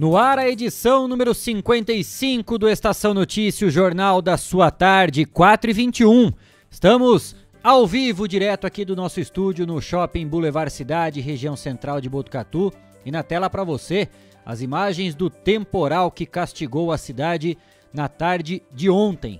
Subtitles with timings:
[0.00, 5.68] No ar, a edição número 55 do Estação Notícia, o jornal da sua tarde, 4
[5.68, 6.32] e 21.
[6.70, 12.08] Estamos ao vivo, direto aqui do nosso estúdio no Shopping Boulevard Cidade, região central de
[12.08, 12.72] Botucatu.
[13.04, 14.08] E na tela para você,
[14.42, 17.58] as imagens do temporal que castigou a cidade
[17.92, 19.38] na tarde de ontem.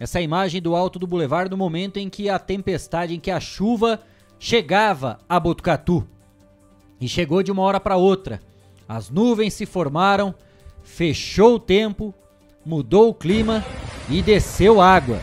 [0.00, 3.40] Essa imagem do alto do Boulevard no momento em que a tempestade, em que a
[3.40, 4.00] chuva
[4.38, 6.08] chegava a Botucatu.
[6.98, 8.40] E chegou de uma hora para outra.
[8.88, 10.34] As nuvens se formaram,
[10.82, 12.14] fechou o tempo,
[12.64, 13.62] mudou o clima
[14.08, 15.20] e desceu água.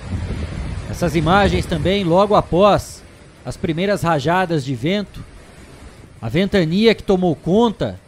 [0.87, 3.03] Essas imagens também logo após
[3.43, 5.19] as primeiras rajadas de vento,
[6.21, 7.99] a ventania que tomou conta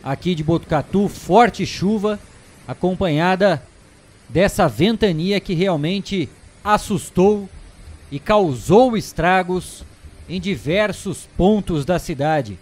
[0.00, 2.16] aqui de Botucatu, forte chuva,
[2.66, 3.60] acompanhada
[4.28, 6.28] dessa ventania que realmente
[6.62, 7.48] assustou
[8.12, 9.84] e causou estragos
[10.28, 12.56] em diversos pontos da cidade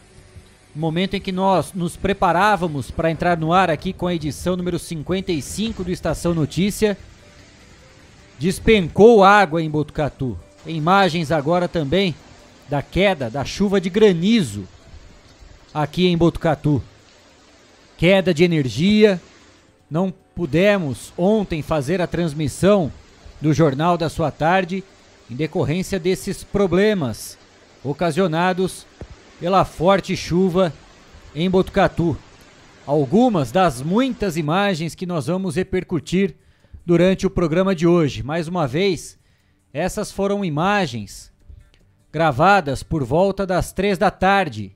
[0.74, 4.78] momento em que nós nos preparávamos para entrar no ar aqui com a edição número
[4.78, 6.96] 55 do Estação Notícia,
[8.38, 10.38] despencou água em Botucatu.
[10.64, 12.14] Tem imagens agora também
[12.68, 14.64] da queda da chuva de granizo
[15.72, 16.82] aqui em Botucatu.
[17.96, 19.20] Queda de energia.
[19.90, 22.92] Não pudemos ontem fazer a transmissão
[23.40, 24.84] do Jornal da Sua Tarde
[25.30, 27.38] em decorrência desses problemas
[27.82, 28.86] ocasionados
[29.38, 30.72] pela forte chuva
[31.34, 32.16] em Botucatu.
[32.84, 36.36] Algumas das muitas imagens que nós vamos repercutir
[36.84, 38.22] durante o programa de hoje.
[38.22, 39.18] Mais uma vez,
[39.72, 41.32] essas foram imagens
[42.10, 44.74] gravadas por volta das três da tarde,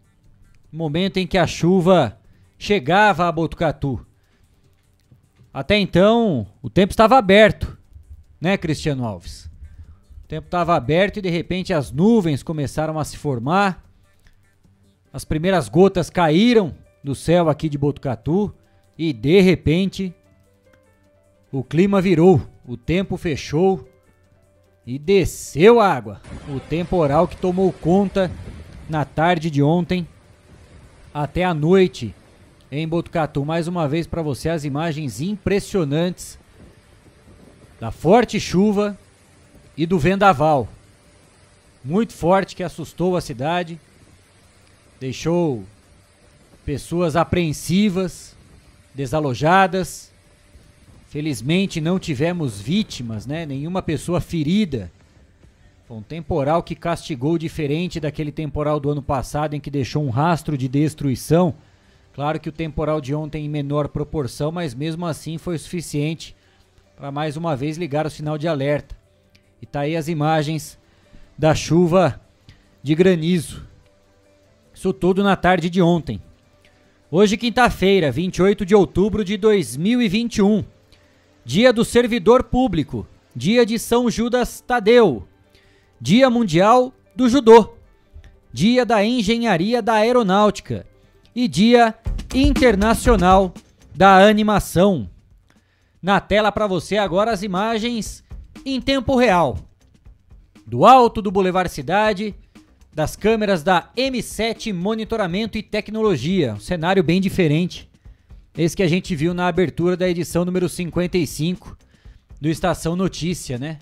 [0.71, 2.19] momento em que a chuva
[2.59, 4.07] chegava a Botucatu.
[5.53, 7.77] Até então, o tempo estava aberto,
[8.41, 9.51] né, Cristiano Alves?
[10.25, 13.92] O tempo estava aberto e de repente as nuvens começaram a se formar
[15.13, 16.75] as primeiras gotas caíram
[17.05, 18.55] do céu aqui de Botucatu
[18.97, 20.15] e de repente
[21.51, 23.87] o clima virou, o tempo fechou
[24.87, 26.23] e desceu a água.
[26.49, 28.31] O temporal que tomou conta
[28.89, 30.09] na tarde de ontem
[31.13, 32.15] até a noite
[32.71, 33.45] em Botucatu.
[33.45, 36.39] Mais uma vez para você as imagens impressionantes
[37.79, 38.99] da forte chuva
[39.77, 40.67] e do vendaval.
[41.85, 43.79] Muito forte que assustou a cidade
[45.03, 45.65] deixou
[46.65, 48.37] pessoas apreensivas,
[48.95, 50.13] desalojadas.
[51.09, 53.45] Felizmente não tivemos vítimas, né?
[53.45, 54.93] Nenhuma pessoa ferida.
[55.89, 60.09] Foi um temporal que castigou diferente daquele temporal do ano passado em que deixou um
[60.09, 61.53] rastro de destruição.
[62.15, 66.37] Claro que o temporal de ontem em menor proporção, mas mesmo assim foi suficiente
[66.95, 68.97] para mais uma vez ligar o sinal de alerta.
[69.61, 70.79] E tá aí as imagens
[71.37, 72.21] da chuva
[72.85, 73.72] de granizo
[74.83, 76.21] isso tudo na tarde de ontem.
[77.09, 80.65] Hoje, quinta-feira, 28 de outubro de 2021.
[81.45, 83.07] Dia do Servidor Público.
[83.35, 85.23] Dia de São Judas Tadeu.
[86.01, 87.75] Dia Mundial do Judô.
[88.53, 90.85] Dia da Engenharia da Aeronáutica.
[91.33, 91.95] E Dia
[92.35, 93.55] Internacional
[93.95, 95.09] da Animação.
[96.03, 98.25] Na tela para você agora as imagens
[98.67, 99.59] em tempo real.
[100.67, 102.35] Do alto do Boulevard Cidade
[102.95, 106.55] das câmeras da M7 Monitoramento e Tecnologia.
[106.55, 107.89] Um cenário bem diferente.
[108.57, 111.77] Esse que a gente viu na abertura da edição número 55
[112.39, 113.79] do Estação Notícia, né?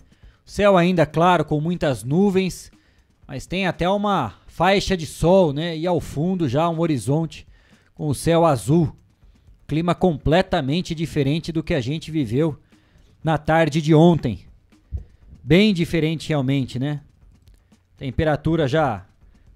[0.46, 2.70] O céu ainda claro, com muitas nuvens,
[3.26, 5.76] mas tem até uma faixa de sol, né?
[5.76, 7.46] E ao fundo já um horizonte
[7.94, 8.94] com o céu azul.
[9.66, 12.56] Clima completamente diferente do que a gente viveu
[13.24, 14.40] na tarde de ontem.
[15.42, 17.00] Bem diferente realmente, né?
[18.00, 19.06] Temperatura já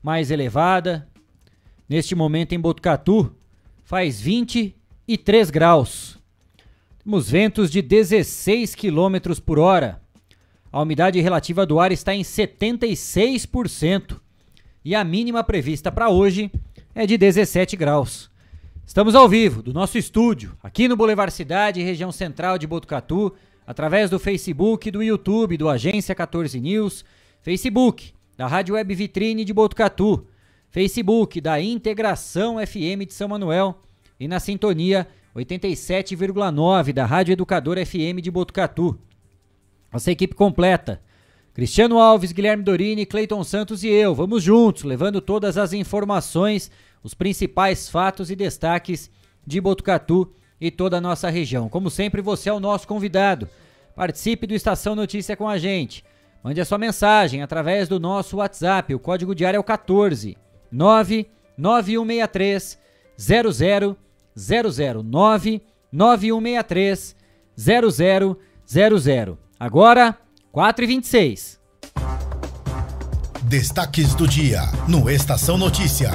[0.03, 1.09] mais elevada.
[1.89, 3.35] Neste momento em Botucatu
[3.83, 6.19] faz 23 graus.
[7.03, 10.03] Temos ventos de 16 km por hora.
[10.71, 14.21] A umidade relativa do ar está em 76%
[14.85, 16.53] e a mínima prevista para hoje
[16.95, 18.31] é de 17 graus.
[18.87, 23.35] Estamos ao vivo do nosso estúdio, aqui no Boulevard Cidade, região central de Botucatu,
[23.67, 27.03] através do Facebook, do YouTube, do Agência 14 News,
[27.41, 30.27] Facebook, da Rádio Web Vitrine de Botucatu,
[30.71, 33.81] Facebook da Integração FM de São Manuel
[34.19, 38.99] e na sintonia 87,9 da Rádio Educador FM de Botucatu.
[39.93, 41.01] Nossa equipe completa.
[41.53, 44.13] Cristiano Alves, Guilherme Dorini, Cleiton Santos e eu.
[44.13, 46.69] Vamos juntos, levando todas as informações,
[47.03, 49.09] os principais fatos e destaques
[49.47, 51.69] de Botucatu e toda a nossa região.
[51.69, 53.49] Como sempre, você é o nosso convidado.
[53.95, 56.05] Participe do Estação Notícia com a gente.
[56.45, 58.95] Mande a sua mensagem através do nosso WhatsApp.
[58.95, 60.37] O código diário é o 14
[60.71, 62.79] 99163
[63.17, 63.97] 0000
[64.37, 67.17] 99163
[67.57, 69.39] 0000.
[69.59, 70.19] Agora
[70.53, 71.59] 4 e 26.
[73.45, 76.11] Destaques do dia no Estação Notícia.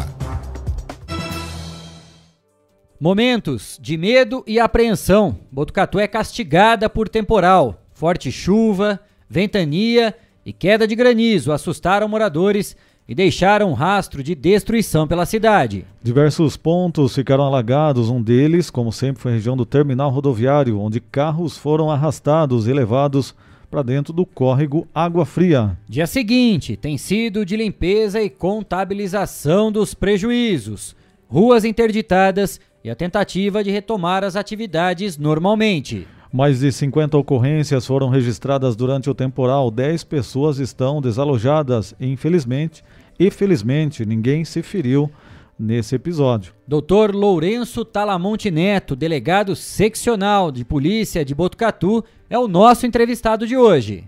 [2.99, 5.39] Momentos de medo e apreensão.
[5.51, 7.83] Botucatu é castigada por temporal.
[7.95, 8.99] Forte chuva,
[9.29, 10.15] ventania
[10.45, 12.75] e queda de granizo assustaram moradores
[13.07, 15.85] e deixaram um rastro de destruição pela cidade.
[16.01, 20.99] Diversos pontos ficaram alagados, um deles, como sempre, foi a região do terminal rodoviário, onde
[20.99, 23.33] carros foram arrastados e levados
[23.69, 25.77] para dentro do córrego Água Fria.
[25.87, 30.95] Dia seguinte tem sido de limpeza e contabilização dos prejuízos,
[31.27, 36.07] ruas interditadas e a tentativa de retomar as atividades normalmente.
[36.31, 39.71] Mais de 50 ocorrências foram registradas durante o temporal.
[39.71, 41.95] 10 pessoas estão desalojadas.
[41.99, 42.83] Infelizmente
[43.19, 45.11] e felizmente, ninguém se feriu
[45.59, 46.53] nesse episódio.
[46.65, 53.57] Doutor Lourenço Talamonte Neto, delegado seccional de polícia de Botucatu, é o nosso entrevistado de
[53.57, 54.05] hoje.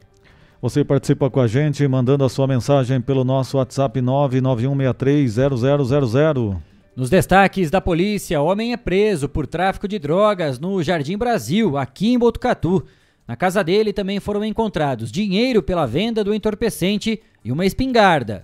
[0.62, 6.70] Você participa com a gente mandando a sua mensagem pelo nosso WhatsApp 991630000.
[6.93, 12.11] Nos destaques da polícia, homem é preso por tráfico de drogas no Jardim Brasil, aqui
[12.11, 12.83] em Botucatu.
[13.25, 18.43] Na casa dele também foram encontrados dinheiro pela venda do entorpecente e uma espingarda.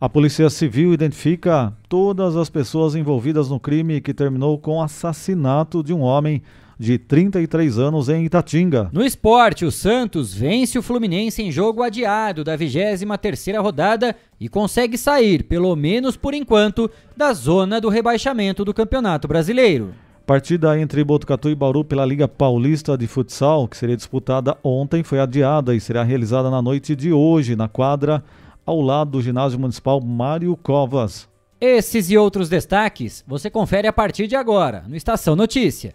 [0.00, 5.84] A Polícia Civil identifica todas as pessoas envolvidas no crime que terminou com o assassinato
[5.84, 6.42] de um homem
[6.78, 8.90] de 33 anos em Itatinga.
[8.92, 14.98] No esporte, o Santos vence o Fluminense em jogo adiado da 23ª rodada e consegue
[14.98, 19.94] sair, pelo menos por enquanto, da zona do rebaixamento do Campeonato Brasileiro.
[20.26, 25.18] Partida entre Botucatu e Bauru pela Liga Paulista de Futsal, que seria disputada ontem, foi
[25.18, 28.22] adiada e será realizada na noite de hoje na quadra
[28.64, 31.28] ao lado do ginásio municipal Mário Covas.
[31.60, 35.94] Esses e outros destaques você confere a partir de agora no Estação Notícia.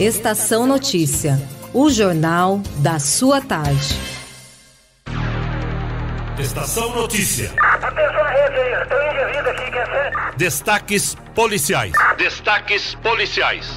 [0.00, 1.40] Estação Notícia,
[1.72, 3.94] o jornal da sua tarde.
[6.36, 7.52] Estação Notícia.
[7.60, 10.36] Atenção à rede aí, tem um indivíduo aqui, quer ser?
[10.36, 11.92] Destaques policiais.
[12.18, 13.68] Destaques policiais.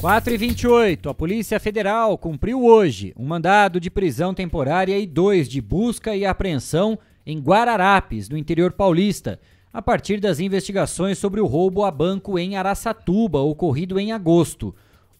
[0.00, 5.46] 4 e 28, a Polícia Federal cumpriu hoje um mandado de prisão temporária e dois
[5.46, 9.38] de busca e apreensão em Guararapes, no interior paulista,
[9.74, 14.72] a partir das investigações sobre o roubo a banco em Araçatuba, ocorrido em agosto.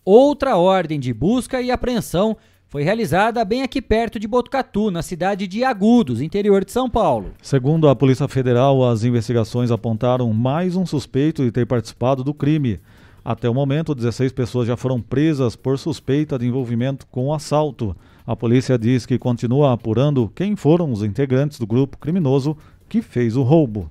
[0.05, 2.37] Outra ordem de busca e apreensão
[2.69, 7.33] foi realizada bem aqui perto de Botucatu, na cidade de Agudos, interior de São Paulo.
[7.43, 12.79] Segundo a Polícia Federal, as investigações apontaram mais um suspeito de ter participado do crime.
[13.25, 17.97] Até o momento, 16 pessoas já foram presas por suspeita de envolvimento com o assalto.
[18.25, 22.56] A polícia diz que continua apurando quem foram os integrantes do grupo criminoso
[22.89, 23.91] que fez o roubo.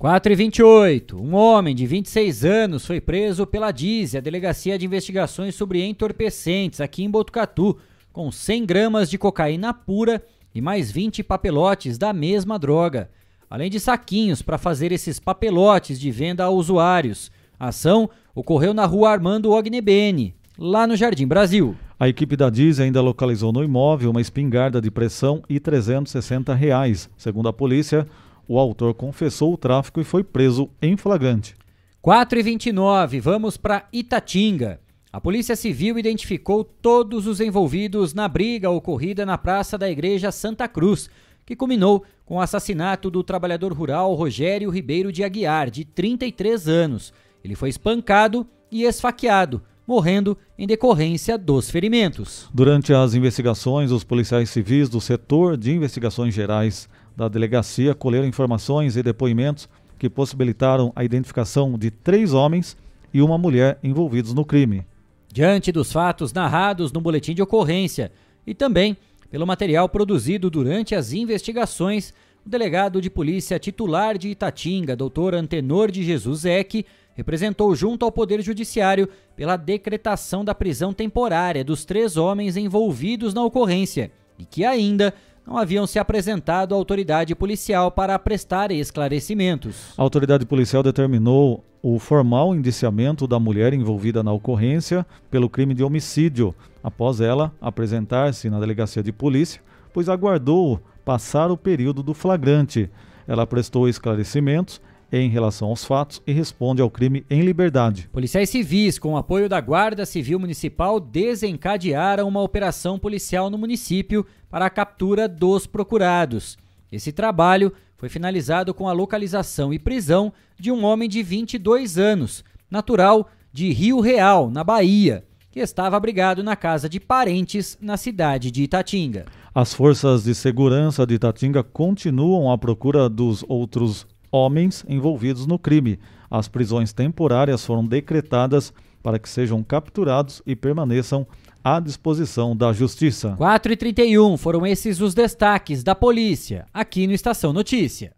[0.00, 1.22] 4 e 28.
[1.22, 6.80] Um homem de 26 anos foi preso pela DISE, a Delegacia de Investigações sobre Entorpecentes,
[6.80, 7.76] aqui em Botucatu,
[8.10, 13.10] com 100 gramas de cocaína pura e mais 20 papelotes da mesma droga,
[13.50, 17.30] além de saquinhos para fazer esses papelotes de venda a usuários.
[17.58, 21.76] A ação ocorreu na rua Armando Ognebene, lá no Jardim Brasil.
[21.98, 27.10] A equipe da DIS ainda localizou no imóvel uma espingarda de pressão e 360 reais.
[27.18, 28.08] Segundo a polícia,
[28.50, 31.54] o autor confessou o tráfico e foi preso em flagrante.
[32.02, 34.80] 4 e 29, vamos para Itatinga.
[35.12, 40.66] A Polícia Civil identificou todos os envolvidos na briga ocorrida na Praça da Igreja Santa
[40.66, 41.08] Cruz,
[41.46, 47.12] que culminou com o assassinato do trabalhador rural Rogério Ribeiro de Aguiar, de 33 anos.
[47.44, 52.48] Ele foi espancado e esfaqueado, morrendo em decorrência dos ferimentos.
[52.52, 56.88] Durante as investigações, os policiais civis do setor de investigações gerais
[57.20, 62.76] da delegacia colheram informações e depoimentos que possibilitaram a identificação de três homens
[63.12, 64.86] e uma mulher envolvidos no crime.
[65.30, 68.10] Diante dos fatos narrados no boletim de ocorrência
[68.46, 68.96] e também
[69.30, 75.90] pelo material produzido durante as investigações, o delegado de polícia titular de Itatinga, doutor Antenor
[75.90, 82.16] de Jesus Eck, representou junto ao Poder Judiciário pela decretação da prisão temporária dos três
[82.16, 85.12] homens envolvidos na ocorrência e que ainda
[85.46, 89.94] não haviam se apresentado à autoridade policial para prestar esclarecimentos.
[89.96, 95.82] A autoridade policial determinou o formal indiciamento da mulher envolvida na ocorrência pelo crime de
[95.82, 102.90] homicídio, após ela apresentar-se na delegacia de polícia, pois aguardou passar o período do flagrante.
[103.26, 104.80] Ela prestou esclarecimentos
[105.12, 108.08] em relação aos fatos e responde ao crime em liberdade.
[108.12, 114.66] Policiais civis, com apoio da Guarda Civil Municipal, desencadearam uma operação policial no município para
[114.66, 116.58] a captura dos procurados.
[116.90, 122.42] Esse trabalho foi finalizado com a localização e prisão de um homem de 22 anos,
[122.70, 128.50] natural de Rio Real, na Bahia, que estava abrigado na casa de parentes na cidade
[128.50, 129.26] de Itatinga.
[129.54, 135.98] As forças de segurança de Itatinga continuam à procura dos outros homens envolvidos no crime.
[136.30, 138.72] As prisões temporárias foram decretadas
[139.02, 141.26] para que sejam capturados e permaneçam
[141.64, 143.34] à disposição da Justiça.
[143.36, 148.12] 4 e 31 foram esses os destaques da polícia, aqui no Estação Notícia.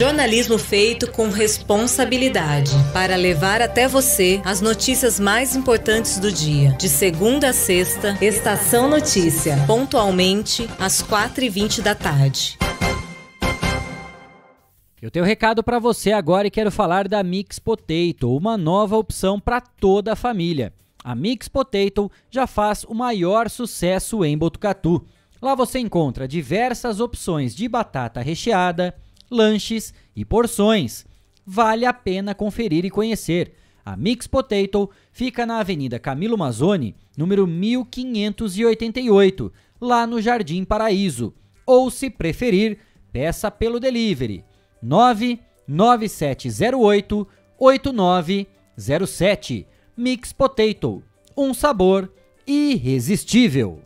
[0.00, 6.72] Jornalismo feito com responsabilidade para levar até você as notícias mais importantes do dia.
[6.78, 12.58] De segunda a sexta, Estação Notícia, pontualmente às 4h20 da tarde.
[15.02, 18.96] Eu tenho um recado para você agora e quero falar da Mix Potato, uma nova
[18.96, 20.72] opção para toda a família.
[21.02, 25.04] A Mix Potato já faz o maior sucesso em Botucatu.
[25.42, 28.94] Lá você encontra diversas opções de batata recheada,
[29.28, 31.04] lanches e porções.
[31.44, 33.54] Vale a pena conferir e conhecer.
[33.84, 41.34] A Mix Potato fica na Avenida Camilo Mazzoni, número 1588, lá no Jardim Paraíso.
[41.66, 42.78] Ou, se preferir,
[43.12, 44.44] peça pelo delivery
[44.82, 49.66] 99708 8907.
[49.96, 51.02] Mix Potato,
[51.36, 52.12] um sabor
[52.46, 53.80] irresistível.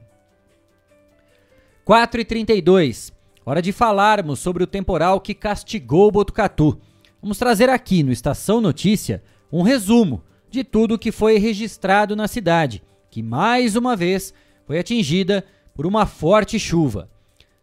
[1.85, 6.81] 4 e 32 hora de falarmos sobre o temporal que castigou Botucatu.
[7.23, 9.23] Vamos trazer aqui no Estação Notícia
[9.53, 14.35] um resumo de tudo o que foi registrado na cidade, que mais uma vez
[14.67, 15.45] foi atingida
[15.77, 17.09] por uma forte chuva.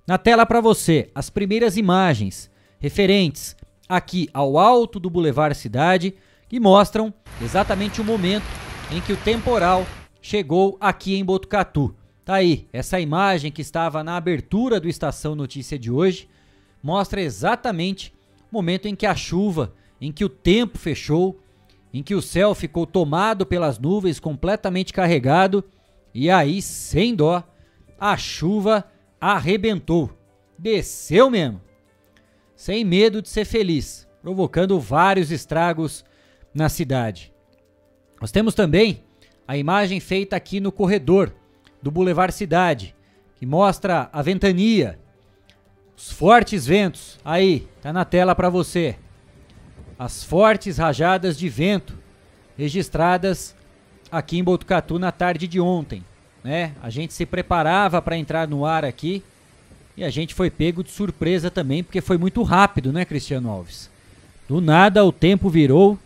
[0.08, 2.50] Na tela para você, as primeiras imagens
[2.84, 3.56] referentes
[3.88, 6.14] aqui ao alto do Boulevard Cidade,
[6.50, 8.44] que mostram exatamente o momento
[8.92, 9.86] em que o temporal
[10.22, 11.96] chegou aqui em Botucatu.
[12.26, 16.28] Tá aí, essa imagem que estava na abertura do Estação Notícia de hoje
[16.84, 18.14] mostra exatamente
[18.52, 21.40] o momento em que a chuva, em que o tempo fechou,
[21.94, 25.64] em que o céu ficou tomado pelas nuvens, completamente carregado,
[26.14, 27.42] e aí, sem dó,
[27.98, 28.84] a chuva
[29.22, 30.10] arrebentou.
[30.60, 31.62] Desceu mesmo
[32.64, 36.06] sem medo de ser feliz, provocando vários estragos
[36.54, 37.34] na cidade.
[38.22, 39.04] Nós temos também
[39.46, 41.36] a imagem feita aqui no corredor
[41.82, 42.96] do Boulevard Cidade,
[43.36, 44.98] que mostra a ventania,
[45.94, 47.20] os fortes ventos.
[47.26, 48.96] Aí, tá na tela para você.
[50.00, 52.00] As fortes rajadas de vento
[52.58, 53.54] registradas
[54.10, 56.02] aqui em Botucatu na tarde de ontem,
[56.42, 56.72] né?
[56.82, 59.22] A gente se preparava para entrar no ar aqui
[59.96, 63.90] e a gente foi pego de surpresa também, porque foi muito rápido, né, Cristiano Alves?
[64.48, 65.98] Do nada o tempo virou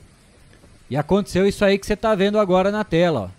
[0.89, 3.37] e aconteceu isso aí que você está vendo agora na tela, ó.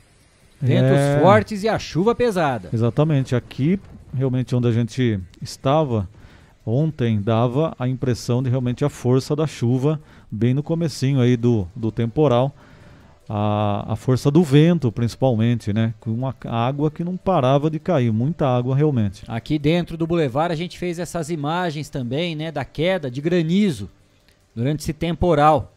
[0.60, 1.20] Ventos é...
[1.20, 2.68] fortes e a chuva pesada.
[2.72, 3.36] Exatamente.
[3.36, 3.78] Aqui,
[4.12, 6.08] realmente, onde a gente estava
[6.66, 10.00] ontem, dava a impressão de realmente a força da chuva
[10.30, 12.54] bem no comecinho aí do, do temporal
[13.28, 15.92] a, a força do vento, principalmente, né?
[16.00, 19.22] Com uma água que não parava de cair, muita água realmente.
[19.28, 22.50] Aqui dentro do Boulevard a gente fez essas imagens também, né?
[22.50, 23.90] Da queda de granizo
[24.54, 25.74] durante esse temporal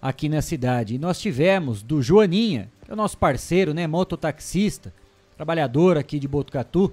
[0.00, 0.94] aqui na cidade.
[0.94, 3.86] E nós tivemos do Joaninha, que é o nosso parceiro, né?
[3.86, 4.92] Mototaxista,
[5.36, 6.90] trabalhador aqui de Botucatu,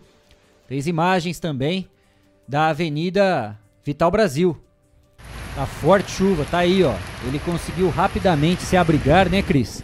[0.68, 1.88] fez imagens também
[2.46, 4.58] da Avenida Vital Brasil.
[5.58, 6.96] A forte chuva, tá aí, ó.
[7.26, 9.84] Ele conseguiu rapidamente se abrigar, né, Cris?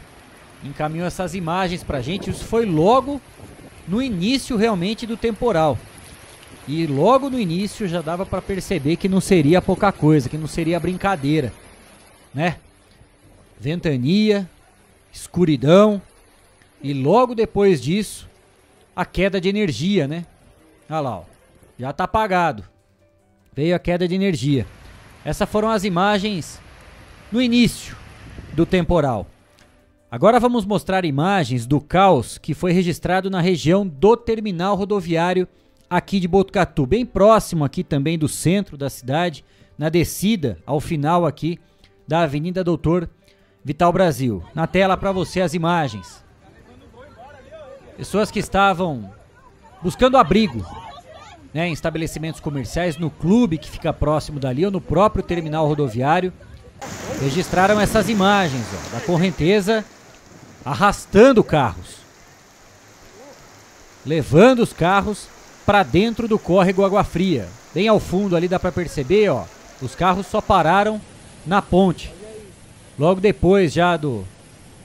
[0.68, 2.30] Encaminhou essas imagens pra gente.
[2.30, 3.22] Isso foi logo
[3.88, 5.78] no início realmente do temporal.
[6.68, 10.48] E logo no início já dava para perceber que não seria pouca coisa, que não
[10.48, 11.54] seria brincadeira,
[12.34, 12.58] né?
[13.60, 14.48] Ventania,
[15.12, 16.02] escuridão
[16.82, 18.30] e logo depois disso
[18.96, 20.26] a queda de energia, né?
[20.90, 21.24] Olha lá, ó.
[21.80, 22.64] já tá apagado.
[23.54, 24.68] Veio a queda de energia.
[25.24, 26.60] Essas foram as imagens
[27.32, 27.96] no início
[28.54, 29.26] do temporal.
[30.10, 35.46] Agora vamos mostrar imagens do caos que foi registrado na região do terminal rodoviário
[35.90, 39.44] aqui de Botucatu, bem próximo aqui também do centro da cidade,
[39.78, 41.60] na descida ao final aqui
[42.08, 43.10] da Avenida Doutor
[43.66, 44.42] Vital Brasil.
[44.56, 46.24] Na tela para você as imagens.
[47.98, 49.12] Pessoas que estavam
[49.82, 50.66] buscando abrigo
[51.54, 56.32] né, em estabelecimentos comerciais, no clube que fica próximo dali ou no próprio terminal rodoviário,
[57.20, 59.84] registraram essas imagens ó, da correnteza
[60.68, 61.96] arrastando carros,
[64.06, 65.28] levando os carros
[65.66, 67.48] para dentro do córrego Água Fria.
[67.74, 69.46] Bem ao fundo ali dá para perceber, ó,
[69.82, 71.00] os carros só pararam
[71.46, 72.14] na ponte.
[73.00, 74.26] Logo depois já do,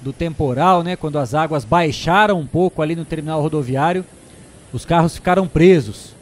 [0.01, 4.05] do temporal, né, quando as águas baixaram um pouco ali no terminal rodoviário,
[4.73, 6.15] os carros ficaram presos.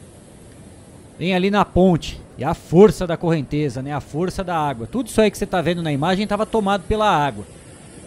[1.18, 2.18] Bem ali na ponte.
[2.38, 4.86] E a força da correnteza, né, a força da água.
[4.86, 7.44] Tudo isso aí que você está vendo na imagem estava tomado pela água.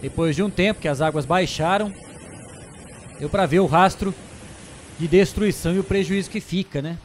[0.04, 1.90] Depois de um tempo que as águas baixaram,
[3.18, 4.14] deu para ver o rastro
[5.00, 6.98] de destruição e o prejuízo que fica, né?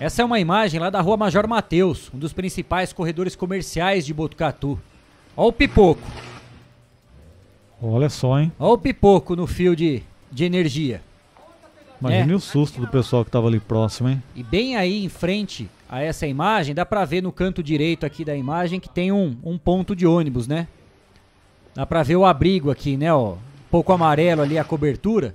[0.00, 4.14] Essa é uma imagem lá da Rua Major Mateus, um dos principais corredores comerciais de
[4.14, 4.80] Botucatu.
[5.36, 6.00] Olha o pipoco.
[7.82, 8.50] Olha só, hein?
[8.58, 10.02] Olha o pipoco no fio de,
[10.32, 11.02] de energia.
[12.00, 12.34] Imagine É.
[12.34, 14.22] o susto do pessoal que tava ali próximo, hein?
[14.34, 18.24] E bem aí em frente a essa imagem, dá pra ver no canto direito aqui
[18.24, 20.66] da imagem que tem um, um ponto de ônibus, né?
[21.74, 23.12] Dá pra ver o abrigo aqui, né?
[23.12, 23.38] Ó, um
[23.70, 25.34] pouco amarelo ali a cobertura.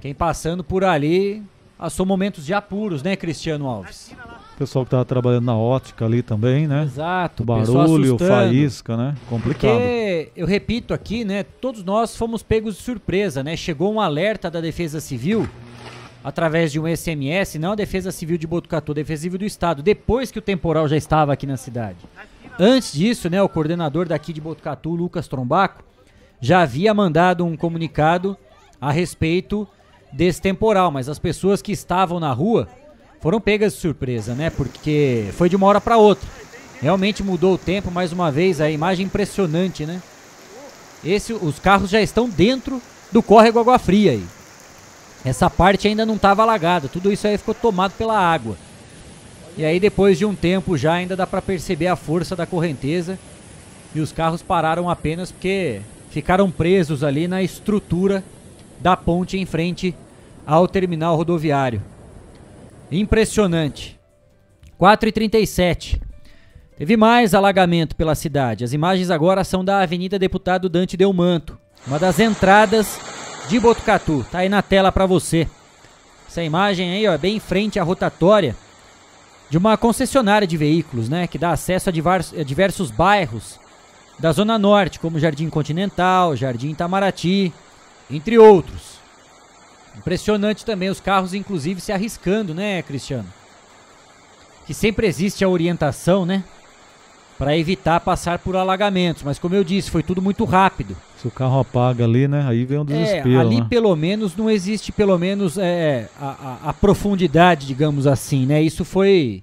[0.00, 1.42] Quem passando por ali
[1.76, 4.14] passou momentos de apuros, né, Cristiano Alves?
[4.56, 6.82] Pessoal que tava trabalhando na ótica ali também, né?
[6.82, 7.44] Exato.
[7.44, 9.14] O barulho, faísca, né?
[9.28, 9.70] Complicado.
[9.70, 11.44] Porque, eu repito aqui, né?
[11.44, 13.56] Todos nós fomos pegos de surpresa, né?
[13.56, 15.48] Chegou um alerta da Defesa Civil
[16.24, 19.80] através de um SMS, não a Defesa Civil de Botucatu, a Defesa Civil do Estado,
[19.80, 21.98] depois que o temporal já estava aqui na cidade.
[22.58, 25.84] Antes disso, né, o coordenador daqui de Botucatu, Lucas Trombaco,
[26.40, 28.36] já havia mandado um comunicado
[28.80, 29.66] a respeito
[30.12, 32.68] desse temporal, mas as pessoas que estavam na rua
[33.20, 34.50] foram pegas de surpresa, né?
[34.50, 36.28] Porque foi de uma hora para outra.
[36.80, 40.00] Realmente mudou o tempo, mais uma vez, a imagem impressionante, né?
[41.04, 44.24] Esse, os carros já estão dentro do córrego Água Fria aí.
[45.24, 48.56] Essa parte ainda não estava alagada, tudo isso aí ficou tomado pela água.
[49.58, 53.18] E aí depois de um tempo já ainda dá para perceber a força da correnteza
[53.92, 58.22] e os carros pararam apenas porque ficaram presos ali na estrutura
[58.78, 59.96] da ponte em frente
[60.46, 61.82] ao terminal rodoviário.
[62.88, 63.98] Impressionante.
[64.80, 66.00] 4h37.
[66.76, 68.62] Teve mais alagamento pela cidade.
[68.62, 72.96] As imagens agora são da Avenida Deputado Dante Delmanto, uma das entradas
[73.48, 74.24] de Botucatu.
[74.30, 75.48] Tá aí na tela para você.
[76.28, 78.54] Essa imagem aí, ó, bem em frente à rotatória
[79.50, 83.58] de uma concessionária de veículos, né, que dá acesso a divers- a diversos bairros
[84.18, 87.52] da Zona Norte, como Jardim Continental, Jardim Itamaraty,
[88.10, 88.98] entre outros.
[89.96, 93.26] Impressionante também os carros, inclusive, se arriscando, né, Cristiano?
[94.66, 96.44] Que sempre existe a orientação, né?
[97.38, 99.22] Para evitar passar por alagamentos.
[99.22, 100.96] Mas como eu disse, foi tudo muito rápido.
[101.22, 102.44] Se o carro apaga ali, né?
[102.48, 103.66] Aí vem o É, desespero, ali né?
[103.70, 106.26] pelo menos não existe pelo menos é, a,
[106.64, 108.60] a- a profundidade, digamos assim, né?
[108.60, 109.42] Isso foi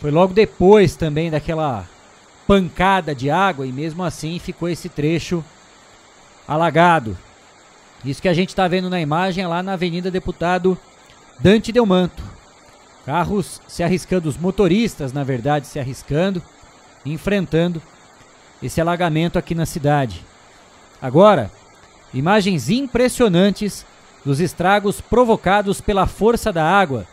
[0.00, 1.86] foi logo depois também daquela
[2.46, 5.44] pancada de água e mesmo assim ficou esse trecho
[6.48, 7.16] alagado.
[8.04, 10.76] Isso que a gente está vendo na imagem é lá na Avenida Deputado
[11.38, 12.22] Dante Delmanto.
[13.10, 16.40] Carros se arriscando, os motoristas, na verdade, se arriscando,
[17.04, 17.82] enfrentando
[18.62, 20.24] esse alagamento aqui na cidade.
[21.02, 21.50] Agora,
[22.14, 23.84] imagens impressionantes
[24.24, 27.04] dos estragos provocados pela força da água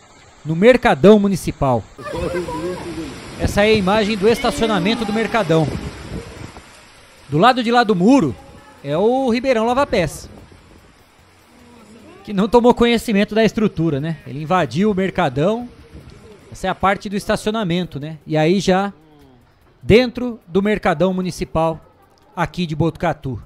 [0.45, 1.83] no Mercadão Municipal.
[3.39, 5.67] Essa é a imagem do estacionamento do Mercadão.
[7.27, 8.36] Do lado de lá do muro
[8.83, 10.29] é o Ribeirão Lava Pés.
[12.23, 14.17] Que não tomou conhecimento da estrutura, né?
[14.27, 15.67] Ele invadiu o Mercadão.
[16.51, 18.17] Essa é a parte do estacionamento, né?
[18.25, 18.93] E aí já
[19.81, 21.79] dentro do Mercadão Municipal
[22.36, 23.41] aqui de Botucatu.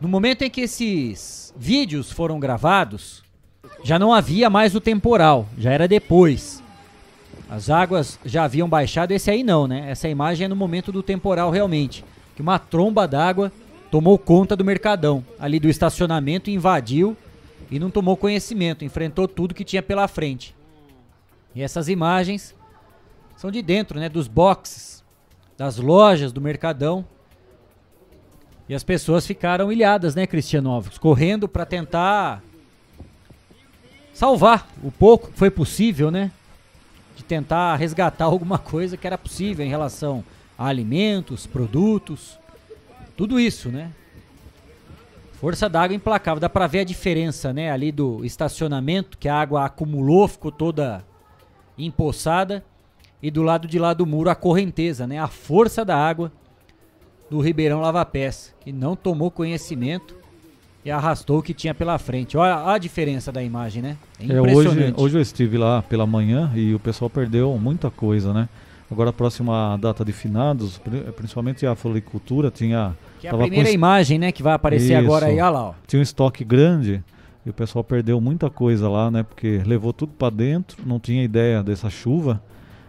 [0.00, 3.22] No momento em que esses vídeos foram gravados,
[3.82, 6.62] já não havia mais o temporal, já era depois.
[7.48, 9.90] As águas já haviam baixado, esse aí não, né?
[9.90, 13.52] Essa imagem é no momento do temporal realmente, que uma tromba d'água
[13.90, 17.16] tomou conta do mercadão, ali do estacionamento, invadiu
[17.70, 20.55] e não tomou conhecimento, enfrentou tudo que tinha pela frente.
[21.56, 22.54] E essas imagens
[23.34, 25.02] são de dentro, né, dos boxes,
[25.56, 27.02] das lojas do mercadão.
[28.68, 32.42] E as pessoas ficaram ilhadas, né, Cristiano Alves, correndo para tentar
[34.12, 36.30] salvar o pouco que foi possível, né?
[37.16, 40.22] De tentar resgatar alguma coisa que era possível em relação
[40.58, 42.38] a alimentos, produtos,
[43.16, 43.92] tudo isso, né?
[45.40, 49.64] Força d'água implacável, dá pra ver a diferença, né, ali do estacionamento, que a água
[49.64, 51.02] acumulou, ficou toda
[51.78, 52.64] empoçada,
[53.22, 56.30] e do lado de lá do muro a correnteza, né, a força da água
[57.30, 60.14] do Ribeirão Lava Pés, que não tomou conhecimento
[60.84, 62.36] e arrastou o que tinha pela frente.
[62.36, 63.96] Olha a diferença da imagem, né?
[64.20, 65.00] É É, hoje, impressionante.
[65.00, 68.48] hoje eu estive lá pela manhã e o pessoal perdeu muita coisa, né?
[68.88, 73.68] Agora a próxima data de finados, pri- principalmente a floricultura, tinha, que é a primeira
[73.72, 75.04] imagem, né, que vai aparecer Isso.
[75.04, 75.74] agora aí, olha lá, ó.
[75.88, 77.02] tinha um estoque grande
[77.46, 79.22] e o pessoal perdeu muita coisa lá, né?
[79.22, 82.42] Porque levou tudo para dentro, não tinha ideia dessa chuva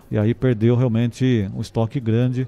[0.10, 2.48] e aí perdeu realmente um estoque grande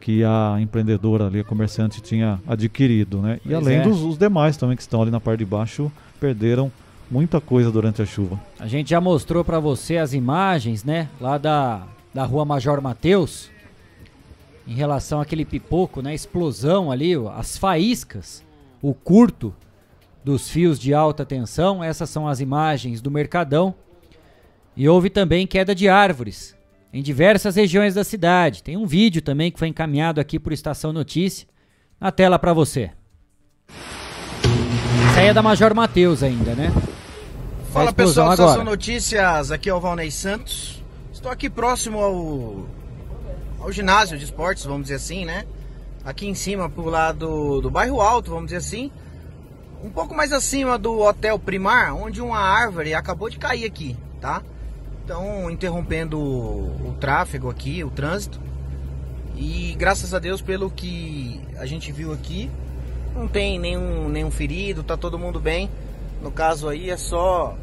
[0.00, 3.40] que a empreendedora ali, a comerciante tinha adquirido, né?
[3.44, 3.82] E Pois além é.
[3.82, 6.70] dos os demais também que estão ali na parte de baixo, perderam
[7.10, 8.40] muita coisa durante a chuva.
[8.58, 11.82] A gente já mostrou pra você as imagens, né, lá da,
[12.14, 13.50] da rua Major Mateus,
[14.66, 18.44] em relação àquele pipoco, né, explosão ali, as faíscas,
[18.80, 19.52] o curto
[20.24, 23.74] dos fios de alta tensão, essas são as imagens do Mercadão.
[24.76, 26.56] E houve também queda de árvores
[26.92, 28.62] em diversas regiões da cidade.
[28.62, 31.46] Tem um vídeo também que foi encaminhado aqui por Estação Notícia,
[32.00, 32.90] na tela pra você.
[35.10, 36.72] Essa aí é da Major Mateus ainda, né?
[37.72, 38.32] Fala pessoal.
[38.32, 40.82] Estação Notícias, aqui é o Valnei Santos.
[41.12, 42.66] Estou aqui próximo ao,
[43.60, 45.44] ao ginásio de esportes, vamos dizer assim, né?
[46.04, 48.90] Aqui em cima, pro lado do bairro Alto, vamos dizer assim.
[49.82, 54.42] Um pouco mais acima do Hotel Primar, onde uma árvore acabou de cair aqui, tá?
[55.04, 58.40] Então, interrompendo o, o tráfego aqui, o trânsito.
[59.36, 62.50] E graças a Deus, pelo que a gente viu aqui,
[63.14, 65.70] não tem nenhum, nenhum ferido, tá todo mundo bem.
[66.22, 67.56] No caso aí é só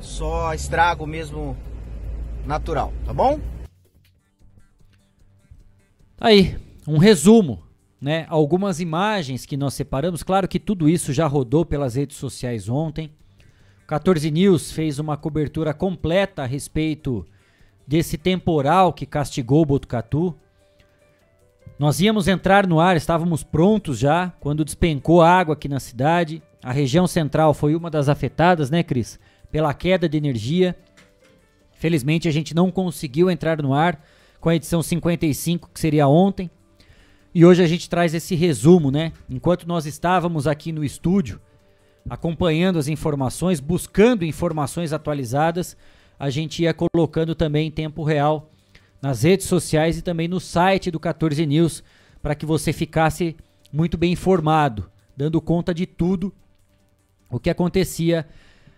[0.00, 1.56] só estrago mesmo
[2.46, 3.40] natural, tá bom?
[6.16, 7.62] Tá Aí, um resumo,
[8.04, 8.26] né?
[8.28, 10.22] Algumas imagens que nós separamos.
[10.22, 13.10] Claro que tudo isso já rodou pelas redes sociais ontem.
[13.82, 17.26] O 14 News fez uma cobertura completa a respeito
[17.86, 20.34] desse temporal que castigou Botucatu.
[21.78, 26.42] Nós íamos entrar no ar, estávamos prontos já quando despencou a água aqui na cidade.
[26.62, 29.18] A região central foi uma das afetadas, né, Cris?
[29.50, 30.76] Pela queda de energia.
[31.72, 33.98] Felizmente a gente não conseguiu entrar no ar
[34.38, 36.50] com a edição 55, que seria ontem.
[37.34, 39.12] E hoje a gente traz esse resumo, né?
[39.28, 41.40] Enquanto nós estávamos aqui no estúdio,
[42.08, 45.76] acompanhando as informações, buscando informações atualizadas,
[46.16, 48.52] a gente ia colocando também em tempo real
[49.02, 51.82] nas redes sociais e também no site do 14 News
[52.22, 53.36] para que você ficasse
[53.72, 56.32] muito bem informado, dando conta de tudo
[57.28, 58.28] o que acontecia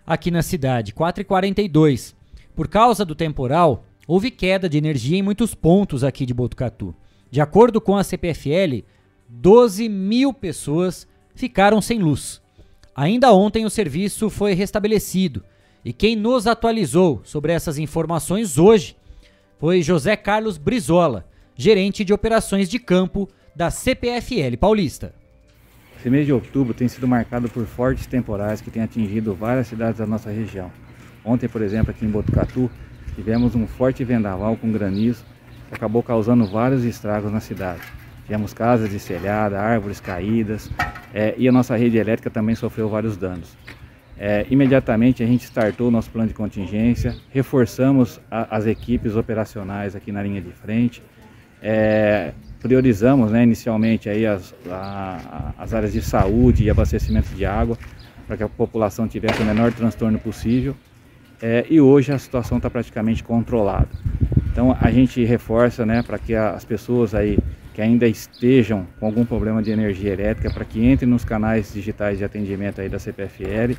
[0.06, 0.94] aqui na cidade.
[0.94, 2.14] 4h42.
[2.54, 6.94] Por causa do temporal, houve queda de energia em muitos pontos aqui de Botucatu.
[7.36, 8.82] De acordo com a CPFL,
[9.28, 12.40] 12 mil pessoas ficaram sem luz.
[12.94, 15.44] Ainda ontem o serviço foi restabelecido
[15.84, 18.96] e quem nos atualizou sobre essas informações hoje
[19.58, 25.14] foi José Carlos Brizola, gerente de operações de campo da CPFL Paulista.
[26.00, 29.98] Esse mês de outubro tem sido marcado por fortes temporais que têm atingido várias cidades
[29.98, 30.72] da nossa região.
[31.22, 32.70] Ontem, por exemplo, aqui em Botucatu,
[33.14, 35.22] tivemos um forte vendaval com granizo
[35.68, 37.80] que acabou causando vários estragos na cidade.
[38.24, 40.70] Tivemos casas destelhadas, árvores caídas
[41.14, 43.56] eh, e a nossa rede elétrica também sofreu vários danos.
[44.18, 49.94] Eh, imediatamente a gente startou o nosso plano de contingência, reforçamos a- as equipes operacionais
[49.94, 51.02] aqui na linha de frente,
[51.62, 57.76] eh, priorizamos né, inicialmente aí as, a- as áreas de saúde e abastecimento de água
[58.26, 60.74] para que a população tivesse o menor transtorno possível.
[61.40, 63.88] É, e hoje a situação está praticamente controlada.
[64.50, 67.38] Então a gente reforça né, para que as pessoas aí
[67.74, 72.16] que ainda estejam com algum problema de energia elétrica, para que entrem nos canais digitais
[72.16, 73.76] de atendimento aí da CPFL,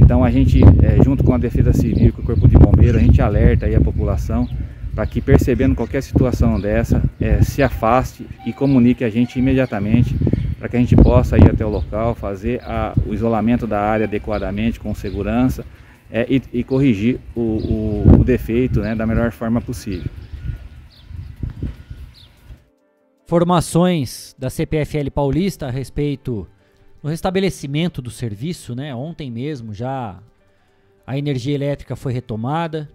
[0.00, 3.00] Então a gente, é, junto com a Defesa Civil com o Corpo de Bombeiro, a
[3.00, 4.48] gente alerta aí a população
[4.94, 10.16] para que percebendo qualquer situação dessa, é, se afaste e comunique a gente imediatamente
[10.58, 14.06] para que a gente possa ir até o local, fazer a- o isolamento da área
[14.06, 15.64] adequadamente, com segurança
[16.10, 20.10] é, e, e corrigir o, o- o defeito né, da melhor forma possível.
[23.28, 26.48] Formações da CPFL Paulista a respeito
[27.02, 28.94] do restabelecimento do serviço, né?
[28.94, 30.18] Ontem mesmo já
[31.06, 32.88] a energia elétrica foi retomada,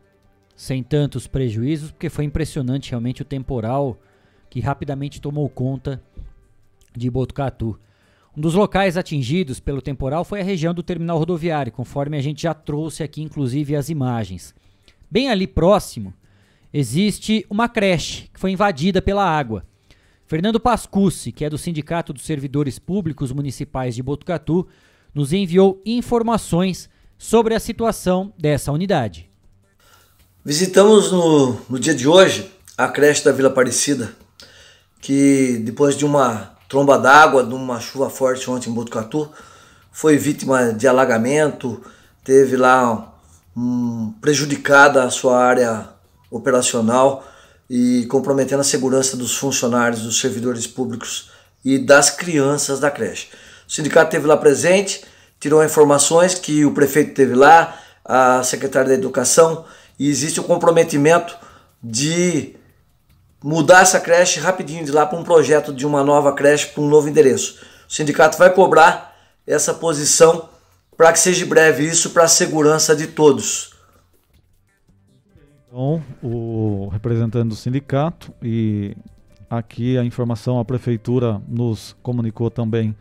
[0.56, 3.96] sem tantos prejuízos, porque foi impressionante realmente o temporal
[4.50, 6.02] que rapidamente tomou conta
[6.98, 7.80] de Botucatu.
[8.36, 12.42] Um dos locais atingidos pelo temporal foi a região do terminal rodoviário, conforme a gente
[12.42, 14.56] já trouxe aqui, inclusive, as imagens.
[15.12, 16.12] Bem ali próximo
[16.74, 19.64] existe uma creche que foi invadida pela água.
[20.26, 24.68] Fernando Pascucci, que é do Sindicato dos Servidores Públicos Municipais de Botucatu,
[25.14, 29.30] nos enviou informações sobre a situação dessa unidade.
[30.44, 34.14] Visitamos no, no dia de hoje a creche da Vila Aparecida,
[35.00, 39.30] que depois de uma tromba d'água, de uma chuva forte ontem em Botucatu,
[39.92, 41.82] foi vítima de alagamento,
[42.24, 43.14] teve lá
[43.56, 45.90] um, prejudicada a sua área
[46.32, 47.24] operacional
[47.70, 51.32] e comprometendo a segurança dos funcionários, dos servidores públicos
[51.64, 53.30] e das crianças da creche.
[53.68, 55.04] O sindicato esteve lá presente,
[55.40, 59.66] tirou informações que o prefeito teve lá, a secretária da Educação,
[59.98, 61.36] e existe o comprometimento
[61.82, 62.56] de
[63.42, 66.88] mudar essa creche rapidinho de lá para um projeto de uma nova creche para um
[66.88, 67.60] novo endereço.
[67.90, 70.50] O sindicato vai cobrar essa posição
[70.96, 73.73] para que seja breve isso para a segurança de todos.
[75.74, 78.96] Então, o representante do sindicato e
[79.50, 82.96] aqui a informação a prefeitura nos comunicou também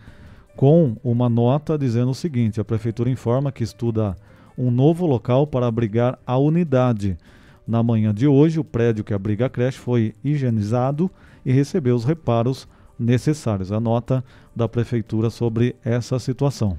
[0.57, 4.17] com uma nota dizendo o seguinte: a prefeitura informa que estuda
[4.57, 7.19] um novo local para abrigar a unidade.
[7.67, 11.11] Na manhã de hoje, o prédio que abriga a creche foi higienizado
[11.45, 12.67] e recebeu os reparos
[12.99, 13.71] necessários.
[13.71, 14.25] A nota
[14.57, 16.79] da prefeitura sobre essa situação.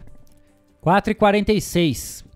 [0.84, 2.33] 4h46.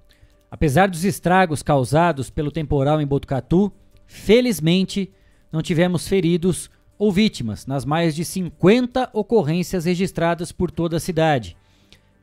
[0.50, 3.72] Apesar dos estragos causados pelo temporal em Botucatu,
[4.06, 5.12] felizmente
[5.52, 11.56] não tivemos feridos ou vítimas nas mais de 50 ocorrências registradas por toda a cidade.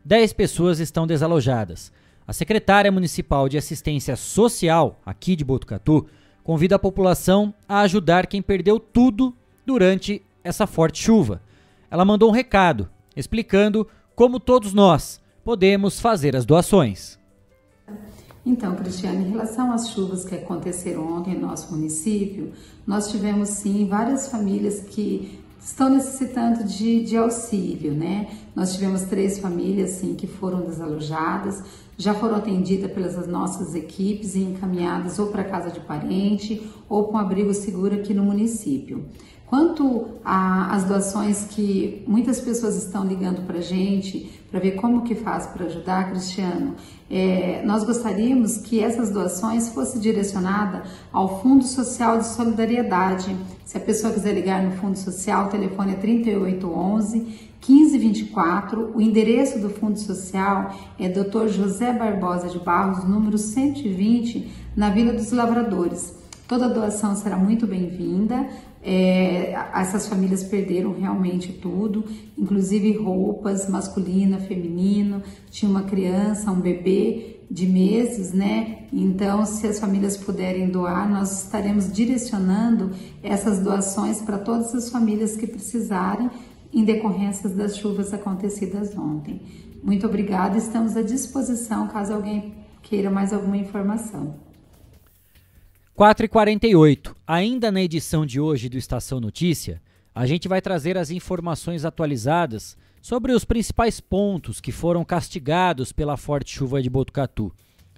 [0.04, 1.92] 10 pessoas estão desalojadas.
[2.26, 6.06] A secretária municipal de assistência social aqui de Botucatu
[6.42, 9.34] convida a população a ajudar quem perdeu tudo
[9.64, 11.42] durante essa forte chuva.
[11.90, 17.18] Ela mandou um recado explicando como todos nós podemos fazer as doações.
[18.46, 22.52] Então, Cristiane, em relação às chuvas que aconteceram ontem em nosso município,
[22.86, 28.28] nós tivemos sim várias famílias que estão necessitando de, de auxílio, né?
[28.54, 31.64] Nós tivemos três famílias sim que foram desalojadas,
[31.96, 37.16] já foram atendidas pelas nossas equipes e encaminhadas ou para casa de parente ou com
[37.16, 39.06] abrigo seguro aqui no município.
[39.46, 45.14] Quanto às doações que muitas pessoas estão ligando para a gente para ver como que
[45.14, 46.76] faz para ajudar, Cristiano,
[47.10, 53.36] é, nós gostaríamos que essas doações fossem direcionadas ao Fundo Social de Solidariedade.
[53.64, 58.92] Se a pessoa quiser ligar no Fundo Social, o telefone é 3811 1524.
[58.94, 61.48] O endereço do Fundo Social é Dr.
[61.48, 66.14] José Barbosa de Barros, número 120, na Vila dos Lavradores.
[66.46, 68.46] Toda doação será muito bem-vinda.
[68.86, 72.04] É, essas famílias perderam realmente tudo,
[72.36, 78.86] inclusive roupas masculina, feminino, tinha uma criança, um bebê de meses, né?
[78.92, 82.90] Então, se as famílias puderem doar, nós estaremos direcionando
[83.22, 86.30] essas doações para todas as famílias que precisarem
[86.70, 89.40] em decorrência das chuvas acontecidas ontem.
[89.82, 94.43] Muito obrigada, estamos à disposição caso alguém queira mais alguma informação.
[95.96, 97.14] 4h48.
[97.24, 99.80] Ainda na edição de hoje do Estação Notícia,
[100.12, 106.16] a gente vai trazer as informações atualizadas sobre os principais pontos que foram castigados pela
[106.16, 107.52] forte chuva de Botucatu.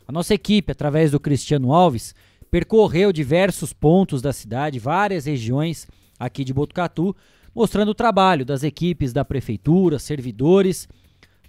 [0.07, 2.15] A nossa equipe, através do Cristiano Alves,
[2.51, 7.17] percorreu diversos pontos da cidade, várias regiões aqui de Botucatu,
[7.55, 10.87] mostrando o trabalho das equipes da prefeitura, servidores.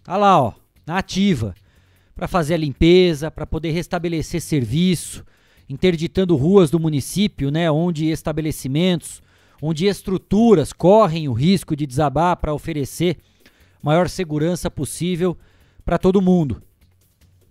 [0.01, 0.53] Tá lá, ó,
[0.85, 1.53] na ativa,
[2.15, 5.25] para fazer a limpeza, para poder restabelecer serviço,
[5.69, 9.21] interditando ruas do município, né, onde estabelecimentos,
[9.61, 13.17] onde estruturas correm o risco de desabar para oferecer
[13.81, 15.37] maior segurança possível
[15.83, 16.61] para todo mundo.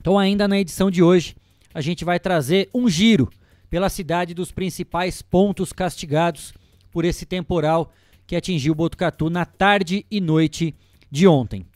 [0.01, 1.35] Então, ainda na edição de hoje,
[1.75, 3.29] a gente vai trazer um giro
[3.69, 6.55] pela cidade dos principais pontos castigados
[6.91, 7.93] por esse temporal
[8.27, 10.75] que atingiu Botucatu na tarde e noite
[11.11, 11.67] de ontem.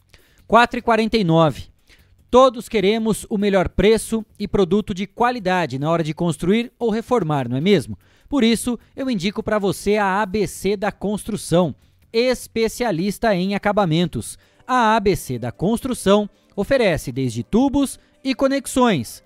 [0.49, 1.70] 4h49.
[2.31, 7.49] Todos queremos o melhor preço e produto de qualidade na hora de construir ou reformar,
[7.49, 7.99] não é mesmo?
[8.29, 11.75] Por isso, eu indico para você a ABC da Construção,
[12.13, 14.39] especialista em acabamentos.
[14.65, 19.25] A ABC da Construção oferece desde tubos e conexões,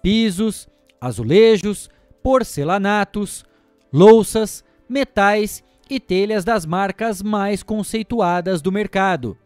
[0.00, 0.68] pisos,
[1.00, 1.90] azulejos,
[2.22, 3.44] porcelanatos,
[3.92, 9.36] louças, metais e telhas das marcas mais conceituadas do mercado.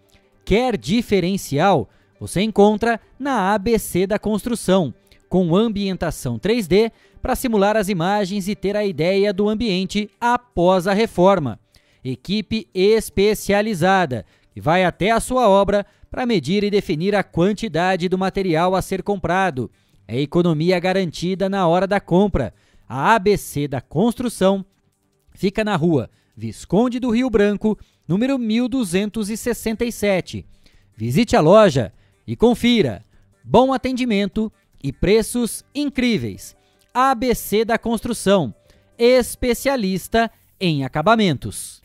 [0.44, 1.88] Quer diferencial?
[2.20, 4.92] Você encontra na ABC da Construção,
[5.28, 10.92] com ambientação 3D para simular as imagens e ter a ideia do ambiente após a
[10.92, 11.59] reforma.
[12.02, 18.18] Equipe especializada que vai até a sua obra para medir e definir a quantidade do
[18.18, 19.70] material a ser comprado.
[20.07, 22.52] É economia garantida na hora da compra.
[22.88, 24.64] A ABC da Construção
[25.35, 30.46] fica na rua Visconde do Rio Branco, número 1267.
[30.96, 31.92] Visite a loja
[32.28, 33.02] e confira.
[33.42, 34.52] Bom atendimento
[34.84, 36.54] e preços incríveis.
[36.92, 38.54] ABC da Construção,
[38.98, 41.82] especialista em acabamentos.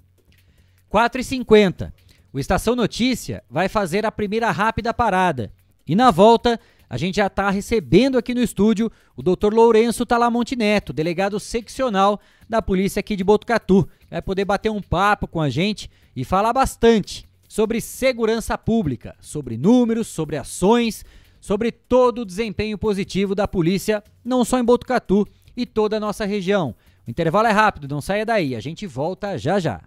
[0.92, 1.94] 4h50.
[2.34, 5.50] O Estação Notícia vai fazer a primeira rápida parada.
[5.88, 9.54] E na volta, a gente já está recebendo aqui no estúdio o Dr.
[9.54, 13.88] Lourenço Talamonte Neto, delegado seccional da polícia aqui de Botucatu.
[14.12, 19.58] Vai poder bater um papo com a gente e falar bastante sobre segurança pública, sobre
[19.58, 21.06] números, sobre ações,
[21.40, 25.24] sobre todo o desempenho positivo da polícia, não só em Botucatu
[25.56, 26.74] e toda a nossa região.
[27.06, 29.82] O intervalo é rápido, não saia daí, a gente volta já já.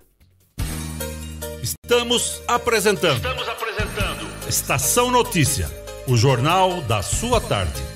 [1.60, 3.16] Estamos apresentando.
[3.16, 4.48] Estamos apresentando.
[4.48, 5.68] Estação Notícia,
[6.06, 7.95] o jornal da sua tarde.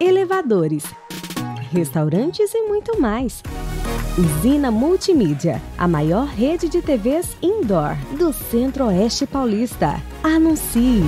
[0.00, 0.84] elevadores,
[1.70, 3.42] restaurantes e muito mais.
[4.18, 10.02] Usina Multimídia, a maior rede de TVs indoor do Centro-Oeste Paulista.
[10.22, 11.02] Anuncie!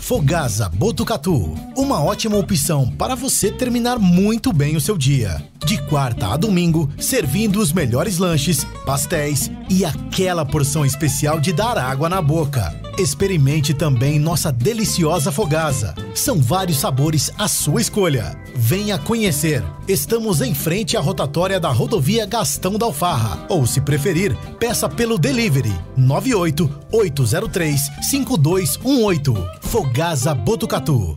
[0.00, 5.42] Fogasa Botucatu, uma ótima opção para você terminar muito bem o seu dia.
[5.64, 11.78] De quarta a domingo, servindo os melhores lanches, pastéis e aquela porção especial de dar
[11.78, 12.74] água na boca.
[12.98, 15.94] Experimente também nossa deliciosa fogasa.
[16.14, 18.36] São vários sabores à sua escolha.
[18.54, 19.62] Venha conhecer.
[19.88, 23.46] Estamos em frente à rotatória da rodovia Gastão da Alfarra.
[23.48, 29.48] Ou, se preferir, peça pelo delivery 98 803 5218.
[29.62, 31.16] Fogasa Botucatu.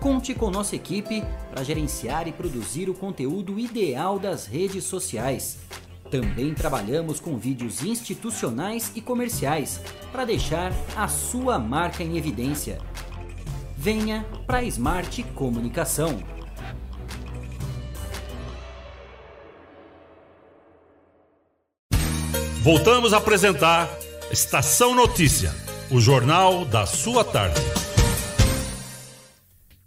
[0.00, 5.58] Conte com nossa equipe para gerenciar e produzir o conteúdo ideal das redes sociais.
[6.10, 9.80] Também trabalhamos com vídeos institucionais e comerciais
[10.12, 12.78] para deixar a sua marca em evidência.
[13.76, 16.22] Venha para Smart Comunicação.
[22.62, 23.88] Voltamos a apresentar
[24.30, 25.54] Estação Notícia,
[25.88, 27.85] o jornal da sua tarde.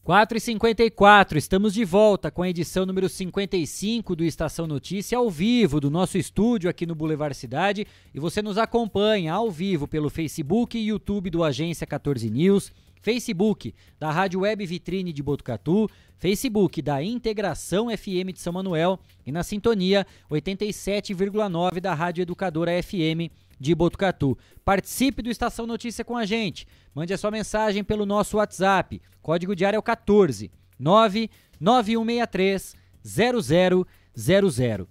[0.10, 5.92] 4h54, estamos de volta com a edição número 55 do Estação Notícia ao vivo do
[5.92, 7.86] nosso estúdio aqui no Boulevard Cidade.
[8.12, 13.72] E você nos acompanha ao vivo pelo Facebook e YouTube do Agência 14 News, Facebook
[14.00, 15.88] da Rádio Web Vitrine de Botucatu,
[16.18, 23.30] Facebook da Integração FM de São Manuel e na sintonia 87,9 da Rádio Educadora FM
[23.60, 24.38] de Botucatu.
[24.64, 26.66] Participe do Estação Notícia com a gente.
[26.94, 29.02] Mande a sua mensagem pelo nosso WhatsApp.
[29.22, 34.88] Código diário é o 14 99163 0000.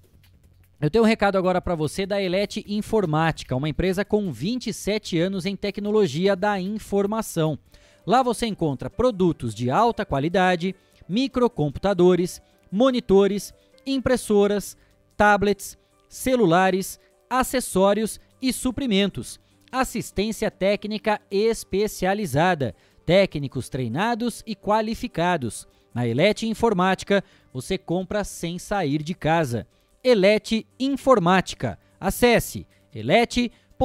[0.81, 5.45] Eu tenho um recado agora para você da Elete Informática, uma empresa com 27 anos
[5.45, 7.59] em tecnologia da informação.
[8.07, 10.77] Lá você encontra produtos de alta qualidade,
[11.09, 12.41] microcomputadores,
[12.71, 13.53] monitores,
[13.85, 14.77] impressoras,
[15.17, 15.77] tablets,
[16.09, 19.41] celulares, acessórios e suprimentos.
[19.71, 22.75] Assistência técnica especializada,
[23.05, 25.67] técnicos treinados e qualificados.
[25.95, 29.67] Na Elete Informática, você compra sem sair de casa.
[30.03, 31.79] Elete Informática.
[32.01, 33.79] Acesse elete.com.br.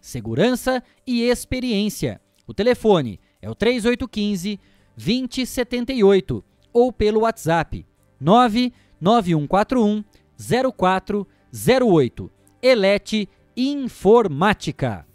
[0.00, 2.20] Segurança e experiência.
[2.46, 4.58] O telefone é o 3815
[4.96, 7.86] 2078 ou pelo WhatsApp
[8.20, 10.04] 99141
[10.76, 12.30] 0408.
[12.66, 15.06] Elete Informática.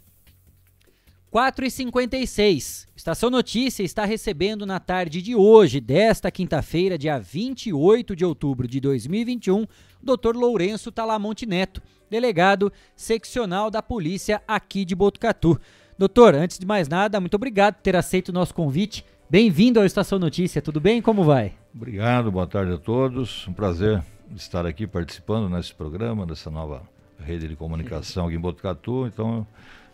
[1.32, 8.16] 4 e 56 Estação Notícia está recebendo na tarde de hoje, desta quinta-feira, dia 28
[8.16, 9.68] de outubro de 2021, o
[10.00, 10.36] Dr.
[10.36, 15.60] Lourenço Talamonte Neto, delegado seccional da polícia aqui de Botucatu.
[15.97, 19.04] Doutor, antes de mais nada, muito obrigado por ter aceito o nosso convite.
[19.28, 21.02] Bem-vindo ao Estação Notícia, tudo bem?
[21.02, 21.56] Como vai?
[21.74, 23.47] Obrigado, boa tarde a todos.
[23.47, 24.04] Um prazer
[24.36, 26.88] estar aqui participando nesse programa, dessa nova
[27.24, 29.07] rede de comunicação aqui em Botucatu.
[29.07, 29.45] Então,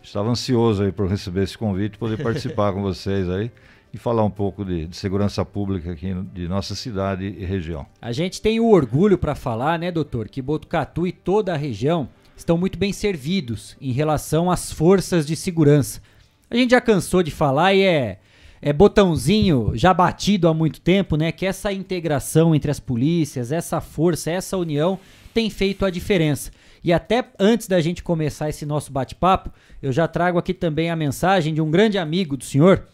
[0.02, 3.50] estava ansioso aí por receber esse convite, poder participar com vocês aí
[3.92, 7.86] e falar um pouco de, de, segurança pública aqui de nossa cidade e região.
[8.00, 12.08] A gente tem o orgulho para falar, né, doutor, que Botucatu e toda a região
[12.36, 16.02] estão muito bem servidos em relação às forças de segurança.
[16.50, 18.18] A gente já cansou de falar e é,
[18.60, 23.80] é botãozinho já batido há muito tempo, né, que essa integração entre as polícias, essa
[23.80, 24.98] força, essa união
[25.32, 26.50] tem feito a diferença.
[26.82, 29.50] E até antes da gente começar esse nosso bate-papo,
[29.82, 32.84] eu já trago aqui também a mensagem de um grande amigo do senhor,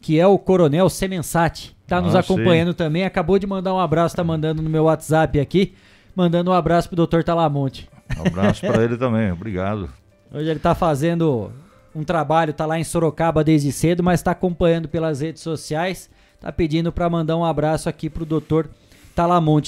[0.00, 1.76] que é o Coronel Semensati.
[1.82, 2.76] Está ah, nos acompanhando sim.
[2.76, 5.74] também, acabou de mandar um abraço, está mandando no meu WhatsApp aqui,
[6.14, 7.22] mandando um abraço pro Dr.
[7.22, 7.88] Talamonte.
[8.18, 9.90] Um abraço para ele também, obrigado.
[10.32, 11.52] Hoje ele está fazendo
[11.94, 16.52] um trabalho, está lá em Sorocaba desde cedo, mas está acompanhando pelas redes sociais, está
[16.52, 18.24] pedindo para mandar um abraço aqui pro.
[18.24, 18.70] Talamonte.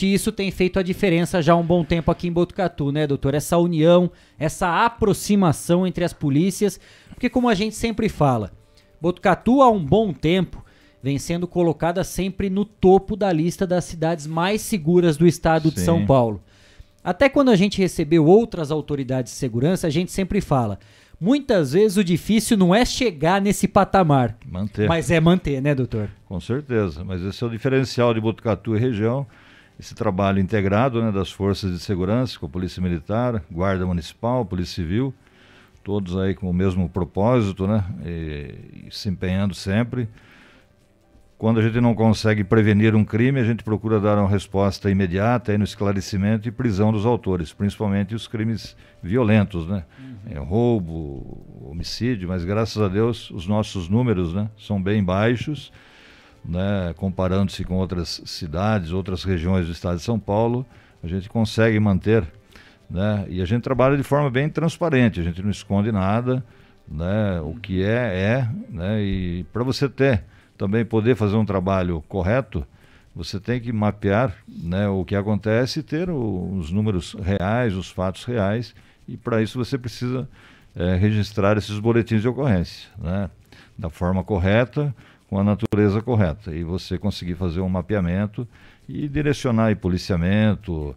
[0.07, 3.07] E isso tem feito a diferença já há um bom tempo aqui em Botucatu, né,
[3.07, 3.35] doutor?
[3.35, 8.53] Essa união, essa aproximação entre as polícias, porque como a gente sempre fala,
[9.01, 10.65] Botucatu há um bom tempo
[11.03, 15.75] vem sendo colocada sempre no topo da lista das cidades mais seguras do estado Sim.
[15.75, 16.41] de São Paulo.
[17.05, 20.79] Até quando a gente recebeu outras autoridades de segurança, a gente sempre fala,
[21.23, 24.37] muitas vezes o difícil não é chegar nesse patamar.
[24.45, 24.89] Manter.
[24.89, 26.11] Mas é manter, né, doutor?
[26.27, 27.05] Com certeza.
[27.05, 29.27] Mas esse é o diferencial de Botucatu e região
[29.79, 34.77] esse trabalho integrado né, das forças de segurança, com a Polícia Militar, Guarda Municipal, Polícia
[34.77, 35.13] Civil,
[35.83, 40.09] todos aí com o mesmo propósito, né, e, e se empenhando sempre.
[41.37, 45.51] Quando a gente não consegue prevenir um crime, a gente procura dar uma resposta imediata
[45.51, 49.85] aí no esclarecimento e prisão dos autores, principalmente os crimes violentos, né?
[50.31, 55.73] É, roubo, homicídio, mas graças a Deus os nossos números né, são bem baixos
[56.45, 60.67] né, comparando-se com outras cidades, outras regiões do estado de São Paulo,
[61.03, 62.27] a gente consegue manter,
[62.91, 66.45] né, e a gente trabalha de forma bem transparente, a gente não esconde nada,
[66.89, 70.25] né, o que é, é, né, e para você ter,
[70.59, 72.67] também poder fazer um trabalho correto,
[73.15, 78.25] você tem que mapear né, o que acontece e ter os números reais, os fatos
[78.25, 78.75] reais,
[79.13, 80.27] e para isso você precisa
[80.75, 83.29] é, registrar esses boletins de ocorrência, né,
[83.79, 84.95] da forma correta,
[85.29, 88.49] com a natureza correta e você conseguir fazer um mapeamento
[88.89, 90.97] e direcionar aí policiamento,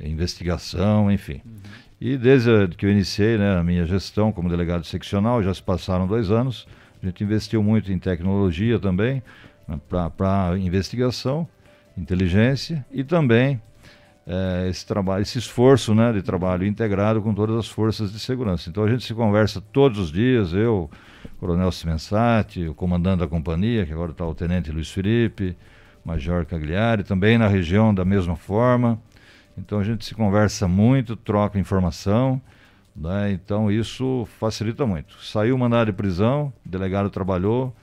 [0.00, 1.40] investigação, enfim.
[1.44, 1.56] Uhum.
[1.98, 6.06] E desde que eu iniciei né, a minha gestão como delegado seccional, já se passaram
[6.06, 6.66] dois anos,
[7.02, 9.22] a gente investiu muito em tecnologia também,
[9.66, 11.48] né, para investigação,
[11.96, 13.60] inteligência e também
[14.26, 18.68] é, esse trabalho, esse esforço né, de trabalho integrado com todas as forças de segurança.
[18.68, 20.90] Então a gente se conversa todos os dias, eu,
[21.38, 25.56] Coronel Simensati, o comandante da companhia, que agora está o Tenente Luiz Felipe,
[26.04, 29.00] Major Cagliari, também na região da mesma forma.
[29.56, 32.40] Então a gente se conversa muito, troca informação,
[32.94, 33.32] né?
[33.32, 35.16] então isso facilita muito.
[35.24, 37.74] Saiu o mandado de prisão, o delegado trabalhou,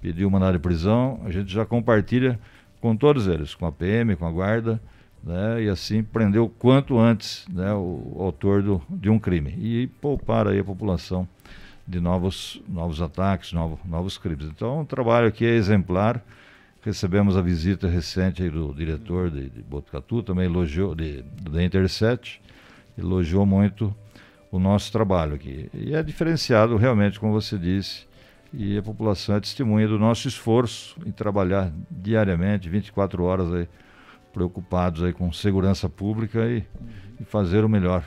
[0.00, 2.38] pediu o mandado de prisão, a gente já compartilha
[2.80, 4.80] com todos eles, com a PM, com a guarda,
[5.26, 5.64] né?
[5.64, 7.72] e assim prender o quanto antes né?
[7.74, 11.28] o, autor do, de um crime e poupar aí a população
[11.86, 14.46] de novos, novos ataques, novo, novos crimes.
[14.46, 16.22] Então, o trabalho aqui é exemplar.
[16.82, 22.40] Recebemos a visita recente do diretor de, de Botucatu, também elogiou, de, da Interset,
[22.96, 23.94] elogiou muito
[24.50, 25.68] o nosso trabalho aqui.
[25.74, 28.06] E é diferenciado realmente, como você disse,
[28.52, 33.68] e a população é testemunha do nosso esforço em trabalhar diariamente, 24 horas aí,
[34.36, 36.62] preocupados aí com segurança pública e,
[37.18, 38.04] e fazer o melhor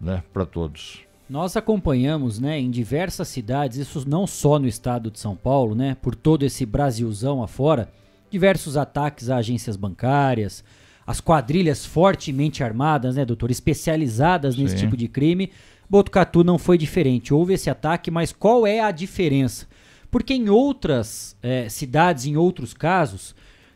[0.00, 1.02] né, para todos.
[1.28, 5.98] Nós acompanhamos, né, em diversas cidades, isso não só no estado de São Paulo, né,
[6.00, 7.92] por todo esse Brasilzão afora,
[8.30, 10.64] diversos ataques a agências bancárias,
[11.06, 14.84] as quadrilhas fortemente armadas, né, doutor, especializadas nesse Sim.
[14.86, 15.50] tipo de crime.
[15.90, 17.34] Botucatu não foi diferente.
[17.34, 19.66] Houve esse ataque, mas qual é a diferença?
[20.10, 23.34] Porque em outras eh, cidades, em outros casos,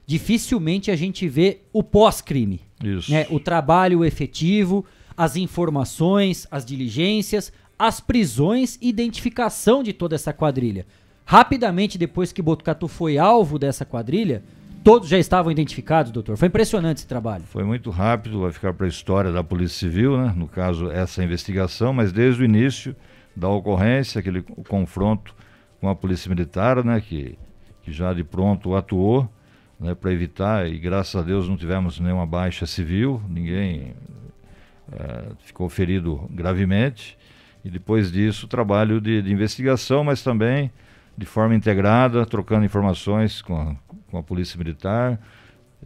[0.08, 2.62] dificilmente a gente vê o pós-crime.
[2.82, 3.12] Isso.
[3.12, 3.26] Né?
[3.28, 10.86] O trabalho efetivo, as informações, as diligências, as prisões e identificação de toda essa quadrilha.
[11.26, 14.42] Rapidamente, depois que Botucatu foi alvo dessa quadrilha,
[14.82, 16.38] todos já estavam identificados, doutor.
[16.38, 17.44] Foi impressionante esse trabalho.
[17.44, 20.32] Foi muito rápido, vai ficar para a história da Polícia Civil, né?
[20.34, 22.96] no caso, essa investigação, mas desde o início
[23.36, 25.34] da ocorrência, aquele confronto
[25.82, 26.98] com a Polícia Militar, né?
[26.98, 27.38] que,
[27.82, 29.28] que já de pronto atuou
[29.80, 29.94] né?
[29.94, 33.94] para evitar, e graças a Deus não tivemos nenhuma baixa civil, ninguém
[34.92, 37.16] eh, ficou ferido gravemente.
[37.64, 40.70] E depois disso, trabalho de, de investigação, mas também
[41.16, 43.76] de forma integrada, trocando informações com a,
[44.08, 45.18] com a Polícia Militar,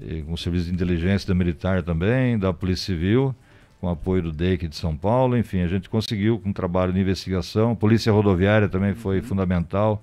[0.01, 3.35] e com o Serviço de Inteligência da Militar também, da Polícia Civil,
[3.81, 5.37] com apoio do DEIC de São Paulo.
[5.37, 7.75] Enfim, a gente conseguiu com um trabalho de investigação.
[7.75, 10.03] Polícia Rodoviária também foi fundamental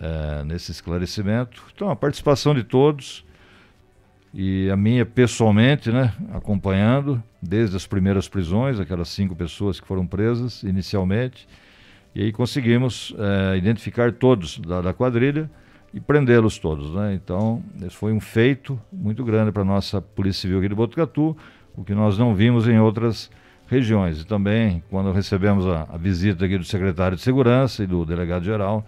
[0.00, 1.62] eh, nesse esclarecimento.
[1.74, 3.24] Então, a participação de todos
[4.32, 10.06] e a minha pessoalmente, né, acompanhando desde as primeiras prisões, aquelas cinco pessoas que foram
[10.06, 11.46] presas inicialmente,
[12.14, 15.50] e aí conseguimos eh, identificar todos da, da quadrilha
[15.92, 17.14] e prendê-los todos, né?
[17.14, 21.36] Então, esse foi um feito muito grande para a nossa Polícia Civil aqui de Botucatu,
[21.76, 23.30] o que nós não vimos em outras
[23.68, 24.20] regiões.
[24.20, 28.84] E também, quando recebemos a, a visita aqui do secretário de Segurança e do delegado-geral,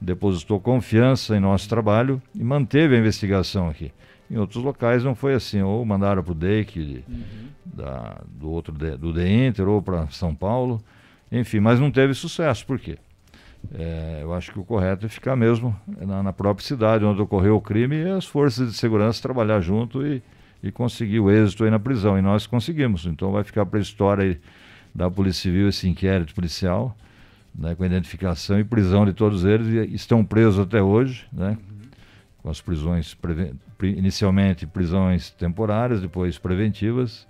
[0.00, 3.92] depositou confiança em nosso trabalho e manteve a investigação aqui.
[4.30, 7.04] Em outros locais não foi assim, ou mandaram para o DEIC
[7.64, 10.80] da, do outro de- do DEINTER ou para São Paulo,
[11.30, 12.64] enfim, mas não teve sucesso.
[12.64, 12.96] Por quê?
[13.74, 17.56] É, eu acho que o correto é ficar mesmo na, na própria cidade onde ocorreu
[17.56, 20.22] o crime e as forças de segurança trabalhar junto e,
[20.62, 22.16] e conseguir o êxito aí na prisão.
[22.18, 23.04] E nós conseguimos.
[23.04, 24.40] Então vai ficar para a história
[24.94, 26.96] da Polícia Civil esse inquérito policial,
[27.54, 29.66] né, com a identificação e prisão de todos eles.
[29.68, 31.56] E estão presos até hoje, né,
[32.38, 33.16] com as prisões,
[33.82, 37.26] inicialmente prisões temporárias, depois preventivas,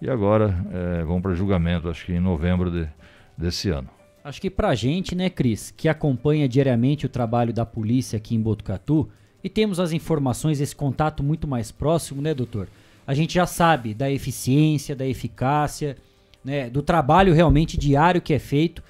[0.00, 2.88] e agora eh, vão para julgamento, acho que em novembro de-
[3.36, 3.88] desse ano.
[4.22, 8.40] Acho que pra gente, né, Cris, que acompanha diariamente o trabalho da polícia aqui em
[8.40, 9.08] Botucatu
[9.42, 12.68] e temos as informações, esse contato muito mais próximo, né, doutor?
[13.06, 15.96] A gente já sabe da eficiência, da eficácia,
[16.44, 18.82] né, do trabalho realmente diário que é feito.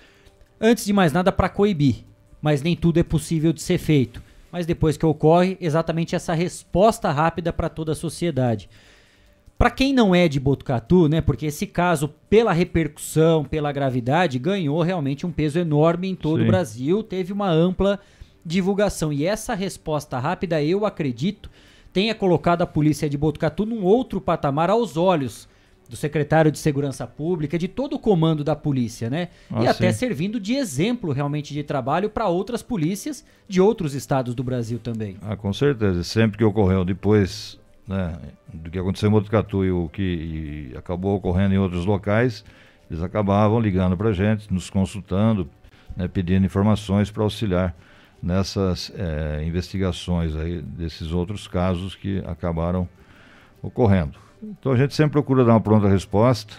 [0.61, 2.05] Antes de mais nada, para coibir,
[2.43, 4.23] mas nem tudo é possível de ser feito.
[4.51, 8.69] Mas depois que ocorre, exatamente essa resposta rápida para toda a sociedade.
[9.59, 14.81] Para quem não é de Botucatu, né, porque esse caso, pela repercussão, pela gravidade, ganhou
[14.83, 16.45] realmente um peso enorme em todo Sim.
[16.45, 17.99] o Brasil, teve uma ampla
[18.45, 19.13] divulgação.
[19.13, 21.51] E essa resposta rápida, eu acredito,
[21.93, 25.49] tenha colocado a polícia de Botucatu num outro patamar aos olhos
[25.89, 29.29] do secretário de Segurança Pública, de todo o comando da polícia, né?
[29.51, 29.99] Ah, e até sim.
[29.99, 35.17] servindo de exemplo realmente de trabalho para outras polícias de outros estados do Brasil também.
[35.23, 36.05] Ah, com certeza.
[36.05, 38.17] Sempre que ocorreu depois né,
[38.53, 40.03] do que aconteceu em Botucatu e o que
[40.73, 42.45] e acabou ocorrendo em outros locais,
[42.91, 45.49] eles acabavam ligando para a gente, nos consultando,
[45.97, 47.75] né, pedindo informações para auxiliar
[48.23, 52.89] nessas eh, investigações aí desses outros casos que acabaram
[53.63, 54.28] ocorrendo.
[54.43, 56.55] Então a gente sempre procura dar uma pronta resposta.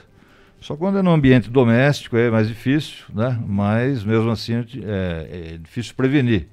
[0.61, 3.39] Só quando é no ambiente doméstico é mais difícil, né?
[3.47, 4.53] Mas mesmo assim
[4.83, 6.47] é, é difícil prevenir.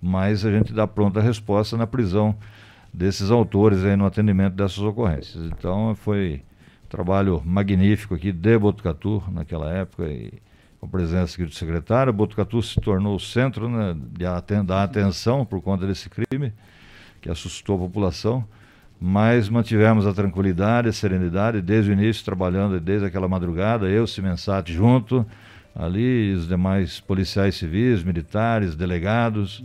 [0.00, 2.36] Mas a gente dá pronta resposta na prisão
[2.92, 5.44] desses autores aí no atendimento dessas ocorrências.
[5.46, 6.42] Então foi
[6.84, 10.32] um trabalho magnífico aqui de Botucatu naquela época e
[10.78, 12.12] com a presença aqui do secretário.
[12.12, 16.52] Botucatu se tornou o centro né, de aten- da atenção por conta desse crime
[17.20, 18.44] que assustou a população
[19.06, 24.72] mas mantivemos a tranquilidade, a serenidade desde o início, trabalhando desde aquela madrugada, eu, Simensat
[24.72, 25.26] junto,
[25.76, 29.62] ali os demais policiais civis, militares, delegados,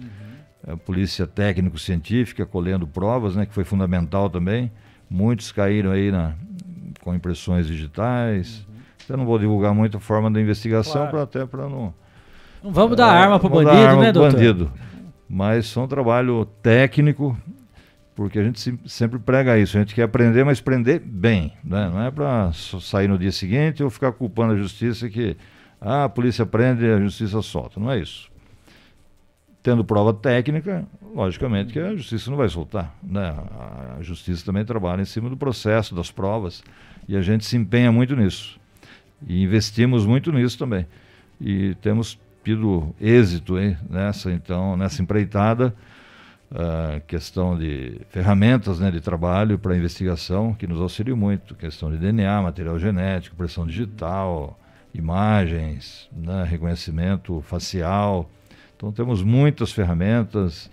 [0.68, 4.70] a polícia técnico-científica colhendo provas, né, que foi fundamental também.
[5.10, 6.34] Muitos caíram aí na,
[7.02, 8.68] com impressões digitais.
[9.08, 11.12] Eu não vou divulgar muito a forma da investigação, Claro.
[11.12, 11.94] pra, até para não
[12.62, 14.34] Não vamos dar arma pro vamos dar bandido, arma né, doutor?
[14.34, 14.72] bandido.
[15.30, 17.38] Mas foi um trabalho técnico,
[18.20, 21.90] porque a gente sempre prega isso, a gente quer aprender, mas aprender bem, né?
[21.90, 25.38] não é para sair no dia seguinte ou ficar culpando a justiça que
[25.80, 28.30] ah, a polícia prende e a justiça solta, não é isso.
[29.64, 33.34] Tendo prova técnica, logicamente que a justiça não vai soltar, né?
[33.98, 36.62] a justiça também trabalha em cima do processo, das provas,
[37.08, 38.60] e a gente se empenha muito nisso,
[39.26, 40.86] e investimos muito nisso também,
[41.40, 45.74] e temos tido êxito hein, nessa, então, nessa empreitada,
[46.52, 51.98] a questão de ferramentas né, de trabalho para investigação que nos auxiliam muito, questão de
[51.98, 54.60] DNA, material genético, pressão digital,
[54.94, 58.30] imagens, né, reconhecimento facial.
[58.76, 60.72] Então temos muitas ferramentas,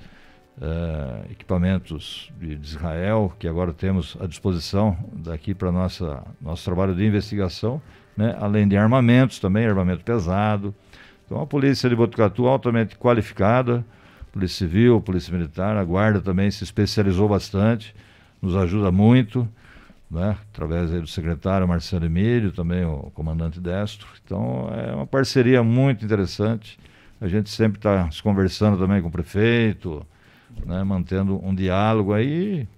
[0.56, 6.94] uh, equipamentos de, de, Israel que agora temos à disposição daqui para nossa nosso trabalho
[6.94, 7.82] de investigação,
[8.16, 10.74] né, além de armamentos também, armamento pesado.
[11.26, 13.84] Então a polícia de Botucatu altamente qualificada
[14.36, 17.94] Polícia Civil, Polícia Militar, a Guarda também se especializou bastante,
[18.42, 19.48] nos ajuda muito,
[20.10, 20.36] né?
[20.52, 24.06] através do secretário Marcelo Emílio, também o comandante Destro.
[24.22, 26.78] Então é uma parceria muito interessante.
[27.18, 30.06] A gente sempre está se conversando também com o prefeito,
[30.66, 30.84] né?
[30.84, 32.68] mantendo um diálogo aí,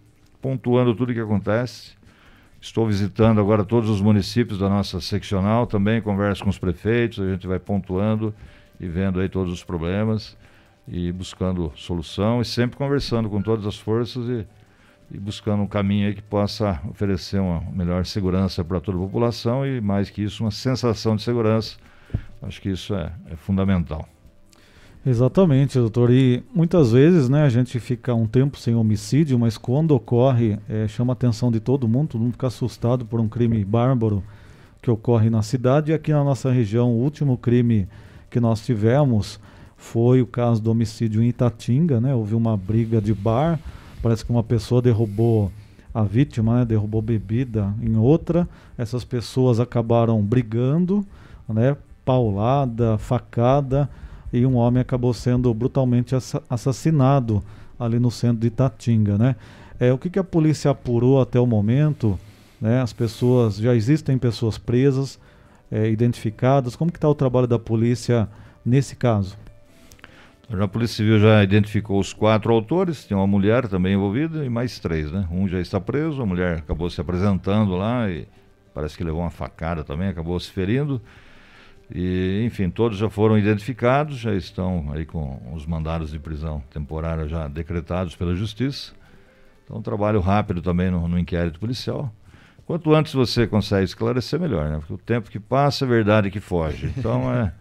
[0.40, 1.90] pontuando tudo o que acontece.
[2.60, 7.28] Estou visitando agora todos os municípios da nossa seccional, também converso com os prefeitos, a
[7.28, 8.32] gente vai pontuando
[8.78, 10.36] e vendo aí todos os problemas
[10.90, 14.46] e buscando solução e sempre conversando com todas as forças e,
[15.10, 19.80] e buscando um caminho que possa oferecer uma melhor segurança para toda a população e,
[19.80, 21.76] mais que isso, uma sensação de segurança.
[22.42, 24.08] Acho que isso é, é fundamental.
[25.04, 26.10] Exatamente, doutor.
[26.10, 30.88] E muitas vezes né, a gente fica um tempo sem homicídio, mas quando ocorre, é,
[30.88, 34.22] chama a atenção de todo mundo, todo mundo fica assustado por um crime bárbaro
[34.82, 35.92] que ocorre na cidade.
[35.92, 37.88] E aqui na nossa região, o último crime
[38.30, 39.40] que nós tivemos
[39.78, 42.14] foi o caso do homicídio em Itatinga, né?
[42.14, 43.58] Houve uma briga de bar,
[44.02, 45.50] parece que uma pessoa derrubou
[45.94, 46.64] a vítima, né?
[46.64, 48.46] derrubou bebida em outra.
[48.76, 51.06] Essas pessoas acabaram brigando,
[51.48, 51.76] né?
[52.04, 53.88] Paulada, facada
[54.32, 56.14] e um homem acabou sendo brutalmente
[56.50, 57.42] assassinado
[57.78, 59.36] ali no centro de Itatinga, né?
[59.78, 62.18] É, o que, que a polícia apurou até o momento?
[62.60, 62.80] Né?
[62.80, 65.20] As pessoas já existem pessoas presas,
[65.70, 66.74] é, identificadas.
[66.74, 68.28] Como que está o trabalho da polícia
[68.64, 69.36] nesse caso?
[70.50, 74.78] A Polícia Civil já identificou os quatro autores, tem uma mulher também envolvida e mais
[74.78, 75.28] três, né?
[75.30, 78.26] Um já está preso, a mulher acabou se apresentando lá e
[78.72, 81.02] parece que levou uma facada também, acabou se ferindo.
[81.94, 87.28] E, enfim, todos já foram identificados, já estão aí com os mandados de prisão temporária
[87.28, 88.94] já decretados pela Justiça.
[89.64, 92.10] Então, trabalho rápido também no, no inquérito policial.
[92.66, 94.78] Quanto antes você consegue esclarecer, melhor, né?
[94.78, 96.90] Porque o tempo que passa é verdade que foge.
[96.96, 97.52] Então, é.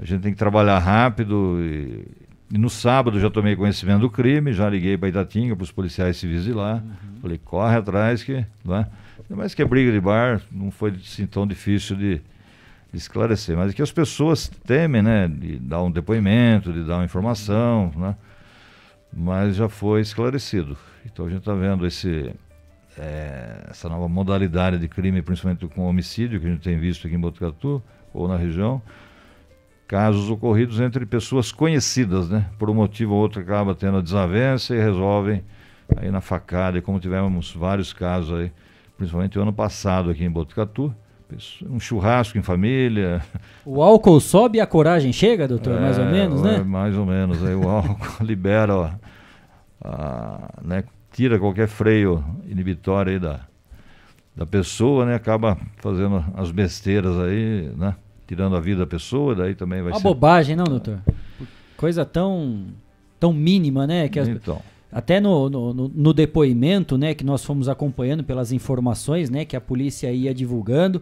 [0.00, 1.58] A gente tem que trabalhar rápido.
[1.60, 2.19] E,
[2.52, 6.16] e no sábado já tomei conhecimento do crime, já liguei para Itatinga, para os policiais
[6.16, 6.82] civis de lá.
[6.84, 7.20] Uhum.
[7.22, 8.44] Falei, corre atrás que.
[8.64, 8.86] Né?
[9.28, 13.56] Mas que a briga de bar não foi assim, tão difícil de, de esclarecer.
[13.56, 15.28] Mas é que as pessoas temem, né?
[15.28, 18.16] De dar um depoimento, de dar uma informação, né?
[19.12, 20.76] Mas já foi esclarecido.
[21.06, 22.34] Então a gente está vendo esse,
[22.98, 27.14] é, essa nova modalidade de crime, principalmente com homicídio, que a gente tem visto aqui
[27.14, 27.80] em Botucatu
[28.12, 28.82] ou na região
[29.90, 32.46] casos ocorridos entre pessoas conhecidas, né?
[32.60, 35.42] Por um motivo ou outro acaba tendo a desavença e resolvem
[35.96, 38.52] aí na facada, e como tivemos vários casos aí,
[38.96, 40.94] principalmente o ano passado aqui em Botucatu,
[41.68, 43.20] um churrasco em família.
[43.66, 45.76] O álcool sobe e a coragem chega, doutor?
[45.76, 46.58] É, mais ou menos, né?
[46.58, 47.44] Mais ou menos.
[47.44, 48.90] Aí o álcool libera, ó,
[49.82, 53.40] a, né, tira qualquer freio inibitório aí da,
[54.36, 55.16] da pessoa, né?
[55.16, 57.96] Acaba fazendo as besteiras aí, né?
[58.30, 60.04] Tirando a vida da pessoa, daí também vai Uma ser...
[60.04, 61.00] bobagem, não, doutor?
[61.76, 62.66] Coisa tão,
[63.18, 64.08] tão mínima, né?
[64.08, 64.28] Que as...
[64.28, 64.62] Então...
[64.92, 69.60] Até no, no, no, depoimento, né, que nós fomos acompanhando pelas informações, né, que a
[69.60, 71.00] polícia ia divulgando,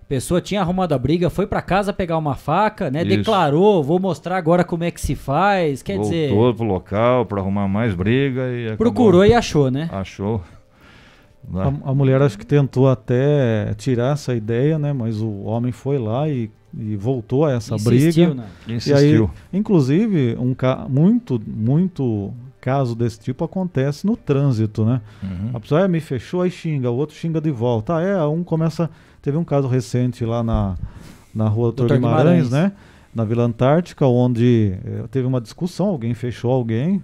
[0.00, 3.16] a pessoa tinha arrumado a briga, foi para casa pegar uma faca, né, Isso.
[3.16, 6.30] declarou, vou mostrar agora como é que se faz, quer Voltou dizer...
[6.30, 8.76] Voltou pro local para arrumar mais briga e...
[8.76, 9.88] Procurou e achou, né?
[9.92, 10.40] Achou.
[11.50, 11.62] Né?
[11.62, 14.92] A, a, mulher acho que tentou até tirar essa ideia, né?
[14.92, 18.34] Mas o homem foi lá e, e voltou a essa Insistiu, briga.
[18.34, 18.48] Né?
[18.76, 19.24] Insistiu.
[19.24, 25.00] E aí, inclusive, um ca muito, muito caso desse tipo acontece no trânsito, né?
[25.22, 25.50] Uhum.
[25.54, 27.96] A pessoa é, me fechou, aí xinga, o outro xinga de volta.
[27.96, 28.90] Ah, é, um começa.
[29.22, 30.76] Teve um caso recente lá na,
[31.34, 32.72] na rua Doutor Guimarães, Guimarães, né?
[33.14, 37.02] Na Vila Antártica, onde eh, teve uma discussão, alguém fechou alguém.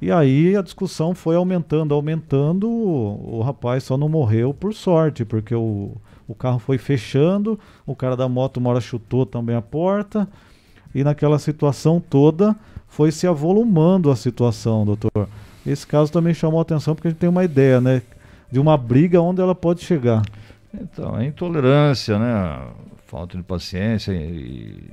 [0.00, 2.68] E aí a discussão foi aumentando, aumentando.
[2.68, 5.92] O, o rapaz só não morreu por sorte, porque o,
[6.26, 10.28] o carro foi fechando, o cara da moto uma hora chutou também a porta.
[10.94, 12.56] E naquela situação toda
[12.88, 15.28] foi se avolumando a situação, doutor.
[15.66, 18.02] Esse caso também chamou a atenção porque a gente tem uma ideia, né?
[18.50, 20.22] De uma briga onde ela pode chegar.
[20.72, 22.60] Então, a intolerância, né?
[23.06, 24.90] Falta de paciência e,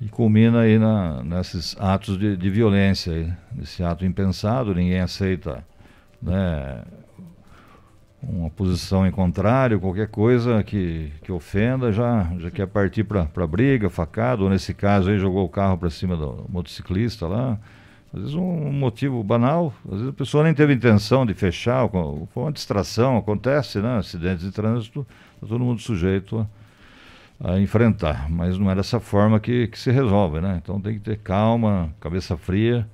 [0.00, 5.62] e culmina aí na, nesses atos de, de violência, aí, nesse ato impensado, ninguém aceita
[6.22, 6.82] né,
[8.22, 13.90] uma posição em contrário, qualquer coisa que, que ofenda, já, já quer partir para briga,
[13.90, 17.58] facada, ou nesse caso aí jogou o carro para cima do motociclista lá.
[18.12, 22.42] Às vezes um motivo banal, às vezes a pessoa nem teve intenção de fechar, foi
[22.42, 23.98] uma distração, acontece, né?
[23.98, 25.06] Acidentes de trânsito,
[25.40, 26.46] tá todo mundo sujeito a,
[27.40, 28.30] a, enfrentar.
[28.30, 30.60] Mas não é dessa forma que, que se resolve, né?
[30.62, 32.86] Então tem que ter calma, cabeça fria,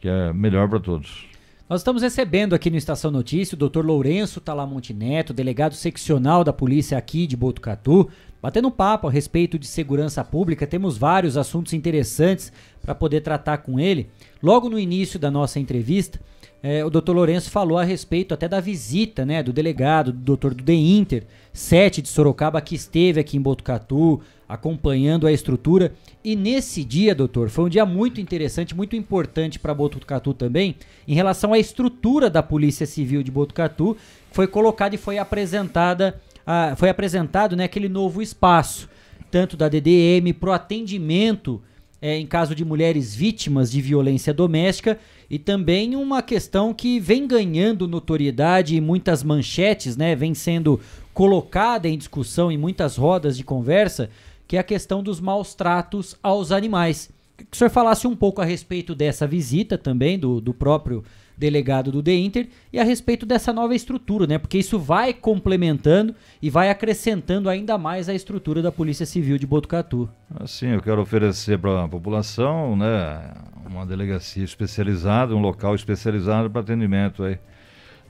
[0.00, 1.26] que é melhor para todos.
[1.68, 3.84] Nós estamos recebendo aqui no Estação Notícia o Dr.
[3.84, 8.08] Lourenço Talamonte Neto, delegado seccional da polícia aqui de Botucatu,
[8.40, 10.66] batendo papo a respeito de segurança pública.
[10.66, 12.50] Temos vários assuntos interessantes
[12.80, 14.08] para poder tratar com ele.
[14.42, 16.18] Logo no início da nossa entrevista,
[16.62, 17.12] é, o Dr.
[17.12, 20.54] Lourenço falou a respeito até da visita né, do delegado, do Dr.
[20.54, 25.92] do The Inter, 7 de Sorocaba, que esteve aqui em Botucatu, acompanhando a estrutura.
[26.24, 30.74] E nesse dia, doutor, foi um dia muito interessante, muito importante para Botucatu também,
[31.06, 33.96] em relação à estrutura da Polícia Civil de Botucatu,
[34.32, 38.88] foi colocada e foi apresentada, a, foi apresentado né, aquele novo espaço,
[39.30, 41.62] tanto da DDM para o atendimento
[42.00, 44.98] é, em caso de mulheres vítimas de violência doméstica
[45.30, 50.80] e também uma questão que vem ganhando notoriedade e muitas manchetes, né, vem sendo
[51.12, 54.08] colocada em discussão em muitas rodas de conversa,
[54.46, 57.10] que é a questão dos maus tratos aos animais.
[57.36, 61.04] Que o senhor falasse um pouco a respeito dessa visita também do, do próprio
[61.38, 64.38] delegado do The Inter e a respeito dessa nova estrutura, né?
[64.38, 69.46] Porque isso vai complementando e vai acrescentando ainda mais a estrutura da Polícia Civil de
[69.46, 70.10] Botucatu.
[70.40, 73.32] Assim, eu quero oferecer para a população, né,
[73.64, 77.38] uma delegacia especializada, um local especializado para atendimento aí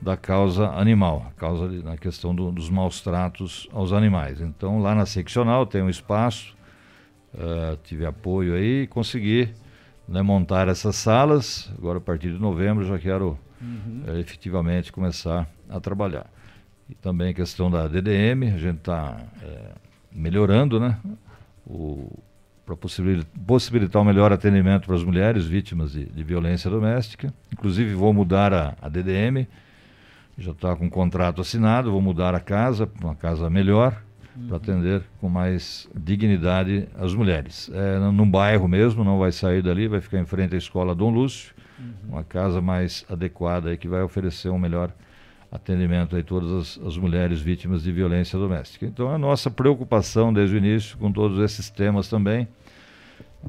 [0.01, 4.41] da causa animal, causa na questão do, dos maus tratos aos animais.
[4.41, 6.55] Então, lá na seccional tem um espaço,
[7.33, 9.49] uh, tive apoio aí, consegui
[10.09, 11.71] né, montar essas salas.
[11.77, 14.03] Agora, a partir de novembro, já quero uhum.
[14.07, 16.25] uh, efetivamente começar a trabalhar.
[16.89, 19.71] E também a questão da DDM, a gente está uh, eh,
[20.11, 20.97] melhorando, né?
[22.65, 22.75] para
[23.45, 27.31] possibilitar um melhor atendimento para as mulheres vítimas de, de, violência doméstica.
[27.51, 29.47] Inclusive, vou mudar a, a DDM
[30.39, 34.01] já está com um contrato assinado, vou mudar a casa para uma casa melhor,
[34.39, 34.47] uhum.
[34.47, 37.69] para atender com mais dignidade as mulheres.
[37.73, 41.11] É num bairro mesmo, não vai sair dali, vai ficar em frente à escola Dom
[41.11, 42.13] Lúcio, uhum.
[42.13, 44.91] uma casa mais adequada aí, que vai oferecer um melhor
[45.51, 48.85] atendimento a todas as, as, mulheres vítimas de violência doméstica.
[48.85, 52.47] Então, a nossa preocupação desde o início com todos esses temas também,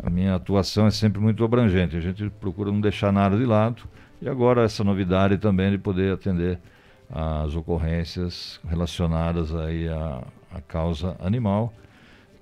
[0.03, 3.83] a minha atuação é sempre muito abrangente, a gente procura não deixar nada de lado,
[4.23, 6.59] e agora essa novidade também de poder atender
[7.13, 10.23] as ocorrências relacionadas aí à,
[10.53, 11.73] à causa animal,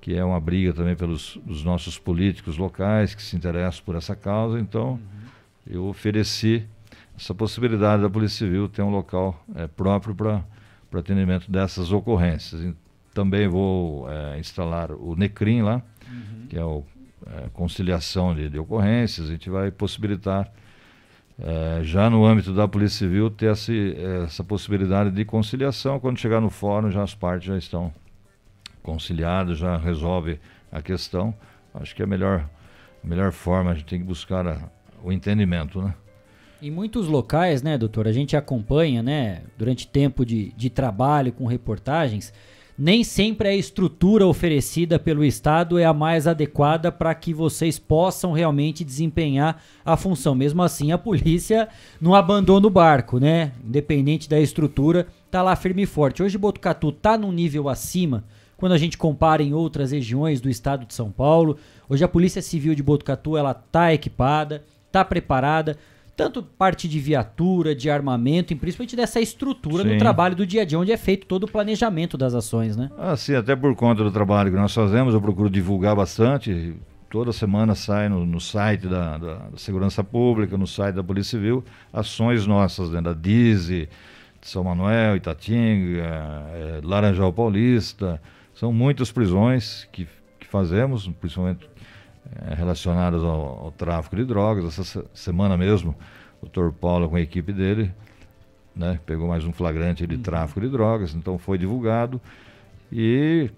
[0.01, 4.59] que é uma briga também pelos nossos políticos locais que se interessam por essa causa.
[4.59, 4.99] Então, uhum.
[5.67, 6.67] eu ofereci
[7.17, 10.45] essa possibilidade da Polícia Civil ter um local é, próprio para
[10.93, 12.75] atendimento dessas ocorrências.
[13.13, 16.47] Também vou é, instalar o NECRIM lá, uhum.
[16.49, 16.85] que é o
[17.27, 19.29] é, conciliação de, de ocorrências.
[19.29, 20.51] A gente vai possibilitar
[21.41, 23.73] é, já no âmbito da Polícia Civil, ter essa,
[24.25, 26.01] essa possibilidade de conciliação.
[26.01, 27.93] Quando chegar no fórum, já as partes já estão
[28.83, 30.41] conciliadas, já resolve
[30.73, 31.35] a questão.
[31.75, 32.49] Acho que é a melhor,
[33.05, 34.59] a melhor forma, a gente tem que buscar a,
[35.03, 35.95] o entendimento, né?
[36.61, 41.47] Em muitos locais, né, doutor, a gente acompanha, né, durante tempo de, de trabalho com
[41.47, 42.33] reportagens,
[42.79, 48.31] nem sempre a estrutura oferecida pelo Estado é a mais adequada para que vocês possam
[48.31, 50.33] realmente desempenhar a função.
[50.33, 51.69] Mesmo assim, a polícia
[52.01, 53.51] não abandona o barco, né?
[53.65, 56.23] Independente da estrutura, tá lá firme e forte.
[56.23, 58.23] Hoje Botucatu tá num nível acima
[58.57, 61.59] quando a gente compara em outras regiões do estado de São Paulo.
[61.89, 64.63] Hoje a Polícia Civil de Botucatu ela tá equipada,
[64.93, 65.77] tá preparada
[66.19, 69.93] tanto parte de viatura, de armamento, e principalmente dessa estrutura sim.
[69.93, 72.91] no trabalho do dia a dia, onde é feito todo o planejamento das ações, né?
[72.99, 76.75] Ah, sim, até por conta do trabalho que nós fazemos, eu procuro divulgar bastante.
[77.09, 81.39] Toda semana sai no, no site da, da, da, Segurança Pública, no site da Polícia
[81.39, 83.89] Civil, ações nossas, né, da DISE,
[84.41, 88.21] de São Manuel, Itatinga, é, Laranjal Paulista.
[88.55, 90.09] São muitas prisões que,
[90.41, 91.65] que fazemos, principalmente
[92.47, 94.79] é, relacionadas ao, ao, tráfico de drogas.
[94.79, 95.95] Essa semana mesmo,
[96.41, 97.93] o doutor Paulo, com a equipe dele,
[98.75, 100.23] né, pegou mais um flagrante de uhum.
[100.23, 102.21] tráfico de drogas, então foi divulgado.
[102.93, 103.51] E,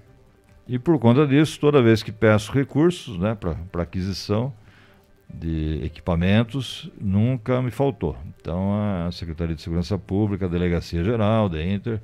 [0.66, 4.53] e por conta disso, toda vez que peço recursos né, para aquisição,
[5.33, 8.16] de equipamentos nunca me faltou.
[8.41, 8.73] Então
[9.07, 12.01] a Secretaria de Segurança Pública, a Delegacia Geral, da Inter,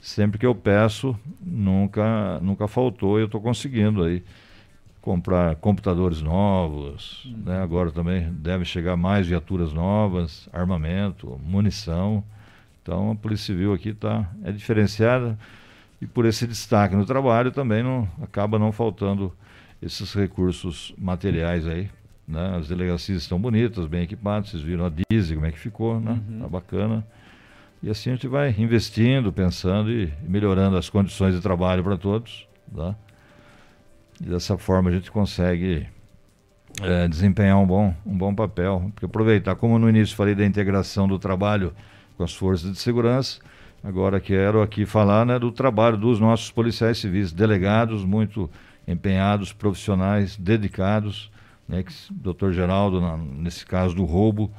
[0.00, 4.22] sempre que eu peço, nunca, nunca faltou e eu estou conseguindo aí
[5.02, 7.42] comprar computadores novos, uhum.
[7.44, 7.60] né?
[7.60, 12.24] agora também deve chegar mais viaturas novas, armamento, munição.
[12.80, 15.36] Então a Polícia Civil aqui tá, é diferenciada
[16.00, 19.32] e por esse destaque no trabalho também não acaba não faltando
[19.82, 21.90] esses recursos materiais aí.
[22.26, 22.56] Né?
[22.56, 26.20] As delegacias estão bonitas, bem equipadas, vocês viram a Dizzy, como é que ficou, né?
[26.28, 26.40] Uhum.
[26.40, 27.04] Tá bacana.
[27.82, 32.46] E assim a gente vai investindo, pensando e melhorando as condições de trabalho para todos.
[32.74, 32.94] Tá?
[34.24, 35.84] Dessa forma a gente consegue
[36.80, 38.90] é, desempenhar um bom, um bom papel.
[38.94, 41.74] Porque aproveitar, como no início falei da integração do trabalho
[42.16, 43.40] com as forças de segurança,
[43.82, 48.48] agora quero aqui falar né, do trabalho dos nossos policiais civis, delegados muito
[48.86, 51.28] empenhados, profissionais, dedicados.
[51.68, 54.52] Né, que, doutor Geraldo, na, nesse caso do roubo,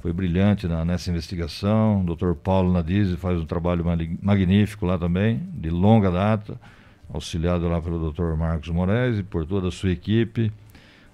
[0.00, 2.00] foi brilhante na, nessa investigação.
[2.00, 3.84] O doutor Paulo Nadize faz um trabalho
[4.22, 6.58] magnífico lá também, de longa data
[7.12, 8.34] auxiliado lá pelo Dr.
[8.36, 10.52] Marcos Moraes e por toda a sua equipe,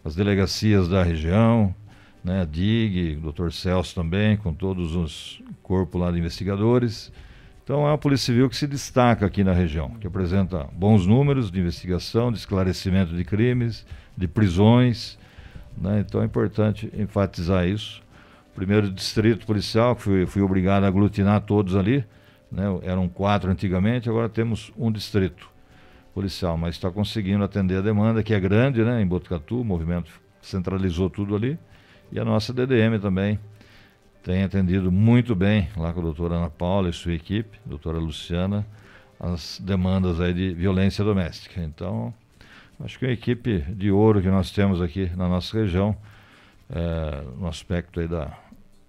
[0.05, 1.75] as delegacias da região,
[2.23, 3.51] né, DIG, Dr.
[3.51, 7.13] Celso também, com todos os corpos lá de investigadores.
[7.63, 11.51] Então é uma Polícia Civil que se destaca aqui na região, que apresenta bons números
[11.51, 13.85] de investigação, de esclarecimento de crimes,
[14.17, 15.19] de prisões.
[15.77, 16.05] Né?
[16.07, 18.03] Então é importante enfatizar isso.
[18.55, 22.05] Primeiro distrito policial, que fui, fui obrigado a aglutinar todos ali,
[22.51, 22.65] né?
[22.83, 25.56] eram quatro antigamente, agora temos um distrito
[26.17, 30.11] policial, mas está conseguindo atender a demanda, que é grande, né, em Botucatu, o movimento
[30.41, 31.59] centralizou tudo ali,
[32.11, 33.39] e a nossa DDM também
[34.23, 38.67] tem atendido muito bem, lá com a doutora Ana Paula e sua equipe, doutora Luciana,
[39.21, 41.61] as demandas aí de violência doméstica.
[41.61, 42.15] Então,
[42.81, 45.95] acho que é uma equipe de ouro que nós temos aqui na nossa região,
[46.71, 48.33] é, no aspecto aí da,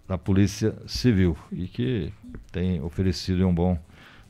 [0.08, 2.10] da Polícia Civil, e que
[2.54, 3.78] tem oferecido um bom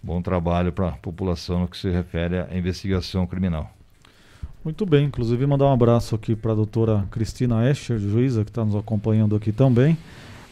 [0.01, 3.71] bom trabalho para a população no que se refere à investigação criminal.
[4.63, 8.65] Muito bem, inclusive mandar um abraço aqui para a doutora Cristina Escher, juíza, que está
[8.65, 9.97] nos acompanhando aqui também.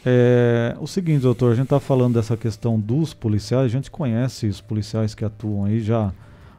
[0.06, 4.48] É, o seguinte, doutor, a gente está falando dessa questão dos policiais, a gente conhece
[4.48, 6.14] os policiais que atuam aí já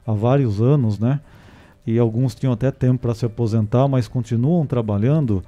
[0.06, 1.20] há vários anos, né?
[1.86, 5.44] E alguns tinham até tempo para se aposentar, mas continuam trabalhando.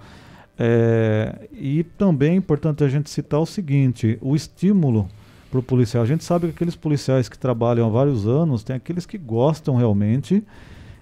[0.57, 5.09] É, e também é importante a gente citar o seguinte: o estímulo
[5.51, 6.03] para o policial.
[6.03, 9.77] A gente sabe que aqueles policiais que trabalham há vários anos, tem aqueles que gostam
[9.77, 10.45] realmente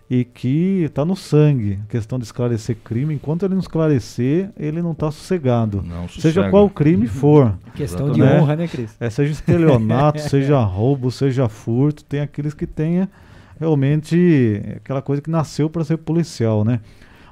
[0.08, 3.14] e que está no sangue a questão de esclarecer crime.
[3.14, 5.82] Enquanto ele não esclarecer, ele não está sossegado.
[5.82, 7.58] Não seja qual crime for.
[7.74, 8.40] questão de né?
[8.40, 8.96] honra, né, Cris?
[9.00, 13.08] É, seja estelionato, seja roubo, seja furto, tem aqueles que tenha
[13.58, 16.80] realmente aquela coisa que nasceu para ser policial, né?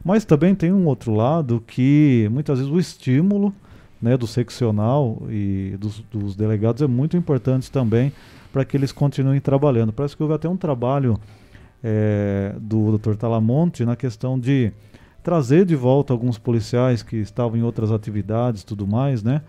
[0.04, 3.54] Mas também tem um outro lado que muitas vezes o estímulo
[4.04, 8.12] né, do seccional e dos, dos delegados é muito importante também
[8.52, 9.94] para que eles continuem trabalhando.
[9.94, 11.18] Parece que houve até um trabalho
[11.82, 13.14] é, do Dr.
[13.14, 14.70] Talamonte na questão de
[15.22, 19.40] trazer de volta alguns policiais que estavam em outras atividades e tudo mais, né?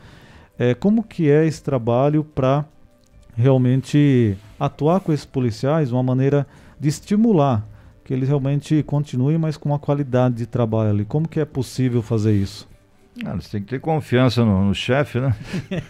[0.58, 2.64] É, como que é esse trabalho para
[3.36, 6.48] realmente atuar com esses policiais uma maneira
[6.80, 7.68] de estimular
[8.06, 11.04] que eles realmente continuem, mas com uma qualidade de trabalho ali.
[11.04, 12.66] Como que é possível fazer isso?
[13.24, 15.34] Ah, você tem que ter confiança no, no chefe, né?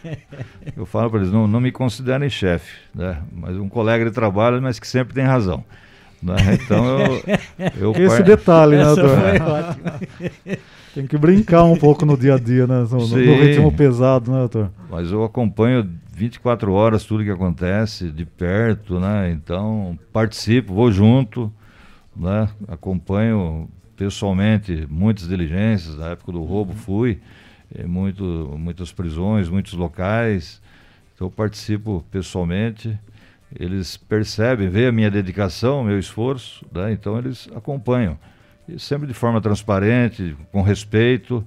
[0.78, 3.22] Eu falo para eles, não, não me considerem chefe, né?
[3.32, 5.64] Mas um colega de trabalho, mas que sempre tem razão.
[6.22, 6.36] Né?
[6.54, 7.00] Então
[7.78, 8.24] eu, eu Esse par...
[8.24, 9.18] detalhe, né, doutor?
[10.96, 12.86] tem que brincar um pouco no dia a dia, né?
[12.90, 14.72] No, no ritmo pesado, né, doutor?
[14.90, 19.30] Mas eu acompanho 24 horas tudo que acontece, de perto, né?
[19.32, 21.52] Então participo, vou junto,
[22.16, 22.48] né?
[22.68, 26.78] Acompanho pessoalmente muitas diligências, na época do roubo uhum.
[26.78, 27.20] fui,
[27.74, 28.24] é, muito,
[28.58, 30.62] muitas prisões, muitos locais,
[31.14, 32.98] então eu participo pessoalmente,
[33.58, 36.92] eles percebem, veem a minha dedicação, meu esforço, né?
[36.92, 38.18] então eles acompanham,
[38.68, 41.46] e sempre de forma transparente, com respeito,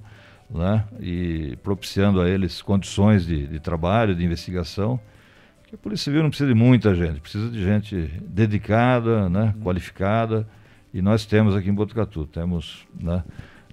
[0.49, 0.83] né?
[0.99, 4.99] e propiciando a eles condições de, de trabalho, de investigação,
[5.69, 7.95] porque a Polícia Civil não precisa de muita gente, precisa de gente
[8.27, 9.53] dedicada, né?
[9.55, 9.61] Uhum.
[9.61, 10.47] qualificada,
[10.93, 13.23] e nós temos aqui em Botucatu, temos né,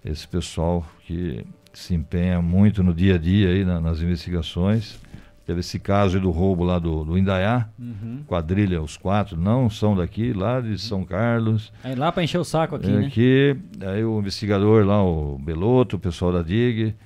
[0.04, 4.98] esse pessoal que se empenha muito no dia a dia aí, na, nas investigações.
[5.44, 8.24] Teve esse caso do roubo lá do, do Indaiá, uhum.
[8.26, 11.72] quadrilha, os quatro não são daqui, lá de São Carlos.
[11.84, 13.06] Aí lá para encher o saco aqui, é, né?
[13.06, 16.96] Aqui, aí o investigador lá, o Beloto, o pessoal da DIG,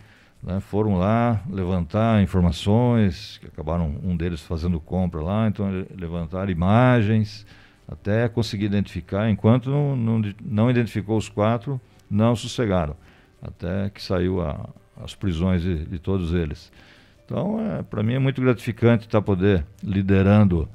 [0.43, 7.45] né, foram lá levantar informações, que acabaram um deles fazendo compra lá, então levantaram imagens,
[7.91, 9.29] até conseguir identificar.
[9.29, 12.97] Enquanto não, não, não identificou os quatro, não sossegaram.
[13.43, 14.69] até que saiu a,
[15.03, 16.71] as prisões de, de todos eles.
[17.25, 20.69] Então, é, para mim é muito gratificante estar poder liderando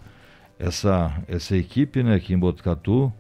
[0.59, 3.11] essa, essa equipe né, aqui em Botucatu.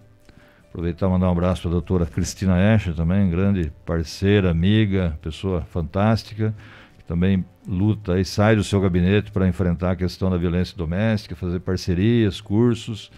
[0.69, 5.61] Aproveitar e mandar um abraço para a doutora Cristina Escher também, grande parceira, amiga, pessoa
[5.61, 6.53] fantástica,
[6.97, 11.33] que também luta e sai do seu gabinete para enfrentar a questão da violência doméstica,
[11.33, 13.09] fazer parcerias, cursos,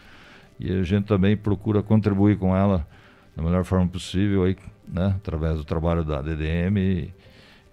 [0.60, 2.88] e a gente também procura contribuir com ela
[3.36, 7.14] da melhor forma possível aí, né, através do trabalho da DDM e,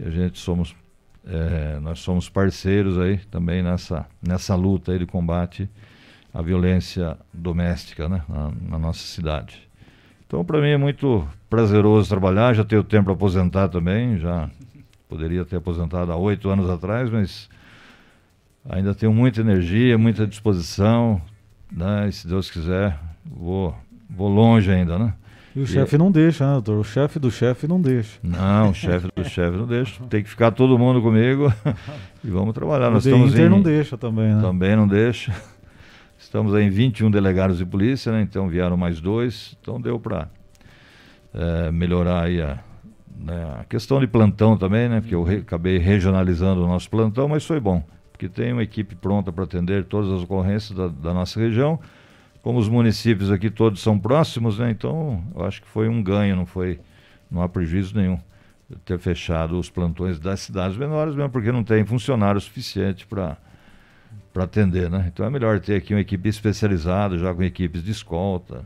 [0.05, 0.75] a gente somos
[1.27, 5.71] é, nós somos parceiros aí também nessa nessa luta aí de combate
[6.35, 9.65] à violência doméstica né, na, na nossa cidade.
[10.27, 12.55] Então, para mim é muito prazeroso trabalhar.
[12.55, 14.19] Já tenho tempo para aposentar também.
[14.19, 14.51] Já
[15.09, 17.49] poderia ter aposentado há oito anos atrás, mas
[18.69, 21.23] ainda tenho muita energia, muita disposição.
[21.75, 22.09] Né?
[22.09, 23.75] E se Deus quiser, vou,
[24.09, 25.13] vou longe ainda, né?
[25.57, 26.79] E o chefe não deixa, né, doutor?
[26.79, 28.19] O chefe do chefe não deixa.
[28.23, 30.03] Não, o chefe do chefe não deixa.
[30.11, 31.53] Tem que ficar todo mundo comigo
[32.25, 32.89] e vamos trabalhar.
[32.89, 33.49] O Nós estamos Inter em...
[33.49, 34.41] não deixa também, né?
[34.41, 35.33] Também não deixa.
[36.19, 38.23] Estamos em 21 delegados de polícia, né?
[38.23, 39.57] Então vieram mais dois.
[39.61, 40.29] Então deu para
[41.33, 42.59] é, melhorar aí a,
[43.17, 43.61] né?
[43.61, 45.01] a, questão de plantão também, né?
[45.01, 47.85] Porque eu re, acabei regionalizando o nosso plantão, mas foi bom.
[48.15, 51.79] Porque tem uma equipe pronta para atender todas as ocorrências da, da nossa região
[52.45, 54.71] como os municípios aqui todos são próximos, né?
[54.71, 56.79] Então, eu acho que foi um ganho, não foi,
[57.31, 58.21] não há prejuízo nenhum
[58.85, 63.37] ter fechado os plantões das cidades menores, mesmo porque não tem funcionário suficiente para
[64.33, 65.11] para atender, né?
[65.13, 68.65] Então é melhor ter aqui uma equipe especializada, já com equipes de escolta,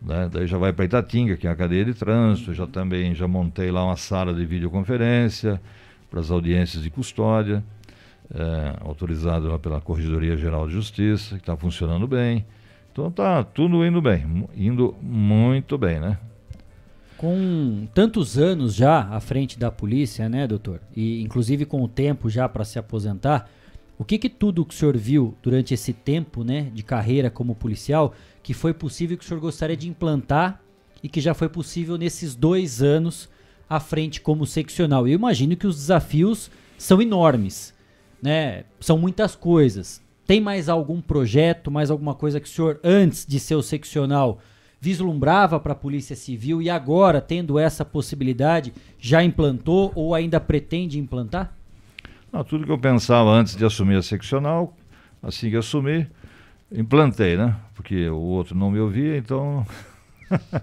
[0.00, 0.28] né?
[0.32, 3.70] Daí já vai para Itatinga, que é a cadeia de trânsito, já também já montei
[3.70, 5.60] lá uma sala de videoconferência
[6.10, 7.62] para as audiências de custódia,
[8.34, 12.44] é, autorizado pela Corregedoria Geral de Justiça, que está funcionando bem.
[12.92, 16.18] Então tá tudo indo bem, indo muito bem, né?
[17.16, 20.80] Com tantos anos já à frente da polícia, né, doutor?
[20.94, 23.48] E inclusive com o tempo já para se aposentar,
[23.98, 27.54] o que que tudo que o senhor viu durante esse tempo, né, de carreira como
[27.54, 28.12] policial,
[28.42, 30.60] que foi possível que o senhor gostaria de implantar
[31.02, 33.28] e que já foi possível nesses dois anos
[33.70, 35.06] à frente como seccional?
[35.06, 37.71] Eu imagino que os desafios são enormes,
[38.22, 38.64] né?
[38.78, 40.00] São muitas coisas.
[40.24, 44.38] Tem mais algum projeto, mais alguma coisa que o senhor, antes de ser o seccional,
[44.80, 50.98] vislumbrava para a Polícia Civil e agora, tendo essa possibilidade, já implantou ou ainda pretende
[50.98, 51.52] implantar?
[52.32, 54.74] Não, tudo que eu pensava antes de assumir a seccional,
[55.22, 56.06] assim que assumi,
[56.70, 57.54] implantei, né?
[57.74, 59.66] Porque o outro não me ouvia, então.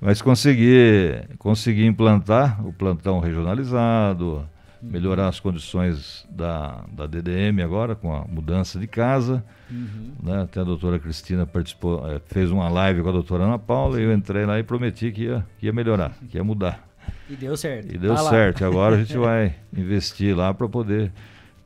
[0.00, 4.48] Mas consegui, consegui implantar o plantão regionalizado,
[4.82, 9.44] melhorar as condições da, da DDM agora, com a mudança de casa.
[9.70, 10.12] Uhum.
[10.22, 10.42] Né?
[10.42, 14.04] Até a doutora Cristina participou, é, fez uma live com a doutora Ana Paula e
[14.04, 16.88] eu entrei lá e prometi que ia, que ia melhorar, que ia mudar.
[17.28, 17.94] E deu certo.
[17.94, 18.64] E deu tá certo.
[18.64, 21.12] Agora a gente vai investir lá para poder.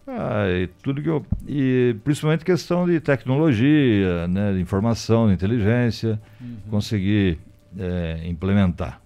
[0.07, 1.25] Ah, e tudo que eu.
[1.47, 6.57] E principalmente questão de tecnologia, né, de informação, de inteligência, uhum.
[6.71, 7.39] conseguir
[7.79, 9.01] é, implementar.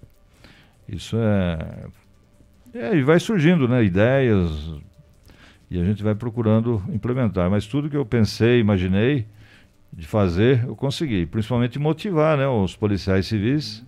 [0.89, 1.59] Isso é,
[2.75, 4.51] é, e vai surgindo, né, ideias,
[5.71, 7.51] e a gente vai procurando implementar.
[7.51, 9.27] Mas tudo que eu pensei, imaginei
[9.93, 11.27] de fazer, eu consegui.
[11.27, 13.85] Principalmente motivar né, os policiais civis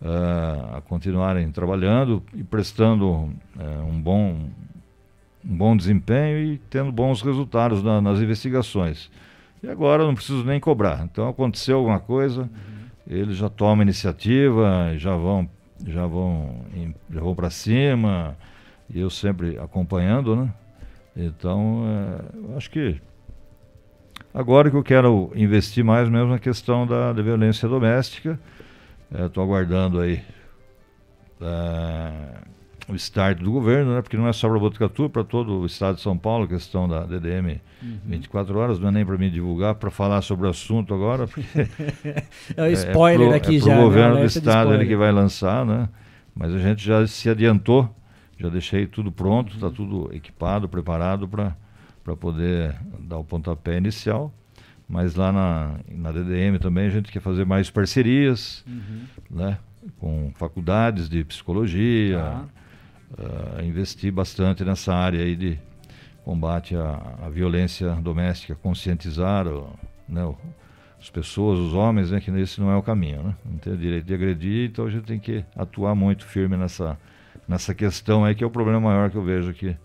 [0.00, 3.30] uh, a continuarem trabalhando e prestando uh,
[3.86, 4.48] um, bom,
[5.44, 9.10] um bom desempenho e tendo bons resultados na, nas investigações.
[9.62, 11.04] E agora não preciso nem cobrar.
[11.04, 12.48] Então aconteceu alguma coisa, uhum.
[13.06, 15.48] eles já tomam iniciativa, já vão
[15.86, 16.64] já vão,
[17.10, 18.36] já vão para cima,
[18.88, 20.52] e eu sempre acompanhando, né?
[21.16, 23.00] Então, é, acho que
[24.32, 28.38] agora que eu quero investir mais mesmo na questão da, da violência doméstica,
[29.10, 30.22] estou é, aguardando aí
[31.40, 32.12] é,
[32.92, 34.02] o start do governo, né?
[34.02, 36.88] Porque não é só para Botucatu, para todo o estado de São Paulo, a questão
[36.88, 37.98] da DDM uhum.
[38.06, 41.28] 24 horas, não é nem para mim divulgar, para falar sobre o assunto agora.
[42.56, 43.78] é o spoiler é pro, aqui é já.
[43.78, 45.88] O governo do estado ele que vai lançar, né?
[46.34, 47.94] Mas a gente já se adiantou,
[48.38, 49.72] já deixei tudo pronto, está uhum.
[49.72, 54.32] tudo equipado, preparado para poder dar o pontapé inicial.
[54.88, 59.04] Mas lá na, na DDM também a gente quer fazer mais parcerias, uhum.
[59.30, 59.58] né?
[59.98, 62.20] Com faculdades de psicologia.
[62.20, 62.61] Ah
[63.18, 65.58] uh, investir bastante nessa área aí de
[66.24, 69.44] combate à, à violência doméstica, conscientizar
[70.08, 70.34] né,
[71.00, 73.34] as pessoas, os homens, né, que esse não é o caminho, né?
[73.44, 76.96] Não tem direito de agredir, então a gente tem que atuar muito firme nessa,
[77.48, 79.76] nessa questão aí, que é o problema maior que eu vejo aqui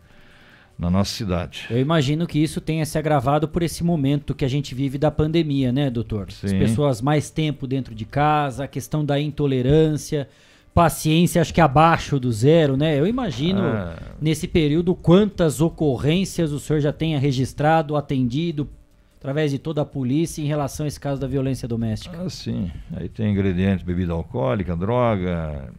[0.78, 1.66] na nossa cidade.
[1.72, 5.10] Eu imagino que isso tenha se agravado por esse momento que a gente vive da
[5.10, 6.32] pandemia, né, doutor?
[6.32, 6.46] Sim.
[6.46, 10.30] As pessoas mais tempo dentro de casa, a questão da intolerância,
[10.78, 13.00] paciência, acho que abaixo do zero, né?
[13.00, 13.96] Eu imagino É.
[14.22, 18.70] nesse período quantas ocorrências o senhor já tenha registrado, atendido
[19.18, 22.16] através de toda a polícia em relação a esse caso da violência doméstica.
[22.24, 22.70] Ah, sim.
[22.96, 25.74] Aí tem ingredientes, bebida alcoólica, droga,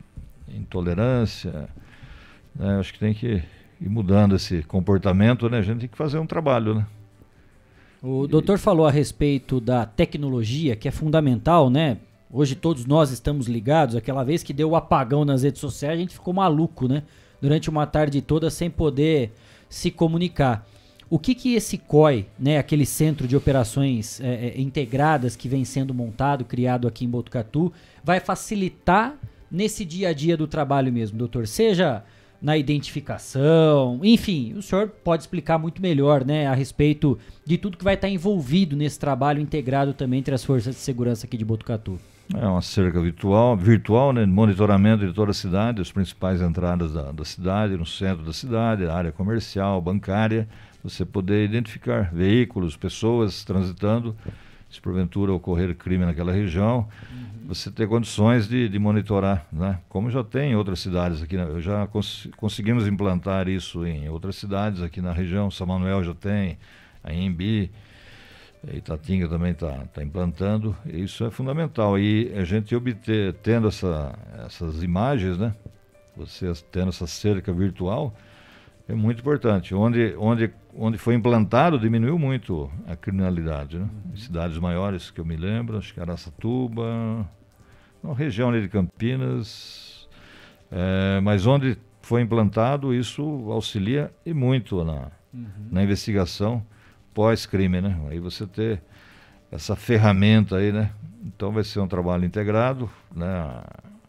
[0.53, 1.69] intolerância.
[2.57, 2.81] né?
[2.81, 3.41] Acho que tem que
[3.81, 5.59] ir mudando esse comportamento, né?
[5.59, 6.87] A gente tem que fazer um trabalho, né?
[8.03, 11.99] O doutor falou a respeito da tecnologia, que é fundamental, né?
[12.31, 13.97] Hoje todos nós estamos ligados.
[13.97, 17.03] Aquela vez que deu o apagão nas redes sociais, a gente ficou maluco, né?
[17.41, 19.33] Durante uma tarde toda sem poder
[19.69, 20.67] se comunicar.
[21.09, 25.65] O que que esse COI, né, aquele centro de operações é, é, integradas que vem
[25.65, 27.73] sendo montado, criado aqui em Botucatu,
[28.05, 29.17] vai facilitar
[29.51, 31.47] nesse dia a dia do trabalho mesmo, doutor?
[31.47, 32.05] Seja
[32.43, 37.85] na identificação, enfim, o senhor pode explicar muito melhor, né, a respeito de tudo que
[37.85, 41.99] vai estar envolvido nesse trabalho integrado também entre as forças de segurança aqui de Botucatu.
[42.35, 47.11] É uma cerca virtual, virtual né, monitoramento de toda a cidade, as principais entradas da,
[47.11, 50.47] da cidade, no centro da cidade, área comercial, bancária,
[50.85, 54.15] você poder identificar veículos, pessoas transitando,
[54.71, 56.87] se porventura ocorrer crime naquela região,
[57.47, 59.79] você ter condições de, de monitorar, né?
[59.89, 61.47] como já tem em outras cidades aqui, né?
[61.61, 66.59] já cons conseguimos implantar isso em outras cidades aqui na região, São Manuel já tem,
[67.03, 67.71] a Embi,
[68.73, 71.99] Itatinga também está tá implantando, isso é fundamental.
[71.99, 75.55] E a gente obter, tendo essa, essas imagens, né?
[76.17, 78.15] Você tendo essa cerca virtual,
[78.89, 79.75] é muito importante.
[79.75, 83.79] Onde, onde, onde foi implantado, diminuiu muito a criminalidade.
[83.79, 83.89] Né?
[84.13, 87.29] Em cidades maiores que eu me lembro, acho que Araçatuba,
[88.03, 90.09] na região ali de Campinas,
[90.73, 95.13] é, mas onde foi implantado, isso auxilia e muito na,
[95.71, 96.65] na investigação
[97.19, 98.01] pós-crime, né?
[98.09, 98.81] Aí você ter
[99.51, 100.93] essa ferramenta aí, né?
[101.25, 103.61] Então vai ser um trabalho integrado, né?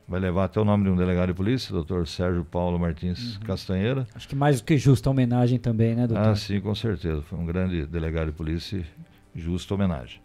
[0.07, 4.05] Vai levar até o nome de um delegado de polícia, doutor Sérgio Paulo Martins Castanheira.
[4.13, 6.23] Acho que mais do que justa homenagem também, né, doutor?
[6.23, 7.23] Ah, sim, com certeza.
[7.23, 8.85] Foi um grande delegado de polícia
[9.33, 10.21] justa homenagem.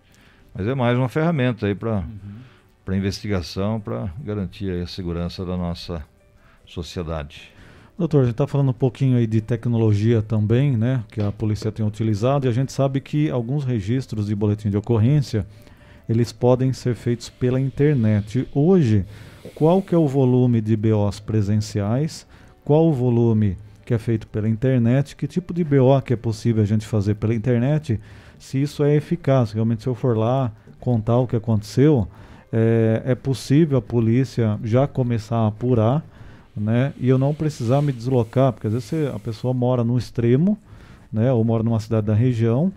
[0.54, 2.04] Mas é mais uma ferramenta aí para
[2.84, 6.04] para investigação, para garantir a segurança da nossa
[6.66, 7.50] sociedade.
[7.96, 11.04] Doutor, a gente está falando um pouquinho aí de tecnologia também, né?
[11.12, 14.76] Que a polícia tem utilizado e a gente sabe que alguns registros de boletim de
[14.76, 15.46] ocorrência
[16.08, 18.48] eles podem ser feitos pela internet.
[18.52, 19.06] Hoje,
[19.54, 22.26] qual que é o volume de BOs presenciais?
[22.64, 25.14] Qual o volume que é feito pela internet?
[25.14, 28.00] Que tipo de BO que é possível a gente fazer pela internet?
[28.40, 32.08] Se isso é eficaz, realmente se eu for lá contar o que aconteceu,
[32.52, 36.04] é, é possível a polícia já começar a apurar
[36.56, 36.92] né?
[36.98, 40.58] E eu não precisar me deslocar, porque às vezes você- a pessoa mora no extremo,
[41.12, 41.32] né?
[41.32, 42.72] Ou mora numa cidade da região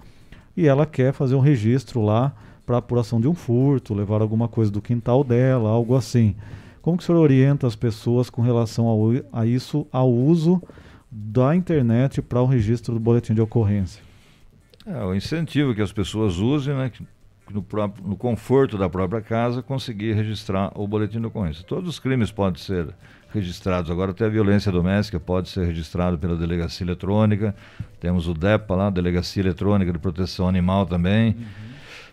[0.56, 2.34] e ela quer fazer um registro lá
[2.66, 6.36] para apuração de um furto, levar alguma coisa do quintal dela, algo assim.
[6.82, 9.00] Como que o senhor orienta as pessoas com relação ao,
[9.32, 10.62] a isso, ao uso
[11.12, 14.02] da internet para o registro do boletim de ocorrência?
[14.86, 16.92] É, o incentivo que as pessoas usem, né,
[17.54, 21.64] no, próprio, no conforto da própria casa, conseguir registrar o boletim de ocorrência.
[21.64, 22.88] Todos os crimes podem ser
[23.34, 23.92] registrados.
[23.92, 27.56] Agora, até a violência doméstica pode ser registrado pela delegacia eletrônica.
[28.00, 31.36] Temos o DEPA lá, Delegacia Eletrônica de Proteção Animal também.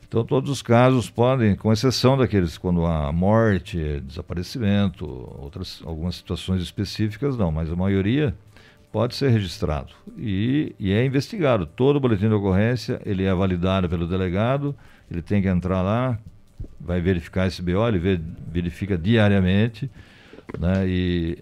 [0.06, 5.04] Então, todos os casos podem, com exceção daqueles quando há morte, desaparecimento,
[5.40, 8.34] outras, algumas situações específicas, não, mas a maioria
[8.92, 11.66] pode ser registrado e, e é investigado.
[11.66, 14.72] Todo boletim de ocorrência ele é validado pelo delegado,
[15.10, 16.18] ele tem que entrar lá,
[16.80, 19.90] vai verificar esse BO, ele verifica diariamente
[20.58, 21.38] né, e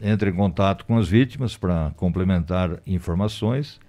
[0.00, 3.80] entra em contato com as vítimas para complementar informações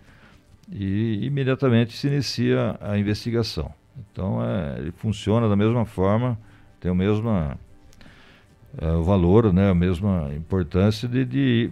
[0.72, 3.73] e imediatamente se inicia a investigação.
[4.11, 6.38] Então é, ele funciona da mesma forma,
[6.80, 7.30] tem o mesmo
[8.77, 11.72] é, o valor, né, a mesma importância de, de,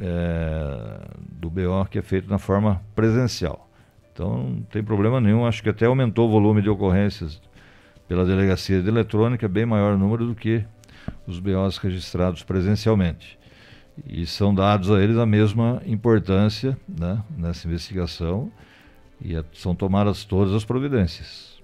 [0.00, 1.00] é,
[1.32, 3.67] do BO que é feito na forma presencial.
[4.18, 7.40] Então não tem problema nenhum, acho que até aumentou o volume de ocorrências
[8.08, 10.64] pela delegacia de eletrônica, bem maior número do que
[11.24, 13.38] os BOs registrados presencialmente.
[14.04, 18.50] E são dados a eles a mesma importância né, nessa investigação
[19.20, 21.62] e a- são tomadas todas as providências,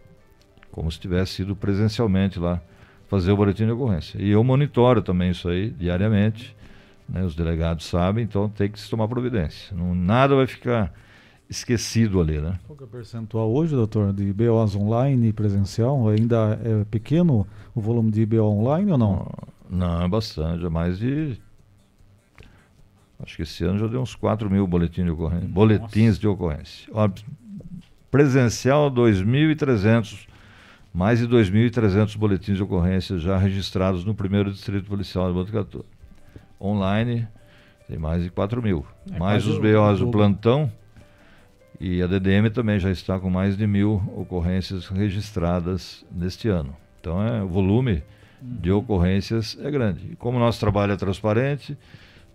[0.70, 2.62] como se tivesse sido presencialmente lá
[3.08, 4.16] fazer o boletim de ocorrência.
[4.22, 6.54] E eu monitoro também isso aí diariamente,
[7.08, 9.76] né, os delegados sabem, então tem que se tomar providência.
[9.76, 10.92] Não, nada vai ficar
[11.48, 12.58] esquecido ali, né?
[12.66, 16.08] Qual é o percentual hoje, doutor, de BOs online e presencial?
[16.08, 19.26] Ainda é pequeno o volume de BO online ou não?
[19.68, 21.38] Não, é bastante, é mais de.
[23.20, 26.90] Acho que esse ano já deu uns 4 mil boletins de ocorrência, boletins de ocorrência.
[26.92, 27.08] Ó,
[28.10, 30.26] presencial 2.300,
[30.92, 35.84] mais de 2.300 boletins de ocorrência já registrados no primeiro distrito policial de Botucatu.
[36.60, 37.26] online
[37.88, 38.84] tem mais de 4 mil.
[39.10, 40.70] É mais os BOs do plantão
[41.80, 46.76] e a DDM também já está com mais de mil ocorrências registradas neste ano.
[47.00, 48.02] Então é, o volume
[48.40, 48.78] de Uhum.
[48.78, 50.12] ocorrências é grande.
[50.12, 51.76] E como o nosso trabalho é transparente,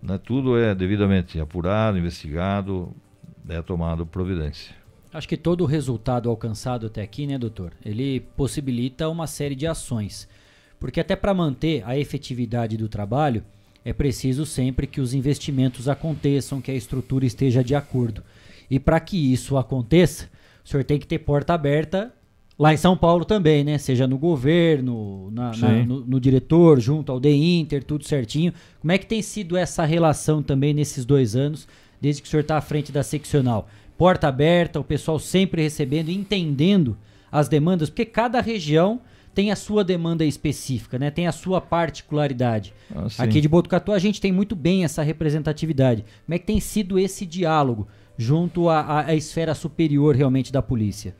[0.02, 2.94] né, tudo é devidamente apurado, investigado,
[3.48, 4.74] é tomado providência.
[5.12, 9.66] Acho que todo o resultado alcançado até aqui, né, doutor, ele possibilita uma série de
[9.66, 10.28] ações.
[10.78, 13.44] Porque até para manter a efetividade do trabalho,
[13.84, 18.22] é preciso sempre que os investimentos aconteçam, que a estrutura esteja de acordo.
[18.70, 20.28] E para que isso aconteça,
[20.64, 22.12] o senhor tem que ter porta aberta
[22.58, 23.78] lá em São Paulo também, né?
[23.78, 28.52] Seja no governo, na- na- no, no diretor, junto ao DINTER, tudo certinho.
[28.80, 31.66] Como é que tem sido essa relação também nesses dois anos,
[32.00, 33.68] desde que o senhor está à frente da seccional?
[33.98, 36.96] Porta aberta, o pessoal sempre recebendo, e entendendo
[37.32, 39.00] as demandas, porque cada região
[39.34, 41.10] tem a sua demanda específica, né?
[41.10, 42.72] Tem a sua particularidade.
[42.94, 43.06] Ah.
[43.18, 46.04] Aqui de Botucatu a gente tem muito bem essa representatividade.
[46.26, 47.86] Como é que tem sido esse diálogo
[48.20, 51.14] junto à, à- esfera superior realmente da polícia?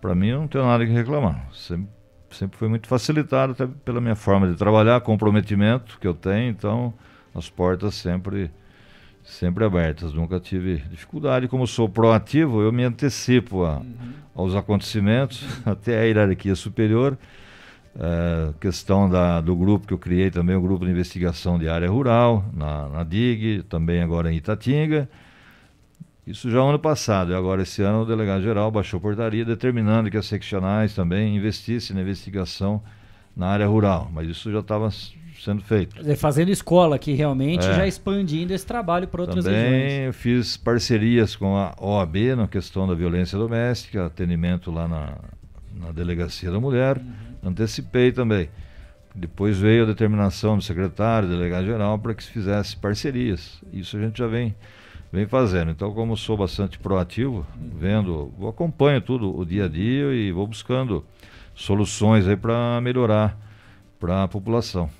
[0.00, 1.48] Para mim, eu não tenho nada que reclamar.
[1.52, 1.88] Sempre,
[2.30, 6.50] sempre foi muito facilitado até pela minha forma de trabalhar, comprometimento que eu tenho.
[6.50, 6.94] Então,
[7.34, 8.48] as portas sempre,
[9.24, 10.12] sempre abertas.
[10.12, 11.48] Nunca tive dificuldade.
[11.48, 13.82] Como sou proativo, eu me antecipo a-
[14.36, 17.18] aos acontecimentos, até a hierarquia superior.
[17.98, 21.88] É, questão da, do grupo que eu criei também, o grupo de investigação de área
[21.90, 25.08] rural, na, na DIG, também agora em Itatinga.
[26.26, 30.24] Isso já ano passado, e agora esse ano o delegado-geral baixou portaria determinando que as
[30.26, 32.82] seccionais também investissem na investigação
[33.36, 34.88] na área rural, mas isso já estava
[35.42, 35.96] sendo feito.
[35.96, 37.74] Dizer, Fazendo escola aqui realmente, É.
[37.74, 40.06] já expandindo esse trabalho para outras Também regiões.
[40.06, 45.18] eu fiz parcerias com a OAB na questão da violência doméstica, atendimento lá na,
[45.74, 46.98] na Delegacia da Mulher,
[47.42, 48.48] antecipei também.
[49.14, 53.60] Depois veio a determinação do secretário, delegado-geral, para que se fizesse parcerias.
[53.72, 54.54] Isso a gente já vem,
[55.14, 55.70] vem fazendo.
[55.70, 61.04] Então, como sou bastante proativo, vendo, acompanho tudo o dia a dia e vou buscando
[61.54, 63.38] soluções aí para melhorar
[64.00, 64.90] para a população.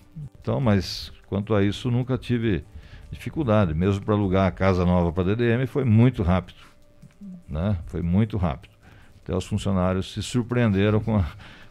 [0.40, 2.64] Então, mas quanto a isso, nunca tive
[3.10, 3.74] dificuldade.
[3.74, 6.58] Mesmo para alugar a casa nova para a DDM foi muito rápido.
[7.48, 7.76] Né?
[7.86, 8.72] Foi muito rápido.
[9.22, 11.24] Até os funcionários se surpreenderam com a,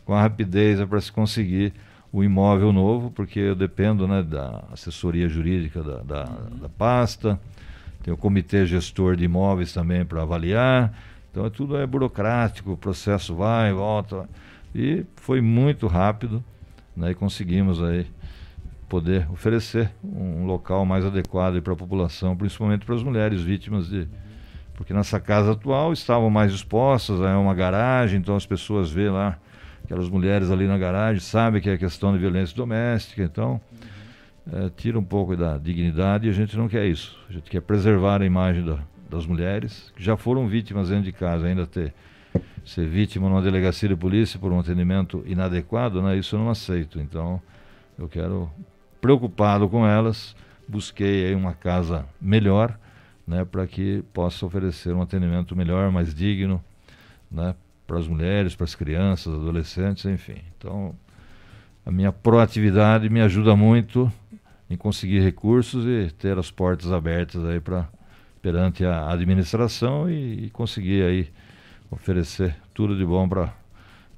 [0.04, 1.74] com a rapidez para se conseguir
[2.12, 7.40] o imóvel novo, porque eu dependo né, da assessoria jurídica da, da, da pasta,
[8.04, 10.94] tem o comitê gestor de imóveis também para avaliar.
[11.32, 14.30] Então é tudo é burocrático, o processo vai e volta.
[14.76, 16.44] E foi muito rápido
[16.96, 18.06] né, e conseguimos aí
[18.90, 24.08] poder oferecer um local mais adequado para a população, principalmente para as mulheres vítimas de.
[24.76, 29.38] Porque nessa casa atual estavam mais expostas, é uma garagem, então as pessoas vê lá
[29.84, 33.62] aquelas mulheres ali na garagem, sabem que é questão de violência doméstica, então
[34.52, 37.18] eh, tira um pouco da dignidade e a gente não quer isso.
[37.30, 38.80] A gente quer preservar a imagem da-
[39.10, 41.94] das mulheres que já foram vítimas dentro de casa, ainda ter
[42.66, 47.00] ser vítima numa delegacia de polícia por um atendimento inadequado, né, isso eu não aceito.
[47.00, 47.42] Então,
[48.00, 48.50] eu quero,
[49.02, 50.36] preocupado com elas,
[50.68, 52.80] busquei aí uma casa melhor,
[53.28, 56.64] né, para que possa oferecer um atendimento melhor, mais digno,
[57.30, 57.54] né,
[57.86, 60.38] para as mulheres, para as crianças, adolescentes, enfim.
[60.58, 60.96] Então,
[61.86, 64.12] a minha proatividade me ajuda muito
[64.74, 67.88] em conseguir recursos e ter as portas abertas aí para
[68.42, 71.30] perante a administração e, e conseguir aí
[71.90, 73.54] oferecer tudo de bom para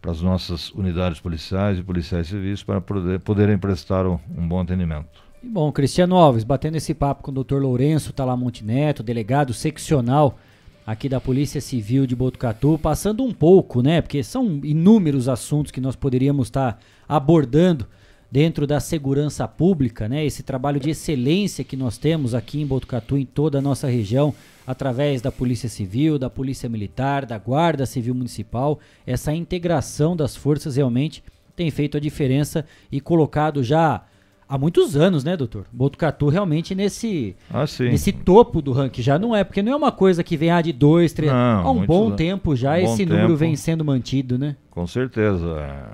[0.02, 4.62] para as nossas unidades policiais e policiais civis para poder, poderem prestar um, um bom
[4.62, 5.10] atendimento.
[5.42, 7.56] E bom, Cristiano Alves, batendo esse papo com o Dr.
[7.56, 10.38] Lourenço Talamonte Neto, delegado seccional
[10.86, 14.00] aqui da Polícia Civil de Botucatu, passando um pouco, né?
[14.00, 16.80] Porque são inúmeros assuntos que nós poderíamos estar
[17.10, 17.88] abordando
[18.32, 20.26] dentro da segurança pública, né?
[20.26, 24.34] Esse trabalho de excelência que nós temos aqui em Botucatu, em toda a nossa região,
[24.68, 30.76] através da Polícia Civil, da Polícia Militar, da Guarda Civil Municipal, essa integração das forças
[30.76, 31.24] realmente
[31.56, 34.02] tem feito a diferença e colocado já
[34.50, 35.66] há muitos anos, né, doutor?
[35.72, 39.92] Botucatu realmente nesse Ah, nesse topo do ranking já não é, porque não é uma
[39.92, 42.18] coisa que vem ah, de dois, três, Não, há um bom anos.
[42.18, 43.38] tempo já Um esse número tempo.
[43.38, 44.56] vem sendo mantido, né?
[44.72, 45.88] Com certeza.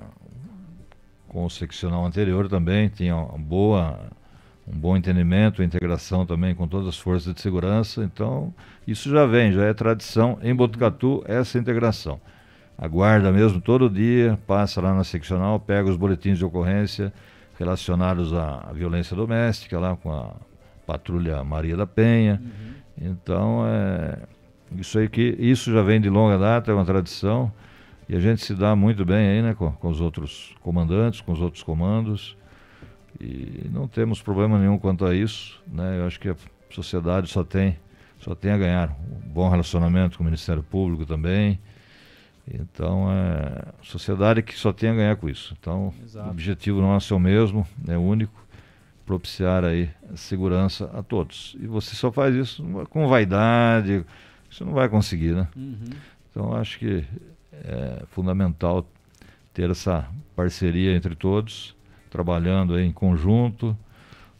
[1.32, 3.98] Com o seccional anterior também tinha uma boa,
[4.68, 8.04] um bom entendimento, integração também com todas as forças de segurança.
[8.04, 8.52] Então,
[8.86, 12.20] isso já vem, já é tradição em Botucatu essa integração.
[12.76, 17.12] A guarda mesmo, todo dia, passa lá na seccional, pega os boletins de ocorrência
[17.58, 20.32] relacionados à violência doméstica, lá com a
[20.86, 22.42] patrulha Maria da Penha.
[23.00, 24.18] Então, é,
[24.76, 27.50] isso aí que isso já vem de longa data, é uma tradição.
[28.12, 31.32] E a gente se dá muito bem aí, né, com, com os outros comandantes, com
[31.32, 32.36] os outros comandos.
[33.18, 35.62] E não temos problema nenhum quanto a isso.
[35.66, 35.98] Né?
[35.98, 36.36] Eu acho que a
[36.68, 37.78] sociedade só tem,
[38.18, 38.90] só tem a ganhar.
[38.90, 41.58] Um bom relacionamento com o Ministério Público também.
[42.52, 45.56] Então, é sociedade que só tem a ganhar com isso.
[45.58, 46.28] Então, Exato.
[46.28, 48.44] o objetivo nosso é o mesmo, é único,
[49.06, 51.56] propiciar aí segurança a todos.
[51.58, 54.04] E você só faz isso com vaidade,
[54.50, 55.48] você não vai conseguir, né?
[55.56, 55.90] Uhum.
[56.30, 57.06] Então, acho que
[57.64, 58.86] é fundamental
[59.52, 61.74] ter essa parceria entre todos,
[62.10, 63.76] trabalhando em conjunto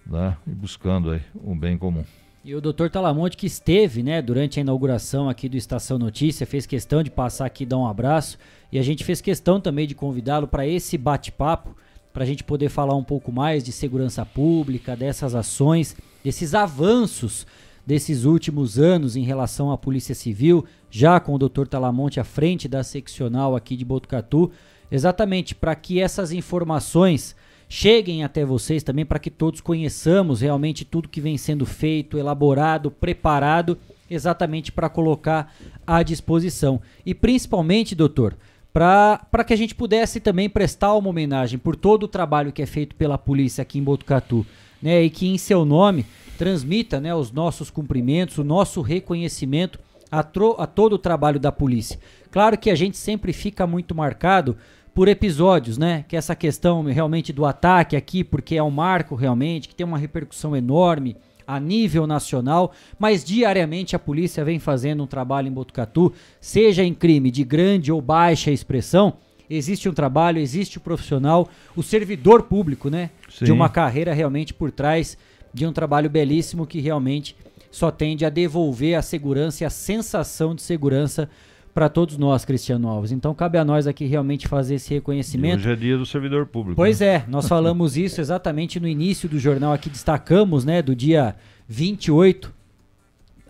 [0.06, 2.04] né, e buscando aí um bem comum.
[2.44, 6.66] E o doutor Talamonte que esteve, né, durante a inauguração aqui do Estação Notícia, fez
[6.66, 8.36] questão de passar aqui e dar um abraço.
[8.72, 11.76] E a gente fez questão também de convidá-lo para esse bate-papo,
[12.12, 17.46] para a gente poder falar um pouco mais de segurança pública, dessas ações, desses avanços
[17.86, 22.68] desses últimos anos em relação à Polícia Civil, já com o doutor Talamonte à frente
[22.68, 24.50] da seccional aqui de Botucatu,
[24.90, 27.34] exatamente para que essas informações
[27.68, 32.90] cheguem até vocês também para que todos conheçamos realmente tudo que vem sendo feito, elaborado,
[32.90, 33.78] preparado,
[34.10, 35.54] exatamente para colocar
[35.86, 36.82] à disposição.
[37.04, 38.36] E principalmente, doutor,
[38.72, 42.66] para que a gente pudesse também prestar uma homenagem por todo o trabalho que é
[42.66, 44.46] feito pela polícia aqui em Botucatu,
[44.82, 46.04] né, e que em seu nome
[46.36, 49.78] transmita né, os nossos cumprimentos, o nosso reconhecimento
[50.10, 51.98] a, a todo o trabalho da polícia.
[52.30, 54.56] Claro que a gente sempre fica muito marcado
[54.94, 56.04] por episódios, né?
[56.06, 59.96] Que essa questão realmente do ataque aqui, porque é um marco realmente, que tem uma
[59.96, 66.12] repercussão enorme a nível nacional, mas diariamente a polícia vem fazendo um trabalho em Botucatu,
[66.40, 69.14] seja em crime de grande ou baixa expressão,
[69.56, 73.10] existe um trabalho, existe o um profissional, o servidor público, né?
[73.28, 73.46] Sim.
[73.46, 75.16] De uma carreira realmente por trás
[75.52, 77.36] de um trabalho belíssimo que realmente
[77.70, 81.28] só tende a devolver a segurança e a sensação de segurança
[81.74, 83.12] para todos nós, Cristiano Alves.
[83.12, 85.54] Então cabe a nós aqui realmente fazer esse reconhecimento.
[85.54, 86.76] E hoje é dia do servidor público.
[86.76, 87.06] Pois né?
[87.06, 91.34] é, nós falamos isso exatamente no início do jornal aqui, destacamos, né, do dia
[91.66, 92.52] 28.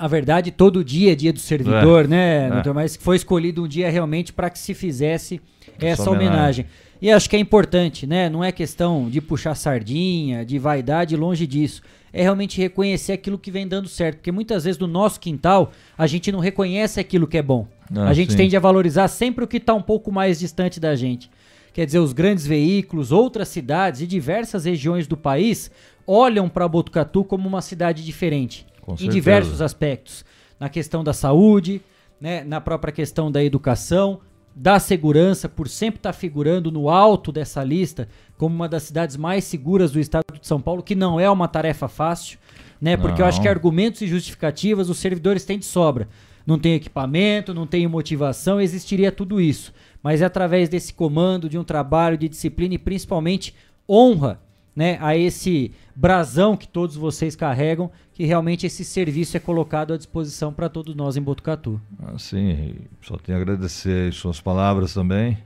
[0.02, 2.50] A verdade, todo dia é dia do servidor, é, né, é.
[2.50, 2.74] doutor?
[2.74, 5.40] Mas foi escolhido um dia realmente para que se fizesse
[5.78, 6.32] essa, essa homenagem.
[6.32, 6.66] homenagem.
[7.00, 8.28] E acho que é importante, né?
[8.28, 11.82] Não é questão de puxar sardinha, de vaidade, longe disso.
[12.12, 14.16] É realmente reconhecer aquilo que vem dando certo.
[14.16, 17.68] Porque muitas vezes no nosso quintal a gente não reconhece aquilo que é bom.
[17.94, 18.38] Ah, a gente sim.
[18.38, 21.30] tende a valorizar sempre o que está um pouco mais distante da gente.
[21.72, 25.70] Quer dizer, os grandes veículos, outras cidades e diversas regiões do país
[26.04, 28.66] olham para Botucatu como uma cidade diferente.
[28.82, 29.14] Com em certeza.
[29.14, 30.24] diversos aspectos.
[30.60, 31.80] Na questão da saúde,
[32.20, 34.20] né, na própria questão da educação,
[34.54, 38.06] da segurança, por sempre estar tá figurando no alto dessa lista
[38.36, 41.48] como uma das cidades mais seguras do estado de São Paulo, que não é uma
[41.48, 42.38] tarefa fácil,
[42.80, 42.96] né?
[42.96, 43.26] Porque não.
[43.26, 46.08] eu acho que argumentos e justificativas os servidores têm de sobra.
[46.44, 49.72] Não tem equipamento, não tem motivação, existiria tudo isso.
[50.02, 53.54] Mas é através desse comando, de um trabalho de disciplina e principalmente
[53.88, 54.40] honra
[54.74, 59.96] né, a esse brasão que todos vocês carregam, que realmente esse serviço é colocado à
[59.96, 61.80] disposição para todos nós em Botucatu.
[62.02, 65.38] Ah, sim, só tenho a agradecer suas palavras também,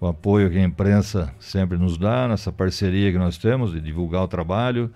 [0.00, 4.22] o apoio que a imprensa sempre nos dá, nessa parceria que nós temos de divulgar
[4.22, 4.90] o trabalho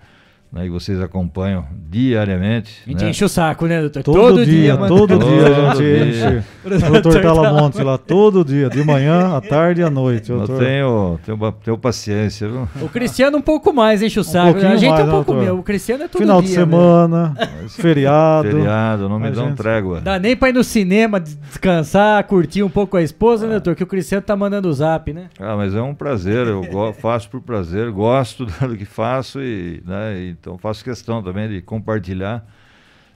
[0.51, 2.81] né, e vocês acompanham diariamente.
[2.85, 3.09] A gente né?
[3.11, 4.01] enche o saco, né, doutor?
[4.03, 6.43] Todo, todo dia, dia todo dia a gente enche.
[6.65, 10.31] O doutor Talamonte lá, todo dia, de manhã, à tarde e à noite.
[10.31, 12.47] Eu tenho, tenho, tenho paciência.
[12.47, 12.67] Viu?
[12.81, 14.59] O Cristiano um pouco mais enche o saco.
[14.59, 15.59] Um a gente mais, é um pouco meu.
[15.59, 16.65] O Cristiano é todo Final dia.
[16.65, 17.35] Final de semana,
[17.69, 18.49] feriado.
[18.49, 19.57] Feriado, não me dão gente...
[19.57, 20.01] trégua.
[20.01, 23.75] Dá nem pra ir no cinema, descansar, curtir um pouco a esposa, né, doutor?
[23.75, 25.29] Que o Cristiano tá mandando o zap, né?
[25.39, 26.47] Ah, mas é um prazer.
[26.47, 26.63] Eu
[26.99, 31.61] faço por prazer, gosto do que faço e, né, e então faço questão também de
[31.61, 32.45] compartilhar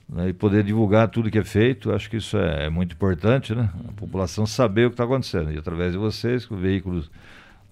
[0.08, 1.92] né, e poder divulgar tudo que é feito.
[1.92, 3.70] Acho que isso é, é muito importante, né?
[3.90, 5.52] A população saber o que está acontecendo.
[5.52, 7.10] E através de vocês, com veículos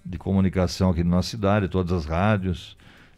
[0.04, 2.76] de comunicação aqui na nossa cidade, todas as rádios,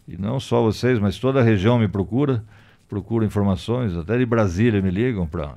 [0.08, 2.44] e não só vocês, mas toda a região me procura,
[2.90, 5.56] procura informações, até de Brasília me ligam para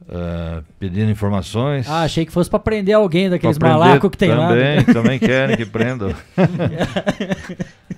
[0.00, 1.86] Uh, pedindo informações.
[1.86, 4.48] Ah, achei que fosse para prender alguém daqueles malacos que tem também, lá.
[4.48, 6.14] Também, também querem que prendam.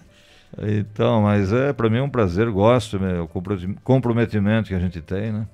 [0.60, 5.32] Então, mas é para mim é um prazer, gosto, o comprometimento que a gente tem,
[5.32, 5.46] né?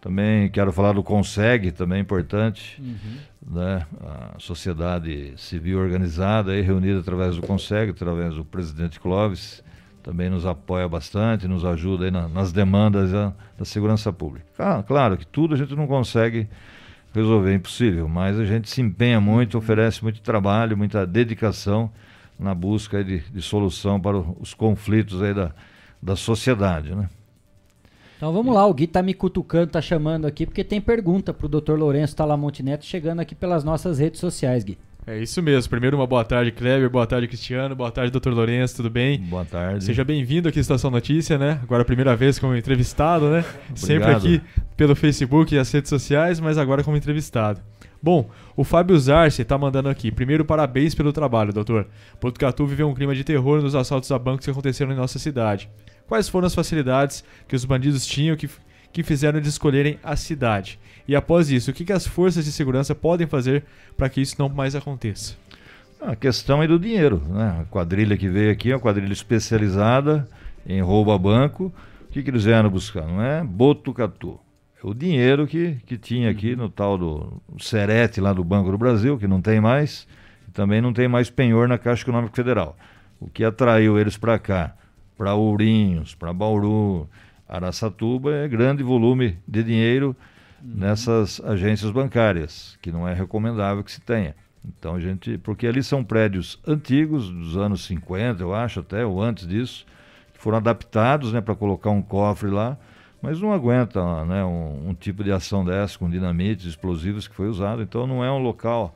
[0.00, 3.54] Também quero falar do Conseg, também é importante, uhum.
[3.54, 3.86] né?
[4.00, 9.62] A sociedade civil organizada aí, reunida através do Conseg, através do presidente Clóvis,
[10.02, 14.46] também nos apoia bastante, nos ajuda aí na, nas demandas da, da segurança pública.
[14.58, 16.48] Ah, claro que tudo a gente não consegue
[17.12, 21.90] resolver, é impossível, mas a gente se empenha muito, oferece muito trabalho, muita dedicação
[22.40, 25.52] na busca de, de solução para os conflitos aí da,
[26.02, 27.08] da sociedade, né?
[28.16, 31.48] Então vamos lá, o Gui tá me cutucando, tá chamando aqui, porque tem pergunta pro
[31.48, 31.72] Dr.
[31.72, 34.76] Lourenço Talamonte Neto chegando aqui pelas nossas redes sociais, Gui.
[35.06, 35.70] É isso mesmo.
[35.70, 36.88] Primeiro, uma boa tarde, Kleber.
[36.90, 37.74] Boa tarde, Cristiano.
[37.74, 38.76] Boa tarde, doutor Lourenço.
[38.76, 39.18] Tudo bem?
[39.18, 39.82] Boa tarde.
[39.82, 41.58] Seja bem-vindo aqui à Estação Notícia, né?
[41.62, 43.42] Agora a primeira vez como entrevistado, né?
[43.74, 44.42] Sempre aqui
[44.76, 47.60] pelo Facebook e as redes sociais, mas agora como entrevistado.
[48.02, 50.10] Bom, o Fábio Zarce está mandando aqui.
[50.10, 51.86] Primeiro, parabéns pelo trabalho, doutor.
[52.20, 55.68] Botucatu viveu um clima de terror nos assaltos a bancos que aconteceram em nossa cidade.
[56.06, 58.48] Quais foram as facilidades que os bandidos tinham que,
[58.90, 60.80] que fizeram eles escolherem a cidade?
[61.06, 63.64] E após isso, o que, que as forças de segurança podem fazer
[63.98, 65.34] para que isso não mais aconteça?
[66.00, 67.22] A questão é do dinheiro.
[67.28, 67.58] Né?
[67.60, 70.26] A quadrilha que veio aqui é uma quadrilha especializada
[70.66, 71.70] em roubo a banco.
[72.08, 73.06] O que, que eles vieram buscar?
[73.06, 74.40] Não é Botucatu
[74.82, 79.18] o dinheiro que, que tinha aqui no tal do Serete lá do Banco do Brasil,
[79.18, 80.06] que não tem mais,
[80.48, 82.76] e também não tem mais penhor na Caixa Econômica Federal.
[83.20, 84.74] O que atraiu eles para cá,
[85.16, 87.08] para Ourinhos, para Bauru,
[87.46, 90.16] Araçatuba, é grande volume de dinheiro
[90.62, 90.72] uhum.
[90.76, 94.34] nessas agências bancárias, que não é recomendável que se tenha.
[94.64, 99.22] Então a gente, porque ali são prédios antigos, dos anos 50, eu acho, até, ou
[99.22, 99.84] antes disso,
[100.32, 102.78] que foram adaptados né, para colocar um cofre lá
[103.22, 107.48] mas não aguenta né, um, um, tipo de ação dessa com dinamites, explosivos que foi
[107.48, 107.82] usado.
[107.82, 108.94] Então não é um local.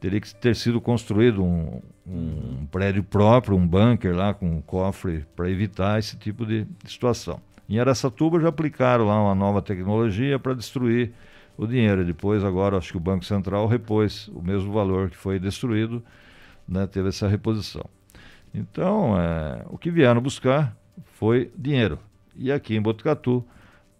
[0.00, 5.24] Teria que ter sido construído um, um prédio próprio, um bunker lá com um cofre
[5.34, 7.40] para evitar esse tipo de, de situação.
[7.68, 11.12] Em Aracatuba já aplicaram lá uma nova tecnologia para destruir
[11.56, 12.04] o dinheiro.
[12.04, 16.02] Depois, agora, acho que o Banco Central repôs o mesmo valor que foi destruído,
[16.68, 17.84] né, teve essa reposição.
[18.54, 20.76] Então, é, o que vieram buscar
[21.14, 21.98] foi dinheiro.
[22.38, 23.44] E aqui em Botucatu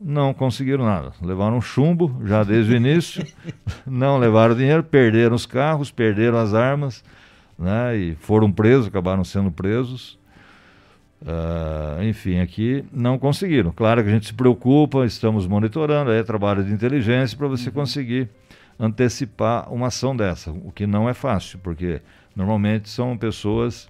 [0.00, 1.12] não conseguiram nada.
[1.22, 3.26] Levaram chumbo já desde o início,
[3.86, 7.02] não levaram dinheiro, perderam os carros, perderam as armas,
[7.58, 7.96] né?
[7.96, 10.18] E foram presos, acabaram sendo presos.
[11.22, 13.72] Uh, enfim, aqui não conseguiram.
[13.72, 17.74] Claro que a gente se preocupa, estamos monitorando, é trabalho de inteligência para você uhum.
[17.74, 18.28] conseguir
[18.78, 22.02] antecipar uma ação dessa, o que não é fácil, porque
[22.34, 23.88] normalmente são pessoas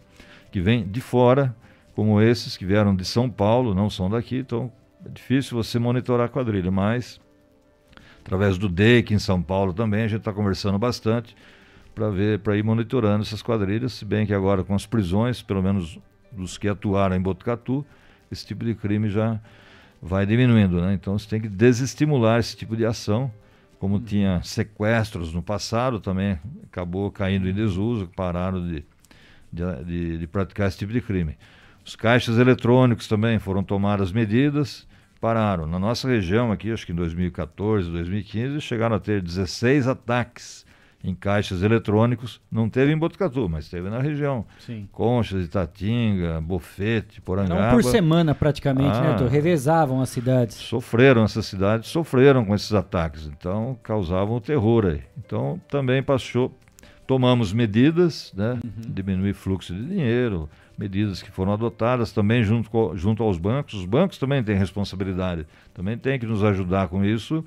[0.52, 1.52] que vêm de fora
[1.96, 4.70] como esses que vieram de São Paulo, não são daqui, então
[5.02, 7.18] é difícil você monitorar a quadrilha, mas
[8.20, 11.34] através do DEIC em São Paulo também a gente está conversando bastante
[11.94, 15.62] para ver, para ir monitorando essas quadrilhas, se bem que agora com as prisões, pelo
[15.62, 15.98] menos
[16.30, 17.82] dos que atuaram em Botucatu,
[18.30, 19.40] esse tipo de crime já
[20.02, 20.92] vai diminuindo, né?
[20.92, 23.32] Então você tem que desestimular esse tipo de ação,
[23.78, 28.84] como tinha sequestros no passado também acabou caindo em desuso, pararam de,
[29.50, 31.38] de, de, de praticar esse tipo de crime.
[31.86, 34.88] Os caixas eletrônicos também foram tomadas medidas,
[35.20, 35.68] pararam.
[35.68, 40.66] Na nossa região aqui, acho que em 2014, 2015, chegaram a ter 16 ataques
[41.04, 42.40] em caixas eletrônicos.
[42.50, 44.44] Não teve em Botucatu, mas teve na região.
[44.58, 44.88] Sim.
[44.90, 47.68] Conchas, Itatinga, Bofete, Porangaba.
[47.68, 49.28] Não por semana praticamente, né, ah, né?
[49.28, 50.56] Revezavam as cidades.
[50.56, 53.26] Sofreram essas cidades, sofreram com esses ataques.
[53.28, 55.02] Então, causavam terror aí.
[55.16, 56.52] Então, também passou,
[57.06, 58.58] tomamos medidas, né?
[58.64, 58.92] Uhum.
[58.92, 63.74] Diminuir fluxo de dinheiro, medidas que foram adotadas também junto, junto aos bancos.
[63.74, 67.44] Os bancos também têm responsabilidade, também têm que nos ajudar com isso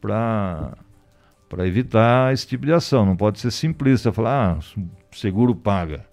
[0.00, 0.74] para
[1.60, 3.06] evitar esse tipo de ação.
[3.06, 4.82] Não pode ser simplista falar, ah,
[5.12, 6.04] seguro paga.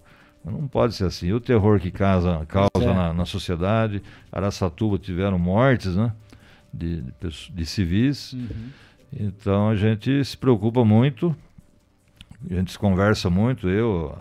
[0.44, 1.32] Não pode ser assim.
[1.32, 2.94] O terror que causa, causa é.
[2.94, 4.02] na, na, sociedade.
[4.30, 6.12] Araçatuba tiveram mortes né,
[6.72, 8.34] de, de, de civis.
[8.34, 8.68] Uhum.
[9.18, 11.34] Então a gente se preocupa muito,
[12.50, 14.16] a gente conversa muito, eu,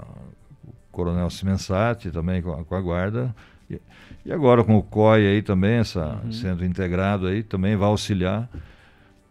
[0.93, 3.35] Coronel Simensati também com a, com a guarda.
[3.69, 3.81] E,
[4.25, 6.31] e, agora com o COI aí também, essa uhum.
[6.31, 8.47] centro integrado aí, também vai auxiliar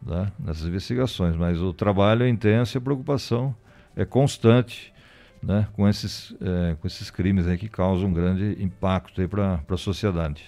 [0.05, 1.37] né, nessas investigações.
[1.37, 3.55] Mas o trabalho é intenso e a preocupação
[3.97, 4.93] é constante
[5.43, 9.77] né, com, esses, é, com esses crimes aí que causam um grande impacto para a
[9.77, 10.45] sociedade.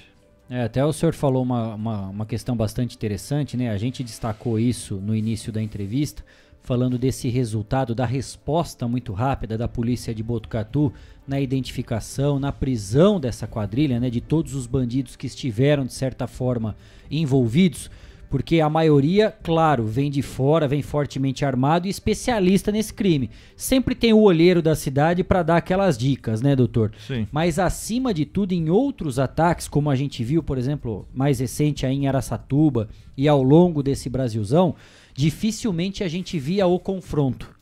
[0.50, 3.70] É, até o senhor falou uma, uma, uma questão bastante interessante, né?
[3.70, 6.22] A gente destacou isso no início da entrevista,
[6.64, 10.90] falando desse resultado da resposta muito rápida da polícia de Botucatu
[11.28, 16.26] na identificação, na prisão dessa quadrilha, né, de todos os bandidos que estiveram de certa
[16.26, 16.74] forma
[17.10, 17.90] envolvidos,
[18.30, 23.30] porque a maioria, claro, vem de fora, vem fortemente armado e especialista nesse crime.
[23.54, 26.92] Sempre tem o olheiro da cidade para dar aquelas dicas, né, doutor?
[27.06, 27.28] Sim.
[27.30, 31.84] Mas acima de tudo, em outros ataques, como a gente viu, por exemplo, mais recente
[31.84, 34.74] aí em Araçatuba e ao longo desse Brasilzão,
[35.14, 37.54] dificilmente a gente via o confronto.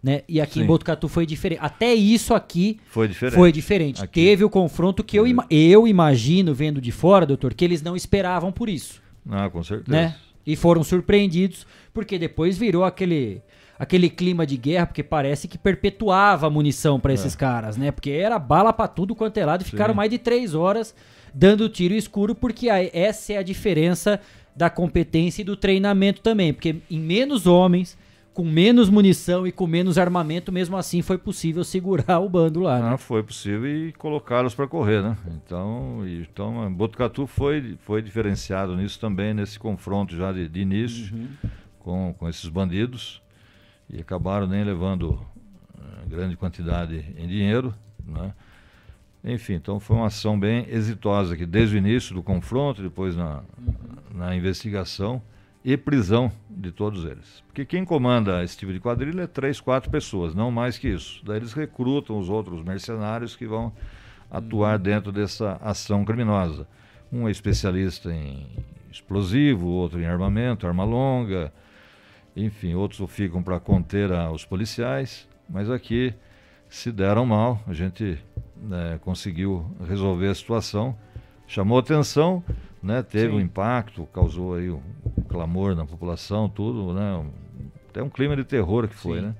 [0.00, 0.22] Né?
[0.28, 0.62] E aqui Sim.
[0.62, 1.58] em Botucatu foi diferente.
[1.60, 3.34] Até isso aqui foi diferente.
[3.34, 4.06] Foi diferente.
[4.06, 7.96] Teve o confronto que eu, ima eu imagino, vendo de fora, doutor, que eles não
[7.96, 9.02] esperavam por isso.
[9.28, 9.90] Ah, com certeza.
[9.90, 10.14] Né?
[10.46, 13.42] E foram surpreendidos, porque depois virou aquele
[13.78, 17.36] aquele clima de guerra, porque parece que perpetuava a munição para esses é.
[17.36, 17.92] caras, né?
[17.92, 20.94] Porque era bala para tudo quanto é lado e ficaram mais de três horas
[21.32, 24.20] dando tiro escuro, porque a, essa é a diferença
[24.58, 27.96] da competência e do treinamento também, porque em menos homens,
[28.34, 32.80] com menos munição e com menos armamento, mesmo assim foi possível segurar o bando lá.
[32.80, 32.90] Né?
[32.94, 35.16] Ah, foi possível e colocá-los para correr, né?
[35.28, 41.28] Então, então Botucatu foi, foi diferenciado nisso também, nesse confronto já de, de início uhum.
[41.78, 43.22] com, com esses bandidos
[43.88, 47.72] e acabaram nem levando uh, grande quantidade em dinheiro,
[48.04, 48.34] né?
[49.28, 53.42] Enfim, então foi uma ação bem exitosa aqui, desde o início do confronto, depois na,
[54.10, 55.20] na investigação
[55.62, 57.44] e prisão de todos eles.
[57.46, 61.22] Porque quem comanda esse tipo de quadrilha é três, quatro pessoas, não mais que isso.
[61.26, 63.70] Daí eles recrutam os outros mercenários que vão
[64.30, 64.82] atuar uhum.
[64.82, 66.66] dentro dessa ação criminosa.
[67.12, 68.46] Um é especialista em
[68.90, 71.52] explosivo, outro em armamento, arma longa,
[72.34, 76.14] enfim, outros ficam para conter a, os policiais, mas aqui
[76.66, 78.18] se deram mal, a gente
[78.62, 80.96] né, conseguiu resolver a situação,
[81.46, 82.42] chamou atenção,
[82.82, 83.36] né, teve Sim.
[83.36, 84.80] um impacto, causou aí um,
[85.16, 87.30] um, clamor na população, tudo, né, um,
[87.88, 89.26] até um clima de terror que foi, Sim.
[89.26, 89.34] né?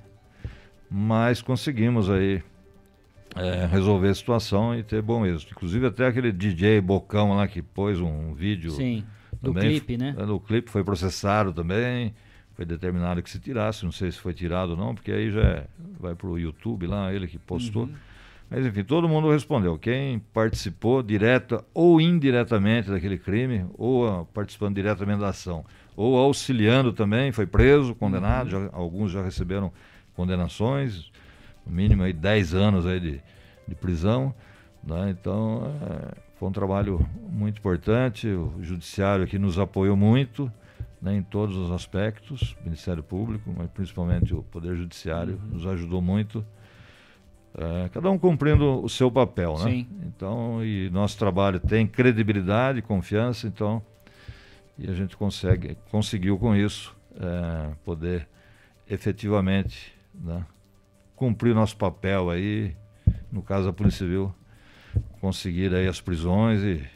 [0.91, 2.41] Mas conseguimos aí
[3.35, 5.53] é, resolver a situação e ter bom êxito.
[5.53, 8.71] Inclusive até aquele DJ Bocão lá que pôs um vídeo.
[8.71, 9.05] Sim,
[9.39, 10.15] do clipe, né?
[10.17, 12.11] É, clipe foi processado também
[12.59, 15.41] foi determinado que se tirasse, não sei se foi tirado ou não, porque aí já
[15.41, 15.67] é,
[15.97, 17.83] vai para o YouTube lá, ele que postou.
[17.83, 17.93] Uhum.
[18.49, 19.77] Mas enfim, todo mundo respondeu.
[19.77, 25.63] Quem participou direta ou indiretamente daquele crime, ou uh, participando diretamente da ação,
[25.95, 28.63] ou auxiliando também, foi preso, condenado, uhum.
[28.63, 29.71] já, alguns já receberam
[30.15, 31.11] condenações,
[31.65, 33.21] no mínimo aí 10 anos aí de,
[33.67, 34.33] de prisão.
[34.83, 35.11] Né?
[35.11, 40.51] Então, é, foi um trabalho muito importante, o judiciário aqui nos apoiou muito,
[41.01, 45.53] né, em todos os aspectos, o Ministério Público, mas principalmente o Poder Judiciário, uhum.
[45.55, 46.43] nos ajudou muito.
[47.57, 49.71] É, cada um cumprindo o seu papel, né?
[49.71, 49.87] Sim.
[50.03, 53.81] Então, e nosso trabalho tem credibilidade, confiança, então,
[54.77, 58.27] e a gente consegue, conseguiu com isso é, poder
[58.89, 60.45] efetivamente né,
[61.15, 62.75] cumprir nosso papel aí,
[63.31, 64.33] no caso da Polícia Civil,
[65.19, 66.87] conseguir aí as prisões e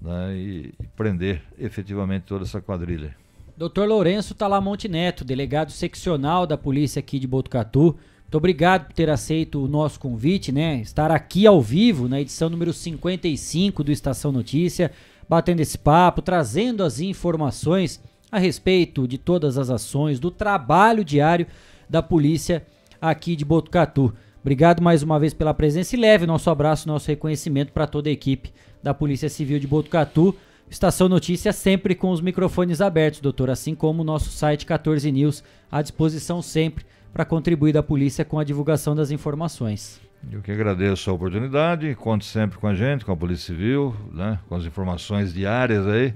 [0.00, 3.16] né, e, e, prender efetivamente toda essa quadrilha.
[3.56, 7.98] Doutor Lourenço Talamonte Neto, delegado seccional da polícia aqui de Botucatu.
[8.28, 10.82] Muito obrigado por ter aceito o nosso convite, né?
[10.82, 14.90] Estar aqui ao vivo na edição número 55 do Estação Notícia,
[15.26, 17.98] batendo esse papo, trazendo as informações
[18.30, 21.46] a respeito de todas as ações, do trabalho diário
[21.88, 22.66] da polícia
[23.00, 24.12] aqui de Botucatu.
[24.42, 28.12] Obrigado mais uma vez pela presença e leve nosso abraço, nosso reconhecimento para toda a
[28.12, 28.52] equipe
[28.82, 30.36] da Polícia Civil de Botucatu.
[30.70, 35.42] Estação Notícia sempre com os microfones abertos, doutor, assim como o nosso site 14 News
[35.72, 40.00] à disposição sempre para contribuir da polícia com a divulgação das informações.
[40.30, 44.38] Eu que agradeço a oportunidade, conto sempre com a gente, com a Polícia Civil, né,
[44.48, 46.14] com as informações diárias aí.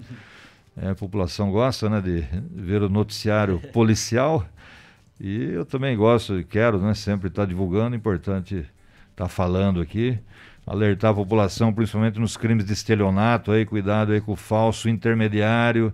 [0.77, 4.47] É, a população gosta né, de ver o noticiário policial
[5.21, 8.67] e eu também gosto e quero né, sempre estar divulgando, importante
[9.13, 10.19] estar falando aqui
[10.67, 15.93] alertar a população, principalmente nos crimes de estelionato, aí, cuidado aí com o falso intermediário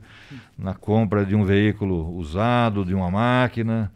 [0.56, 3.90] na compra de um veículo usado, de uma máquina.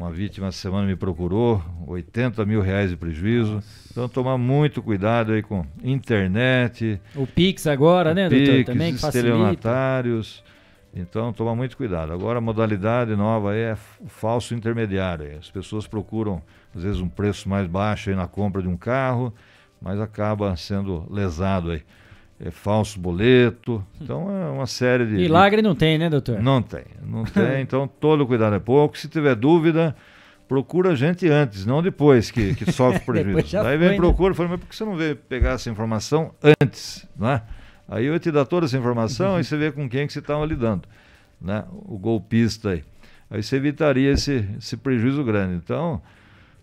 [0.00, 3.56] Uma vítima essa semana me procurou, 80 mil reais de prejuízo.
[3.56, 3.68] Nossa.
[3.90, 6.98] Então tomar muito cuidado aí com internet.
[7.14, 8.64] O Pix agora, né, Pix, doutor?
[8.64, 10.42] Também que estelionatários.
[10.94, 12.14] Então tomar muito cuidado.
[12.14, 15.36] Agora a modalidade nova é o falso intermediário.
[15.38, 16.40] As pessoas procuram,
[16.74, 19.34] às vezes, um preço mais baixo aí na compra de um carro
[19.80, 21.82] mas acaba sendo lesado aí.
[22.42, 25.12] É falso boleto, então é uma série de.
[25.12, 26.42] Milagre não tem, né, doutor?
[26.42, 28.96] Não tem, não tem, então todo cuidado é pouco.
[28.96, 29.94] Se tiver dúvida,
[30.48, 33.58] procura a gente antes, não depois que, que sofre prejuízo.
[33.58, 33.96] Aí vem, né?
[33.96, 37.42] procura, fala, mas por que você não veio pegar essa informação antes, né?
[37.86, 40.46] Aí eu te dou toda essa informação e você vê com quem que você estava
[40.46, 40.88] lidando,
[41.40, 41.64] né?
[41.70, 42.84] O golpista aí.
[43.30, 45.56] Aí você evitaria esse, esse prejuízo grande.
[45.56, 46.00] Então,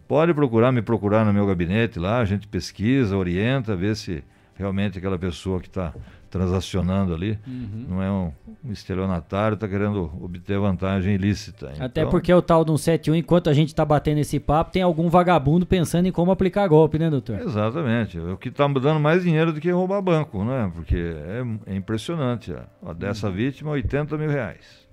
[0.07, 4.23] Pode procurar, me procurar no meu gabinete lá, a gente pesquisa, orienta, vê se
[4.57, 5.93] realmente aquela pessoa que está
[6.29, 7.85] transacionando ali uhum.
[7.87, 8.31] não é um,
[8.65, 11.71] um estelionatário, está querendo obter vantagem ilícita.
[11.79, 14.71] Até então, porque é o tal do 171, enquanto a gente está batendo esse papo,
[14.71, 17.39] tem algum vagabundo pensando em como aplicar golpe, né, doutor?
[17.39, 18.17] Exatamente.
[18.17, 20.69] É o que está dando mais dinheiro do que roubar banco, né?
[20.73, 22.53] Porque é, é impressionante.
[22.83, 22.93] Ó.
[22.93, 23.33] Dessa uhum.
[23.33, 24.85] vítima, 80 mil reais.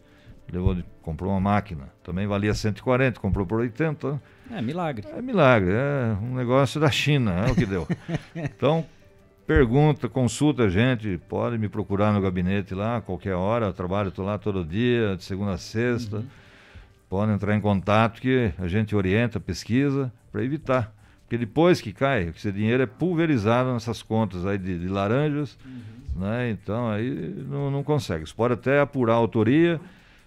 [0.52, 4.20] Levou, comprou uma máquina, também valia 140, comprou por 80
[4.50, 5.06] é milagre.
[5.10, 7.88] É milagre, é um negócio da China, é o que deu.
[8.36, 8.84] então,
[9.46, 14.24] pergunta, consulta a gente, pode me procurar no gabinete lá, qualquer hora, eu trabalho, estou
[14.24, 16.18] lá todo dia, de segunda a sexta.
[16.18, 16.26] Uhum.
[17.08, 20.92] Pode entrar em contato que a gente orienta, pesquisa, para evitar.
[21.22, 26.20] Porque depois que cai, esse dinheiro é pulverizado nessas contas aí de, de laranjas, uhum.
[26.22, 26.50] né?
[26.50, 27.10] Então aí
[27.48, 28.26] não, não consegue.
[28.26, 29.80] Você pode até apurar a autoria,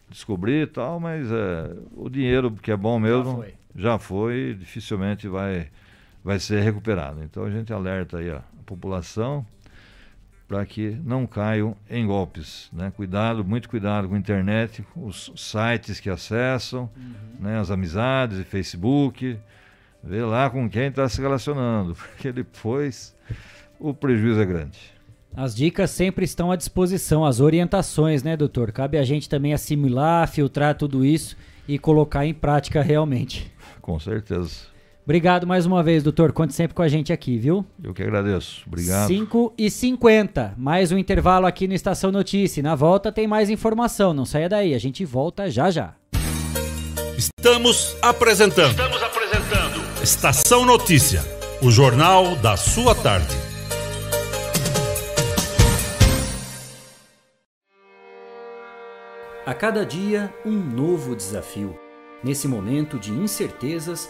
[0.10, 3.54] descobrir e tal, mas é, o dinheiro que é bom mesmo Já foi.
[3.76, 5.68] já foi, dificilmente vai,
[6.24, 7.24] vai ser recuperado.
[7.24, 9.46] Então a gente alerta aí a população
[10.48, 12.70] para que não caiam em golpes.
[12.72, 12.92] Né?
[12.96, 16.90] Cuidado, muito cuidado com a internet, os sites que acessam,
[17.40, 17.60] né?
[17.60, 19.38] as amizades, Facebook.
[20.04, 23.16] Vê lá com quem está se relacionando, porque depois
[23.80, 24.80] o prejuízo é grande.
[25.36, 28.72] As dicas sempre estão à disposição, as orientações, né, doutor?
[28.72, 31.36] Cabe a gente também assimilar, filtrar tudo isso
[31.68, 33.52] e colocar em prática realmente.
[33.82, 34.77] Com certeza.
[35.08, 36.34] Obrigado mais uma vez, doutor.
[36.34, 37.66] Conte sempre com a gente aqui, viu?
[37.82, 38.64] Eu que agradeço.
[38.68, 39.08] Obrigado.
[39.08, 42.62] 5 e 50 mais um intervalo aqui no Estação Notícia.
[42.62, 45.94] Na volta tem mais informação, não saia daí, a gente volta já já.
[47.18, 48.72] Estamos apresentando.
[48.72, 50.04] Estamos apresentando.
[50.04, 51.22] Estação Notícia,
[51.62, 53.34] o jornal da sua tarde.
[59.46, 61.80] A cada dia, um novo desafio.
[62.22, 64.10] Nesse momento de incertezas,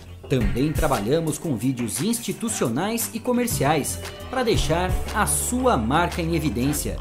[0.31, 3.99] Também trabalhamos com vídeos institucionais e comerciais
[4.29, 6.97] para deixar a sua marca em evidência.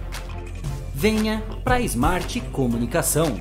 [0.93, 3.41] Venha para Smart Comunicação.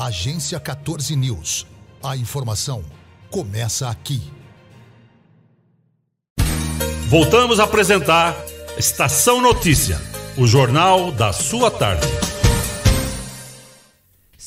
[0.00, 1.66] Agência 14 News.
[2.02, 2.82] A informação
[3.30, 4.22] começa aqui.
[7.06, 8.34] Voltamos a apresentar
[8.78, 10.00] Estação Notícia,
[10.38, 12.08] o jornal da sua tarde.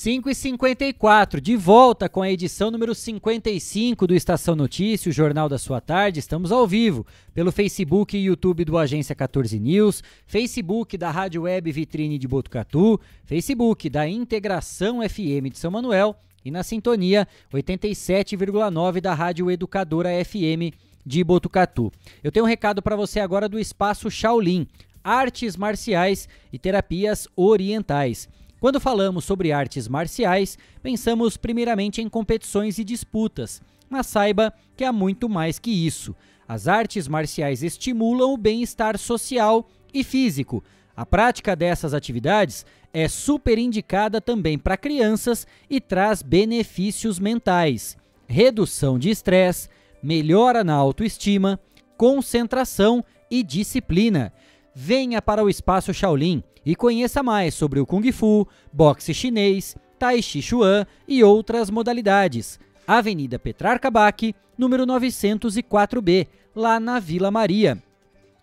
[0.04, 5.48] 5 e 54 de volta com a edição número 55 do Estação Notícia, o jornal
[5.48, 6.20] da sua tarde.
[6.20, 11.72] Estamos ao vivo pelo Facebook e YouTube do Agência 14 News, Facebook da Rádio Web
[11.72, 19.14] Vitrine de Botucatu, Facebook da Integração FM de São Manuel e na sintonia 87,9 da
[19.14, 20.76] Rádio Educadora FM
[21.06, 21.90] de Botucatu.
[22.22, 24.68] Eu tenho um recado para você agora do Espaço Shaolin.
[25.02, 28.28] artes marciais e terapias orientais.
[28.64, 34.94] Quando falamos sobre artes marciais, pensamos primeiramente em competições e disputas, mas saiba que há
[34.94, 36.16] muito mais que isso.
[36.48, 40.64] As artes marciais estimulam o bem-estar social e físico.
[40.96, 48.98] A prática dessas atividades é super indicada também para crianças e traz benefícios mentais, redução
[48.98, 49.68] de estresse,
[50.02, 51.60] melhora na autoestima,
[51.98, 54.32] concentração e disciplina.
[54.74, 60.20] Venha para o Espaço Shaolin e conheça mais sobre o Kung Fu, boxe chinês, Tai
[60.22, 62.60] Chi Chuan e outras modalidades.
[62.88, 67.84] Avenida Petrarca Bac, número 904B, lá na Vila Maria.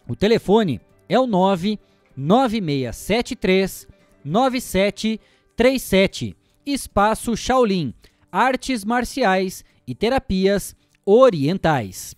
[0.09, 3.89] O telefone é o 99673
[4.25, 6.37] 9737.
[6.65, 7.93] Espaço Shaolin,
[8.31, 12.15] artes marciais e terapias orientais.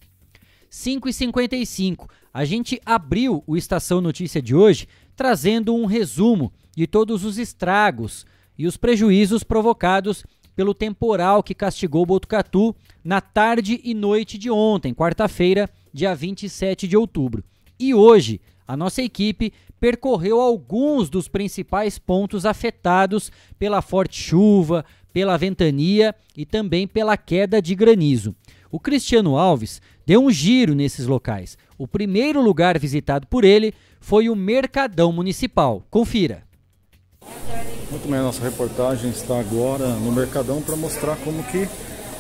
[0.69, 6.87] 5 e 55 a gente abriu o Estação Notícia de hoje trazendo um resumo de
[6.87, 8.25] todos os estragos
[8.59, 10.25] e os prejuízos provocados
[10.55, 16.97] pelo temporal que castigou Botucatu na tarde e noite de ontem, quarta-feira, dia 27 de
[16.97, 17.43] outubro.
[17.79, 25.37] E hoje, a nossa equipe percorreu alguns dos principais pontos afetados pela forte chuva, pela
[25.37, 28.35] ventania e também pela queda de granizo.
[28.71, 31.59] O Cristiano Alves deu um giro nesses locais.
[31.77, 35.83] O primeiro lugar visitado por ele foi o Mercadão Municipal.
[35.89, 36.43] Confira.
[37.91, 41.69] Muito bem, nossa reportagem está agora no Mercadão para mostrar como que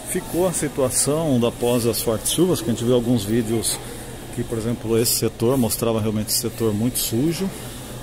[0.08, 3.78] ficou a situação após as fortes chuvas, que a gente viu alguns vídeos
[4.36, 7.50] que, por exemplo, esse setor mostrava realmente esse setor muito sujo.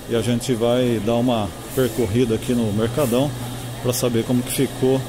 [0.10, 3.31] E a gente vai dar uma percorrida aqui no Mercadão
[3.81, 4.99] para saber como que ficou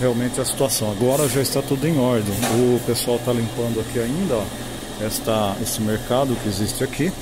[0.00, 0.90] realmente a situação.
[0.90, 2.34] Agora já está tudo em ordem.
[2.54, 4.44] O pessoal está limpando aqui ainda ó,
[5.00, 7.12] esta, esse mercado que existe aqui.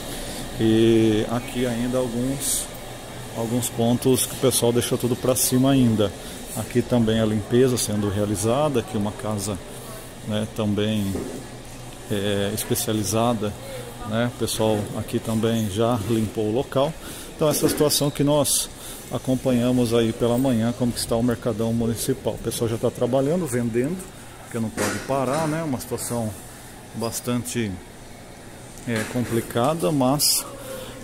[0.61, 2.65] E aqui ainda alguns,
[3.37, 6.13] alguns pontos que o pessoal deixou tudo para cima ainda.
[6.57, 9.59] Aqui também a limpeza sendo realizada, aqui uma casa
[10.29, 11.13] né, também
[12.11, 13.53] é, especializada.
[14.09, 14.31] Né?
[14.35, 16.93] O pessoal aqui também já limpou o local.
[17.35, 18.71] Então essa situação que nós
[19.11, 22.35] acompanhamos aí pela manhã como que está o mercadão municipal.
[22.35, 23.97] O pessoal já está trabalhando, vendendo,
[24.43, 25.65] porque não pode parar, né?
[25.65, 26.31] Uma situação
[26.95, 27.73] bastante
[28.89, 30.45] é, complicada, mas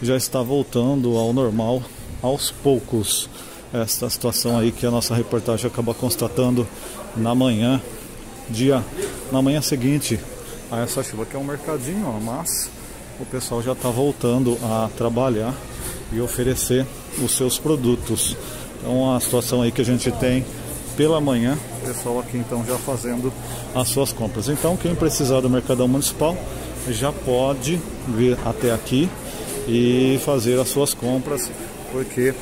[0.02, 1.82] já está voltando ao normal
[2.22, 3.28] aos poucos.
[3.72, 6.66] Esta situação aí que a nossa reportagem acaba constatando
[7.16, 7.80] na manhã,
[8.48, 8.84] dia,
[9.30, 10.18] na manhã seguinte
[10.70, 12.70] a essa chuva, que é um mercadinho, ó, mas
[13.18, 15.54] o pessoal já está voltando a trabalhar
[16.12, 16.86] e oferecer
[17.22, 18.36] os seus produtos.
[18.78, 20.44] Então a situação aí que a gente tem
[20.96, 23.32] pela manhã, o pessoal aqui então já fazendo
[23.74, 24.48] as suas compras.
[24.48, 26.36] Então quem precisar do Mercadão Municipal
[26.88, 29.08] já pode vir até aqui
[29.68, 31.50] e fazer as suas compras,
[31.92, 32.34] porque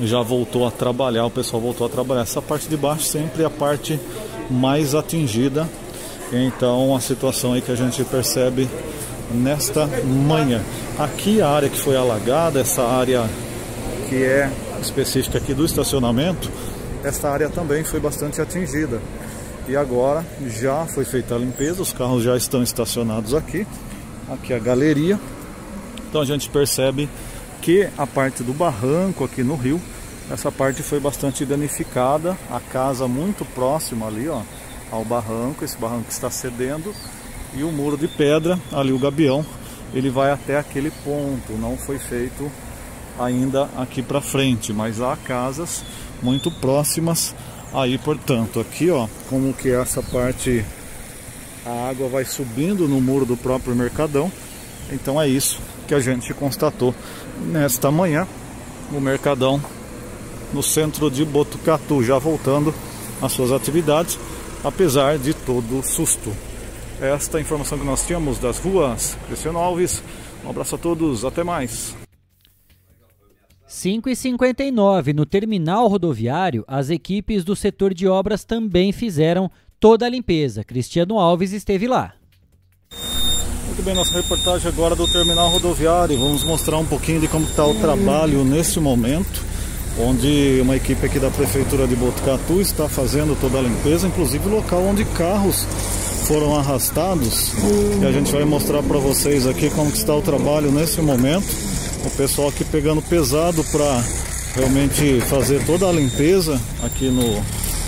[0.00, 2.22] já voltou a trabalhar, o pessoal voltou a trabalhar.
[2.22, 3.98] Essa parte de baixo sempre é a parte
[4.50, 5.68] mais atingida.
[6.32, 8.68] Então a situação aí que a gente percebe
[9.32, 9.86] nesta
[10.26, 10.62] manhã.
[10.98, 13.28] Aqui a área que foi alagada, essa área
[14.08, 16.50] que é específica aqui do estacionamento,
[17.04, 19.00] esta área também foi bastante atingida.
[19.70, 23.64] E agora já foi feita a limpeza, os carros já estão estacionados aqui.
[24.28, 25.16] Aqui a galeria.
[26.08, 27.08] Então a gente percebe
[27.62, 29.80] que a parte do barranco aqui no rio,
[30.28, 32.36] essa parte foi bastante danificada.
[32.50, 34.42] A casa muito próxima ali, ó,
[34.90, 36.92] ao barranco, esse barranco está cedendo.
[37.54, 39.46] E o muro de pedra, ali o gabião,
[39.94, 41.52] ele vai até aquele ponto.
[41.52, 42.50] Não foi feito
[43.16, 45.84] ainda aqui para frente, mas há casas
[46.20, 47.36] muito próximas
[47.72, 50.64] aí, portanto, aqui ó, como que essa parte
[51.64, 54.30] a água vai subindo no muro do próprio Mercadão.
[54.92, 56.94] Então é isso que a gente constatou
[57.46, 58.26] nesta manhã,
[58.92, 59.60] o Mercadão
[60.52, 62.74] no centro de Botucatu, já voltando
[63.22, 64.18] às suas atividades,
[64.64, 66.32] apesar de todo o susto.
[67.00, 69.16] Esta é informação que nós tínhamos das ruas.
[69.26, 70.02] Cristiano Alves,
[70.44, 71.99] um abraço a todos, até mais.
[73.70, 79.48] 5 e 59 no terminal rodoviário, as equipes do setor de obras também fizeram
[79.78, 80.64] toda a limpeza.
[80.64, 82.12] Cristiano Alves esteve lá.
[83.66, 86.18] Muito bem, nossa reportagem agora do terminal rodoviário.
[86.18, 89.40] Vamos mostrar um pouquinho de como está o trabalho neste momento,
[90.00, 94.52] onde uma equipe aqui da Prefeitura de Botucatu está fazendo toda a limpeza, inclusive o
[94.56, 95.62] local onde carros
[96.26, 97.52] foram arrastados.
[98.02, 101.70] E a gente vai mostrar para vocês aqui como está o trabalho nesse momento
[102.04, 104.02] o pessoal aqui pegando pesado para
[104.54, 107.42] realmente fazer toda a limpeza aqui no,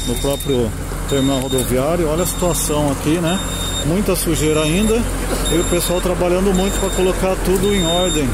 [0.06, 0.70] no próprio
[1.08, 2.08] terminal rodoviário.
[2.08, 3.38] Olha a situação aqui, né?
[3.86, 4.94] Muita sujeira ainda
[5.52, 8.28] e o pessoal trabalhando muito para colocar tudo em ordem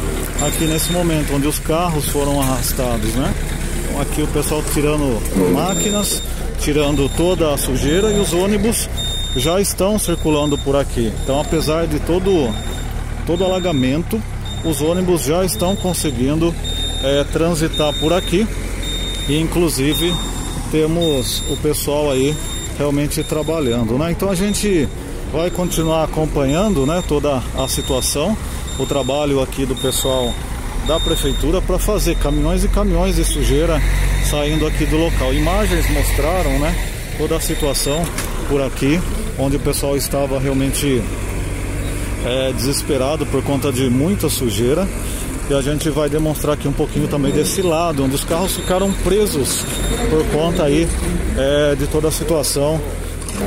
[0.46, 3.34] aqui nesse momento, onde os carros foram arrastados, né?
[3.84, 5.20] Então aqui o pessoal tirando
[5.52, 6.22] máquinas,
[6.60, 8.88] tirando toda a sujeira e os ônibus
[9.36, 11.12] já estão circulando por aqui.
[11.22, 12.52] Então apesar de todo,
[13.26, 14.22] todo alagamento,
[14.64, 16.54] os ônibus já estão conseguindo
[17.02, 18.46] é, transitar por aqui
[19.28, 20.14] e inclusive
[20.70, 22.34] temos o pessoal aí
[22.76, 24.10] realmente trabalhando, né?
[24.12, 24.88] Então a gente
[25.32, 28.36] vai continuar acompanhando, né, toda a situação,
[28.78, 30.32] o trabalho aqui do pessoal
[30.86, 33.80] da prefeitura para fazer caminhões e caminhões de sujeira
[34.30, 35.34] saindo aqui do local.
[35.34, 36.74] Imagens mostraram, né,
[37.18, 38.02] toda a situação
[38.48, 39.00] por aqui,
[39.38, 41.02] onde o pessoal estava realmente
[42.28, 44.86] é, desesperado por conta de muita sujeira.
[45.48, 48.92] E a gente vai demonstrar aqui um pouquinho também desse lado, onde os carros ficaram
[48.92, 49.64] presos
[50.10, 50.86] por conta aí
[51.38, 52.78] é, de toda a situação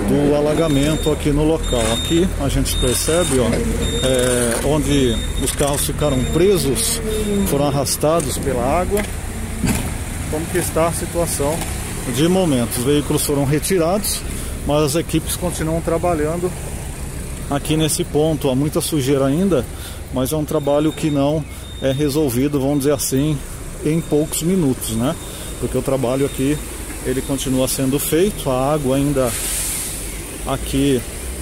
[0.08, 1.82] do alagamento aqui no local.
[1.94, 6.99] Aqui a gente percebe ó, é, onde os carros ficaram presos,
[7.48, 8.99] foram arrastados pela água.
[10.32, 11.56] Como que está a situação
[12.16, 12.80] de momento?
[12.80, 14.22] Os veículos foram retirados,
[14.66, 16.49] mas as equipes continuam trabalhando
[17.52, 18.49] aqui nesse ponto.
[18.49, 19.65] Há muita sujeira ainda,
[20.14, 21.44] mas é um trabalho que não
[21.82, 23.38] é resolvido, vamos dizer assim,
[23.86, 25.15] em poucos minutos, né?
[25.60, 26.57] Porque o trabalho aqui
[27.06, 29.30] ele continua sendo feito, a água ainda
[30.48, 31.02] aqui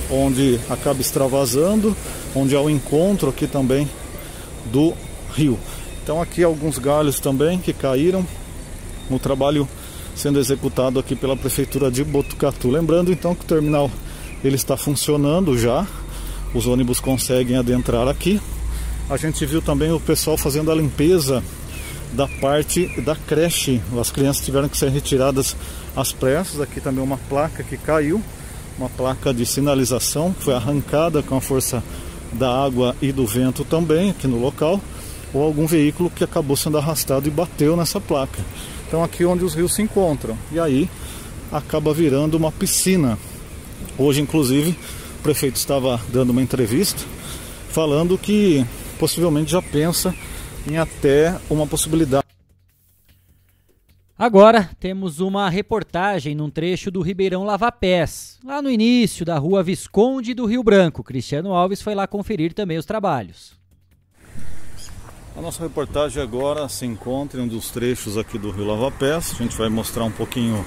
[0.09, 1.95] onde acaba extravasando,
[2.35, 3.87] onde há o encontro aqui também
[4.71, 4.93] do
[5.33, 5.59] rio.
[6.01, 8.25] Então aqui alguns galhos também que caíram,
[9.09, 9.67] o trabalho
[10.15, 12.69] sendo executado aqui pela prefeitura de Botucatu.
[12.69, 13.91] Lembrando então que o terminal
[14.43, 15.85] ele está funcionando já,
[16.53, 18.39] os ônibus conseguem adentrar aqui.
[19.09, 21.43] A gente viu também o pessoal fazendo a limpeza
[22.13, 23.81] da parte da creche.
[23.99, 25.55] As crianças tiveram que ser retiradas
[25.95, 26.61] às pressas.
[26.61, 28.21] Aqui também uma placa que caiu,
[28.77, 31.83] uma placa de sinalização que foi arrancada com a força
[32.33, 34.79] da água e do vento também aqui no local,
[35.33, 38.39] ou algum veículo que acabou sendo arrastado e bateu nessa placa.
[38.87, 40.37] Então aqui onde os rios se encontram.
[40.51, 40.89] E aí
[41.51, 43.17] acaba virando uma piscina.
[43.99, 44.77] Hoje, inclusive,
[45.19, 47.03] o prefeito estava dando uma entrevista
[47.69, 48.65] falando que
[48.97, 50.15] possivelmente já pensa
[50.65, 52.25] em até uma possibilidade.
[54.17, 60.33] Agora temos uma reportagem num trecho do Ribeirão Lavapés, lá no início da rua Visconde
[60.33, 61.03] do Rio Branco.
[61.03, 63.53] Cristiano Alves foi lá conferir também os trabalhos.
[65.35, 69.33] A nossa reportagem agora se encontra em um dos trechos aqui do Rio Lavapés.
[69.33, 70.65] A gente vai mostrar um pouquinho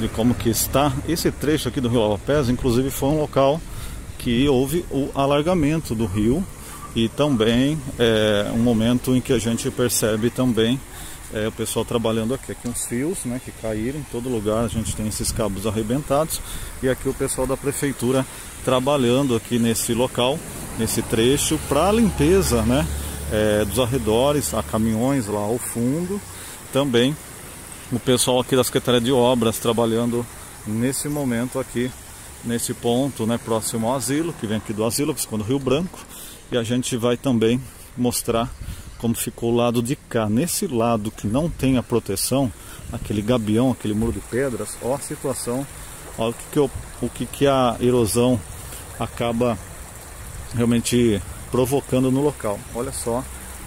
[0.00, 0.92] de como que está.
[1.08, 3.60] Esse trecho aqui do Rio Lavapés, inclusive, foi um local
[4.18, 6.44] que houve o alargamento do rio
[6.94, 10.78] e também é um momento em que a gente percebe também
[11.32, 14.68] é, o pessoal trabalhando aqui, aqui uns fios né, que caíram em todo lugar, a
[14.68, 16.40] gente tem esses cabos arrebentados
[16.82, 18.26] e aqui o pessoal da prefeitura
[18.64, 20.38] trabalhando aqui nesse local,
[20.78, 22.86] nesse trecho para limpeza né,
[23.32, 26.20] é, dos arredores, há caminhões lá ao fundo,
[26.72, 27.16] também
[27.92, 30.24] o pessoal aqui da Secretaria de Obras trabalhando
[30.66, 31.90] nesse momento aqui
[32.44, 35.98] nesse ponto, né, próximo ao asilo, que vem aqui do asilo, quando Rio Branco,
[36.50, 37.60] e a gente vai também
[37.96, 38.48] mostrar
[38.98, 40.28] como ficou o lado de cá.
[40.28, 42.52] Nesse lado que não tem a proteção,
[42.92, 45.66] aquele gabião, aquele muro de pedras, ó a situação,
[46.18, 48.40] ó o que, que, eu, o que, que a erosão
[48.98, 49.58] acaba
[50.54, 52.58] realmente provocando no local.
[52.74, 53.24] Olha só,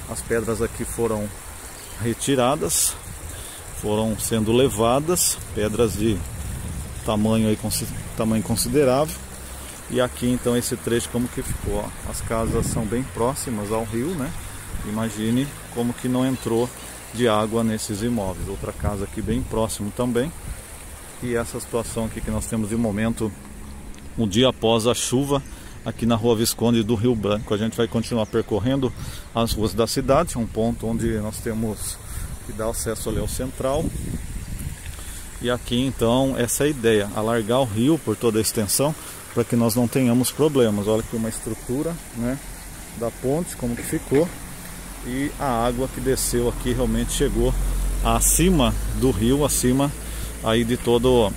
[0.09, 1.27] as pedras aqui foram
[2.01, 2.95] retiradas,
[3.83, 6.17] foram sendo levadas, pedras de
[7.05, 7.59] tamanho aí
[8.15, 9.13] tamanho considerável.
[9.91, 11.83] E aqui então esse trecho como que ficou.
[11.83, 12.09] Ó.
[12.09, 14.31] As casas são bem próximas ao rio, né?
[14.87, 15.45] Imagine
[15.75, 16.69] como que não entrou
[17.13, 18.47] de água nesses imóveis.
[18.47, 20.31] Outra casa aqui bem próximo também.
[21.21, 23.29] E essa situação aqui que nós temos de momento,
[24.17, 25.43] um dia após a chuva,
[25.85, 27.53] aqui na rua Visconde do Rio Branco.
[27.53, 28.91] A gente vai continuar percorrendo
[29.35, 31.97] as ruas da cidade, um ponto onde nós temos
[32.45, 33.85] que dar acesso ali ao central.
[35.41, 38.95] E aqui então essa é a ideia, alargar o rio por toda a extensão
[39.33, 40.87] para que nós não tenhamos problemas.
[40.87, 42.37] Olha aqui uma estrutura né,
[42.97, 44.27] da ponte, como que ficou.
[45.05, 47.53] E a água que desceu aqui realmente chegou
[48.03, 49.91] acima do rio, acima
[50.43, 51.31] aí de todo.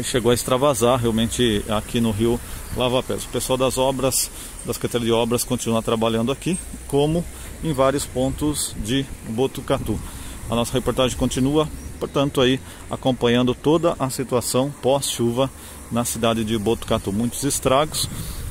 [0.00, 2.40] Chegou a extravasar realmente aqui no rio
[2.74, 3.24] Lava Pés.
[3.24, 4.30] O pessoal das obras,
[4.64, 6.58] da Secretaria de Obras, continua trabalhando aqui,
[6.88, 7.22] como
[7.62, 10.00] em vários pontos de Botucatu.
[10.48, 11.68] A nossa reportagem continua,
[12.00, 12.58] portanto, aí
[12.90, 15.50] acompanhando toda a situação pós-chuva
[15.90, 17.12] na cidade de Botucatu.
[17.12, 18.08] Muitos estragos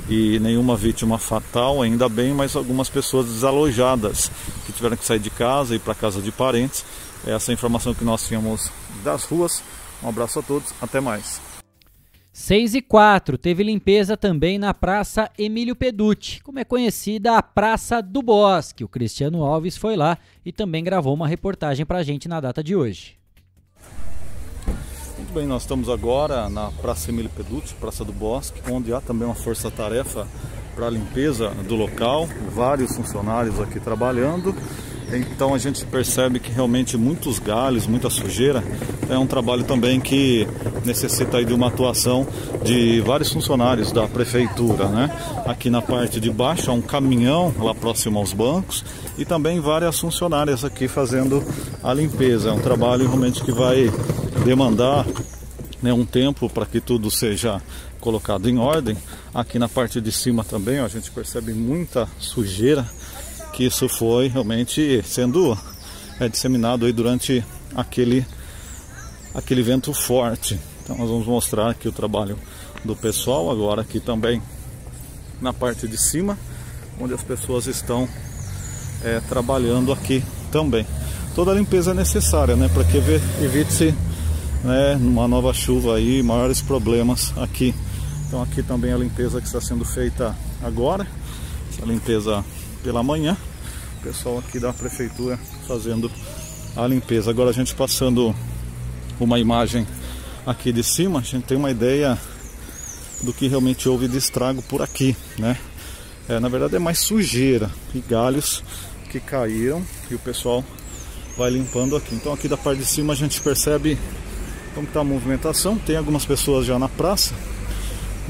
[0.08, 4.30] e nenhuma vítima fatal, ainda bem, mas algumas pessoas desalojadas
[4.68, 6.86] que tiveram que sair de casa e para casa de parentes.
[7.26, 8.70] Essa é a informação que nós tínhamos
[9.04, 9.64] das ruas.
[10.04, 11.42] Um abraço a todos, até mais.
[12.34, 18.02] 6 e 4, teve limpeza também na Praça Emílio Peducci, como é conhecida a Praça
[18.02, 18.86] do Bosque.
[18.86, 22.74] O Cristiano Alves foi lá e também gravou uma reportagem pra gente na data de
[22.74, 23.20] hoje.
[25.18, 29.28] Muito bem, nós estamos agora na Praça Emílio Peducci, Praça do Bosque, onde há também
[29.28, 30.26] uma força-tarefa
[30.74, 34.56] para a limpeza do local, vários funcionários aqui trabalhando.
[35.14, 38.64] Então a gente percebe que realmente muitos galhos, muita sujeira,
[39.10, 40.48] é um trabalho também que
[40.86, 42.26] necessita de uma atuação
[42.64, 45.10] de vários funcionários da prefeitura, né?
[45.46, 48.86] Aqui na parte de baixo há um caminhão lá próximo aos bancos
[49.18, 51.44] e também várias funcionárias aqui fazendo
[51.84, 52.50] a limpeza.
[52.50, 53.92] É um trabalho realmente que vai
[54.46, 55.06] demandar
[55.82, 57.62] né, um tempo para que tudo seja
[58.00, 58.98] colocado em ordem.
[59.34, 62.88] Aqui na parte de cima também ó, a gente percebe muita sujeira
[63.54, 65.58] que isso foi realmente sendo
[66.20, 67.44] é, disseminado aí durante
[67.76, 68.26] aquele,
[69.34, 70.60] aquele vento forte.
[70.84, 72.38] Então nós vamos mostrar aqui o trabalho
[72.84, 74.42] do pessoal agora aqui também
[75.40, 76.38] na parte de cima,
[77.00, 78.08] onde as pessoas estão
[79.04, 80.86] é, trabalhando aqui também.
[81.34, 83.96] Toda a limpeza é necessária, né, para que evite-se
[84.64, 87.74] né, numa nova chuva aí maiores problemas aqui.
[88.28, 91.08] Então aqui também a limpeza que está sendo feita agora,
[91.72, 92.44] essa limpeza
[92.84, 93.38] pela manhã.
[94.00, 95.38] O pessoal aqui da prefeitura
[95.68, 96.12] fazendo
[96.76, 97.30] a limpeza.
[97.30, 98.36] Agora a gente passando
[99.20, 99.86] uma imagem
[100.46, 102.18] aqui de cima, a gente tem uma ideia
[103.24, 105.58] do que realmente houve de estrago por aqui, né?
[106.28, 108.64] É, na verdade é mais sujeira e galhos
[109.10, 110.64] que caíram e o pessoal
[111.38, 112.16] vai limpando aqui.
[112.16, 113.98] Então aqui da parte de cima a gente percebe
[114.74, 115.78] como está a movimentação.
[115.78, 117.34] Tem algumas pessoas já na praça,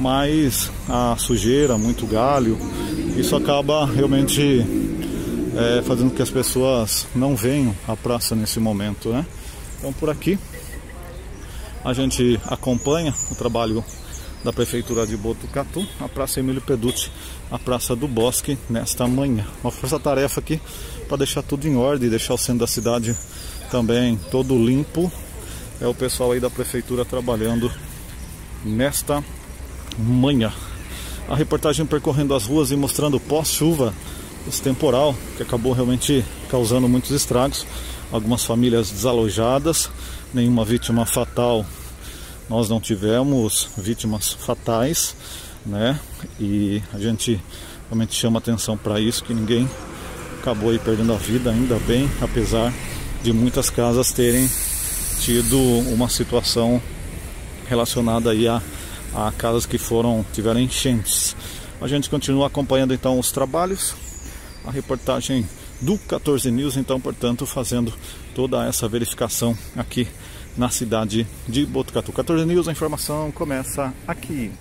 [0.01, 2.57] mas a sujeira, muito galho,
[3.15, 4.65] isso acaba realmente
[5.55, 9.23] é, fazendo com que as pessoas não venham à praça nesse momento, né?
[9.77, 10.39] Então por aqui
[11.85, 13.85] a gente acompanha o trabalho
[14.43, 17.11] da Prefeitura de Botucatu, a Praça Emílio Peducci,
[17.51, 19.45] a Praça do Bosque, nesta manhã.
[19.63, 20.59] Uma força-tarefa aqui
[21.07, 23.15] para deixar tudo em ordem, deixar o centro da cidade
[23.69, 25.11] também todo limpo.
[25.79, 27.71] É o pessoal aí da Prefeitura trabalhando
[28.65, 29.23] nesta
[29.97, 30.51] manhã.
[31.29, 33.93] A reportagem percorrendo as ruas e mostrando pós-chuva
[34.47, 37.65] esse temporal que acabou realmente causando muitos estragos.
[38.11, 39.89] Algumas famílias desalojadas,
[40.33, 41.65] nenhuma vítima fatal.
[42.49, 45.15] Nós não tivemos vítimas fatais,
[45.65, 45.97] né?
[46.39, 47.39] E a gente
[47.87, 49.69] realmente chama atenção para isso que ninguém
[50.39, 52.73] acabou aí perdendo a vida, ainda bem, apesar
[53.23, 54.49] de muitas casas terem
[55.19, 55.57] tido
[55.93, 56.81] uma situação
[57.69, 58.61] relacionada aí a,
[59.13, 61.35] a casas que foram tiveram enchentes.
[61.81, 63.95] A gente continua acompanhando então os trabalhos
[64.65, 65.47] a reportagem
[65.79, 67.93] do 14 News, então, portanto, fazendo
[68.35, 70.07] toda essa verificação aqui
[70.55, 72.11] na cidade de Botucatu.
[72.11, 74.51] 14 News, a informação começa aqui.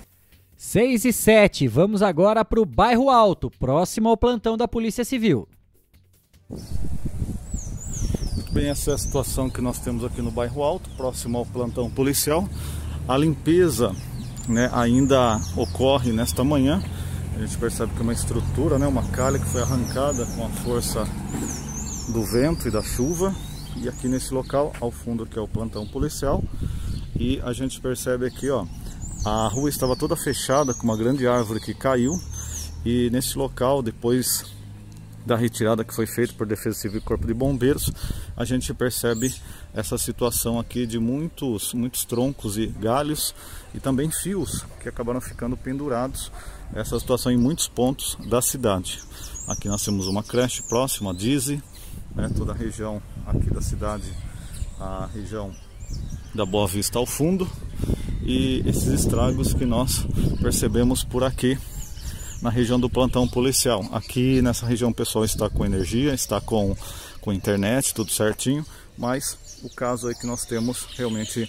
[0.57, 5.47] 6 e 7, vamos agora para o Bairro Alto, próximo ao plantão da Polícia Civil.
[8.35, 11.45] Muito bem, essa é a situação que nós temos aqui no Bairro Alto, próximo ao
[11.45, 12.47] plantão policial.
[13.07, 13.95] A limpeza
[14.47, 16.81] né, ainda ocorre nesta manhã
[17.35, 20.49] a gente percebe que é uma estrutura, né, uma calha que foi arrancada com a
[20.49, 21.03] força
[22.13, 23.33] do vento e da chuva.
[23.77, 26.43] E aqui nesse local, ao fundo que é o plantão policial.
[27.19, 28.65] E a gente percebe aqui, ó,
[29.25, 32.13] a rua estava toda fechada com uma grande árvore que caiu.
[32.85, 34.45] E nesse local, depois
[35.25, 37.91] da retirada que foi feita por Defesa Civil e Corpo de Bombeiros,
[38.35, 39.33] a gente percebe
[39.73, 43.33] essa situação aqui de muitos, muitos troncos e galhos
[43.73, 46.31] e também fios que acabaram ficando pendurados
[46.73, 48.99] essa situação em muitos pontos da cidade.
[49.47, 51.61] Aqui nós temos uma creche próxima, a Dizzy,
[52.15, 54.11] né, toda a região aqui da cidade,
[54.79, 55.53] a região
[56.33, 57.49] da Boa Vista ao fundo
[58.23, 60.05] e esses estragos que nós
[60.41, 61.57] percebemos por aqui
[62.41, 63.85] na região do plantão policial.
[63.91, 66.75] Aqui nessa região o pessoal está com energia, está com,
[67.19, 68.65] com internet, tudo certinho,
[68.97, 71.47] mas o caso aí que nós temos realmente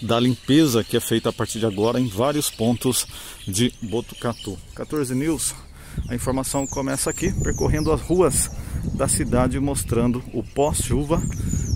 [0.00, 3.06] da limpeza que é feita a partir de agora em vários pontos
[3.46, 4.58] de Botucatu.
[4.74, 5.54] 14 News,
[6.08, 8.50] a informação começa aqui, percorrendo as ruas
[8.94, 11.22] da cidade, mostrando o pós-chuva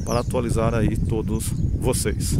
[0.05, 1.47] para atualizar aí todos
[1.79, 2.39] vocês.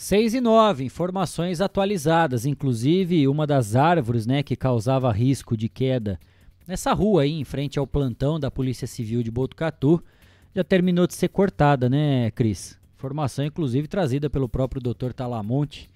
[0.00, 6.20] 6 e 9, informações atualizadas, inclusive uma das árvores né, que causava risco de queda
[6.68, 10.00] nessa rua aí, em frente ao plantão da Polícia Civil de Botucatu,
[10.54, 12.78] já terminou de ser cortada, né, Cris?
[12.96, 15.12] Informação, inclusive, trazida pelo próprio Dr.
[15.12, 15.90] Talamonte,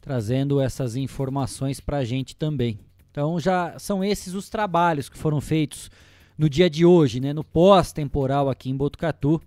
[0.00, 2.78] trazendo essas informações para a gente também.
[3.10, 5.90] Então, já são esses os trabalhos que foram feitos
[6.38, 9.42] no dia de hoje, né, no pós-temporal aqui em Botucatu,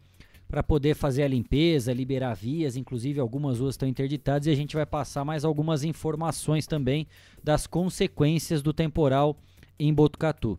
[0.48, 4.76] para poder fazer a limpeza, liberar vias, inclusive algumas ruas estão interditadas e a gente
[4.76, 7.08] vai passar mais algumas informações também
[7.44, 9.38] das consequências do temporal
[9.80, 10.58] em Botucatu.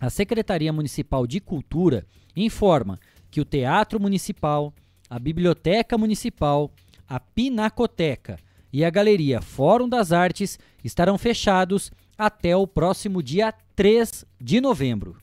[0.00, 2.04] A Secretaria Municipal de Cultura
[2.34, 2.98] informa
[3.30, 4.74] que o Teatro Municipal,
[5.08, 6.72] a Biblioteca Municipal,
[7.08, 8.38] a Pinacoteca
[8.72, 15.16] e a Galeria Fórum das Artes estarão fechados até o próximo dia 3 de novembro.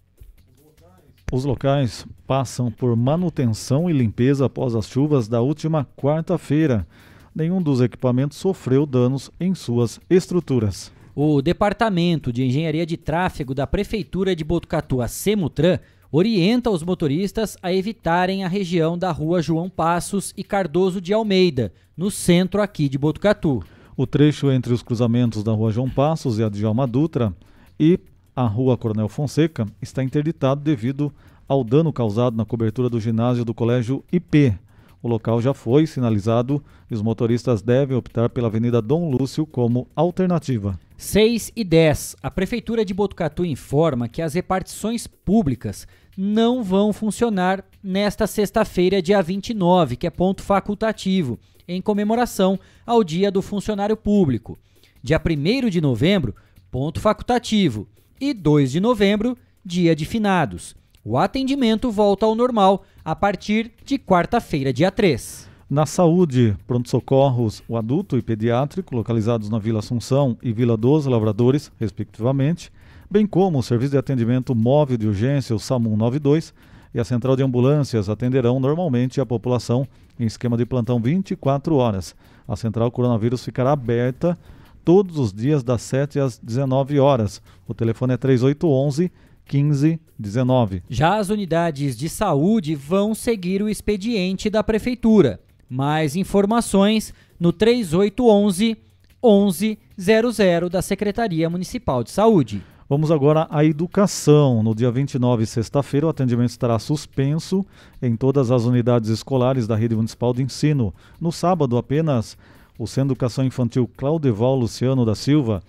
[1.32, 6.86] Os locais passam por manutenção e limpeza após as chuvas da última quarta-feira.
[7.34, 10.92] Nenhum dos equipamentos sofreu danos em suas estruturas.
[11.16, 15.80] O Departamento de Engenharia de Tráfego da Prefeitura de Botucatu, a Semutran,
[16.12, 21.74] orienta os motoristas a evitarem a região da rua João Passos e Cardoso de Almeida,
[21.98, 23.64] no centro aqui de Botucatu.
[23.98, 27.34] O trecho entre os cruzamentos da rua João Passos e a de Alma Dutra
[27.80, 28.00] e
[28.36, 31.12] a rua Coronel Fonseca está interditado devido
[31.50, 34.54] ao dano causado na cobertura do ginásio do Colégio IP.
[35.02, 39.88] O local já foi sinalizado e os motoristas devem optar pela Avenida Dom Lúcio como
[39.96, 40.80] alternativa.
[40.96, 42.18] 6 e 10.
[42.22, 49.22] A Prefeitura de Botucatu informa que as repartições públicas não vão funcionar nesta sexta-feira, dia
[49.22, 54.58] 29, que é ponto facultativo, em comemoração ao Dia do Funcionário Público.
[55.02, 56.36] Dia 1 de novembro,
[56.70, 57.88] ponto facultativo
[58.20, 60.76] e 2 de novembro, dia de finados.
[61.04, 65.48] O atendimento volta ao normal a partir de quarta-feira, dia 3.
[65.70, 71.72] Na saúde, pronto-socorros, o adulto e pediátrico, localizados na Vila Assunção e Vila dos Lavradores,
[71.80, 72.70] respectivamente,
[73.10, 76.54] bem como o Serviço de Atendimento Móvel de Urgência, o SAMU 92,
[76.94, 79.88] e a Central de Ambulâncias atenderão normalmente a população
[80.20, 82.14] em esquema de plantão 24 horas.
[82.46, 84.38] A Central Coronavírus ficará aberta
[84.84, 87.42] todos os dias das 7 às 19 horas.
[87.68, 89.10] O telefone é 3811
[89.52, 90.84] 1519.
[90.90, 95.40] Já as unidades de saúde vão seguir o expediente da prefeitura.
[95.70, 98.78] Mais informações no 3811
[99.22, 102.64] 1100 da Secretaria Municipal de Saúde.
[102.90, 104.64] Vamos agora à educação.
[104.64, 107.64] No dia 29, sexta-feira, o atendimento estará suspenso
[108.02, 110.92] em todas as unidades escolares da rede municipal de ensino.
[111.22, 112.36] No sábado, apenas
[112.80, 115.62] o Centro de Educação Infantil Claudeval Luciano da Silva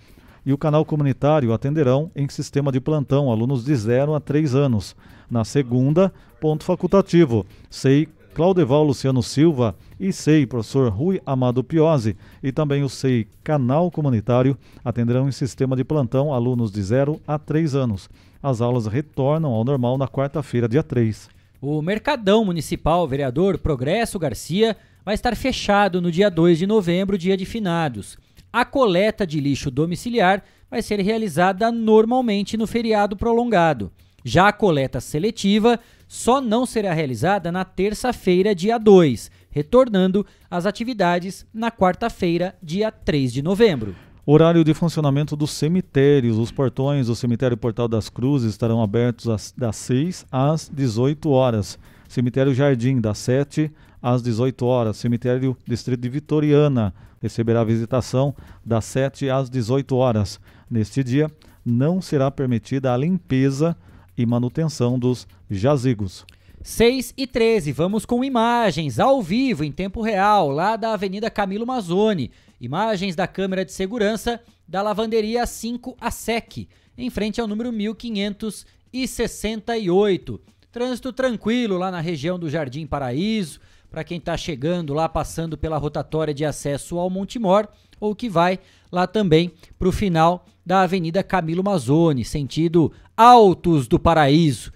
[0.45, 4.95] e o canal comunitário atenderão em sistema de plantão alunos de 0 a 3 anos.
[5.29, 12.51] Na segunda, ponto facultativo, SEI Claudeval Luciano Silva e SEI professor Rui Amado Piozzi e
[12.51, 17.75] também o SEI Canal Comunitário atenderão em sistema de plantão alunos de 0 a 3
[17.75, 18.09] anos.
[18.41, 21.29] As aulas retornam ao normal na quarta-feira, dia 3.
[21.61, 27.35] O Mercadão Municipal Vereador Progresso Garcia vai estar fechado no dia 2 de novembro, dia
[27.35, 28.17] de finados.
[28.53, 33.91] A coleta de lixo domiciliar vai ser realizada normalmente no feriado prolongado.
[34.23, 41.45] Já a coleta seletiva só não será realizada na terça-feira, dia 2, retornando às atividades
[41.53, 43.95] na quarta-feira, dia 3 de novembro.
[44.25, 46.37] Horário de funcionamento dos cemitérios.
[46.37, 51.79] Os portões do cemitério Portal das Cruzes estarão abertos das 6 às 18 horas.
[52.07, 53.71] Cemitério Jardim, das 7
[54.01, 54.97] às 18 horas.
[54.97, 58.35] Cemitério Distrito de Vitoriana receberá visitação
[58.65, 60.39] das 7 às 18 horas.
[60.69, 61.29] Neste dia,
[61.63, 63.77] não será permitida a limpeza
[64.17, 66.25] e manutenção dos jazigos.
[66.63, 71.65] 6 e 13, vamos com imagens ao vivo, em tempo real, lá da Avenida Camilo
[71.65, 72.31] Mazzoni.
[72.59, 76.67] Imagens da câmera de segurança da lavanderia 5 a SEC,
[76.97, 80.41] em frente ao número 1568.
[80.71, 83.59] Trânsito tranquilo lá na região do Jardim Paraíso
[83.91, 87.67] para quem está chegando lá, passando pela rotatória de acesso ao Montemor,
[87.99, 88.57] ou que vai
[88.89, 94.71] lá também para o final da Avenida Camilo Mazzoni, sentido Altos do Paraíso.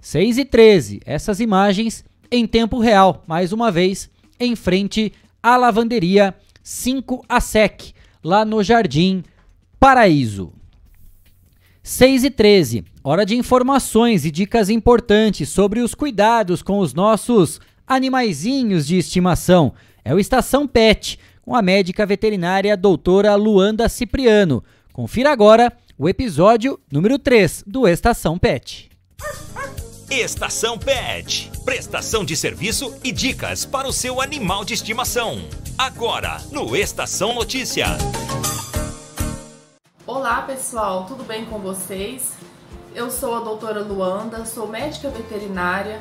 [0.00, 5.12] 6 e 13, essas imagens em tempo real, mais uma vez, em frente
[5.42, 9.24] à lavanderia 5 a SEC, lá no Jardim
[9.80, 10.52] Paraíso.
[11.82, 17.58] 6 e 13, hora de informações e dicas importantes sobre os cuidados com os nossos
[17.88, 19.72] animaizinhos de estimação.
[20.04, 24.62] É o Estação Pet, com a médica veterinária doutora Luanda Cipriano.
[24.92, 28.90] Confira agora o episódio número 3 do Estação Pet.
[30.10, 31.50] Estação Pet.
[31.64, 35.38] Prestação de serviço e dicas para o seu animal de estimação.
[35.76, 37.86] Agora, no Estação Notícia.
[40.06, 42.32] Olá, pessoal, tudo bem com vocês?
[42.94, 46.00] Eu sou a doutora Luanda, sou médica veterinária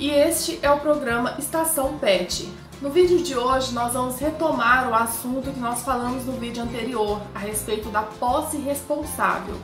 [0.00, 2.50] e este é o programa Estação Pet.
[2.80, 7.20] No vídeo de hoje nós vamos retomar o assunto que nós falamos no vídeo anterior
[7.34, 9.54] a respeito da posse responsável.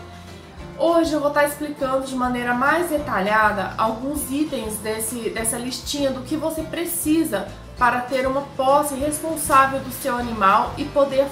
[0.79, 6.21] Hoje eu vou estar explicando de maneira mais detalhada alguns itens desse, dessa listinha do
[6.21, 7.49] que você precisa
[7.79, 11.27] para ter uma posse responsável do seu animal e poder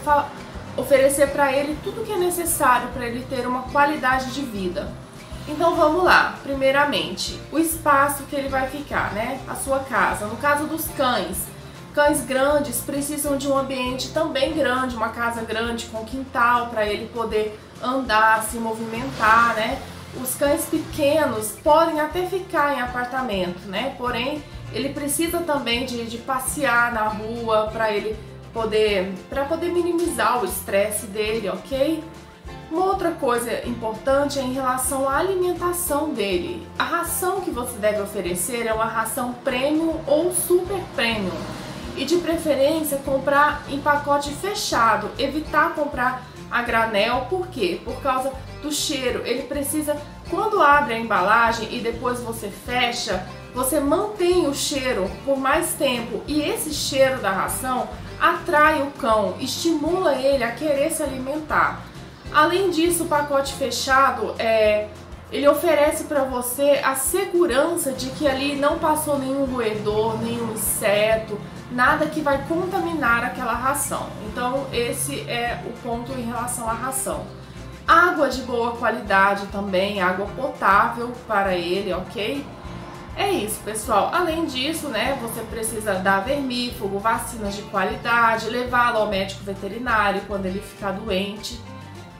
[0.79, 5.04] oferecer para ele tudo que é necessário para ele ter uma qualidade de vida.
[5.47, 6.39] Então vamos lá.
[6.43, 9.41] Primeiramente, o espaço que ele vai ficar, né?
[9.47, 10.27] A sua casa.
[10.27, 11.37] No caso dos cães,
[11.95, 17.07] cães grandes precisam de um ambiente também grande, uma casa grande com quintal para ele
[17.09, 19.81] poder andar, se movimentar, né?
[20.21, 23.95] Os cães pequenos podem até ficar em apartamento, né?
[23.99, 24.43] Porém,
[24.73, 28.17] ele precisa também de, de passear na rua para ele
[28.53, 32.03] poder para poder minimizar o estresse dele, ok?
[32.75, 36.67] Uma outra coisa importante é em relação à alimentação dele.
[36.77, 41.31] A ração que você deve oferecer é uma ração premium ou super premium.
[41.97, 47.81] E de preferência comprar em pacote fechado, evitar comprar a granel, por quê?
[47.85, 49.23] Por causa do cheiro.
[49.25, 49.97] Ele precisa,
[50.29, 53.25] quando abre a embalagem e depois você fecha,
[53.55, 57.89] você mantém o cheiro por mais tempo e esse cheiro da ração
[58.21, 61.94] atrai o cão, estimula ele a querer se alimentar.
[62.35, 64.89] Além disso, o pacote fechado é,
[65.31, 71.41] ele oferece para você a segurança de que ali não passou nenhum roedor, nenhum inseto,
[71.71, 74.09] nada que vai contaminar aquela ração.
[74.27, 77.25] Então, esse é o ponto em relação à ração.
[77.87, 82.45] Água de boa qualidade também, água potável para ele, ok?
[83.17, 84.11] É isso, pessoal.
[84.13, 90.47] Além disso, né, você precisa dar vermífugo, vacinas de qualidade, levá-lo ao médico veterinário quando
[90.47, 91.61] ele ficar doente.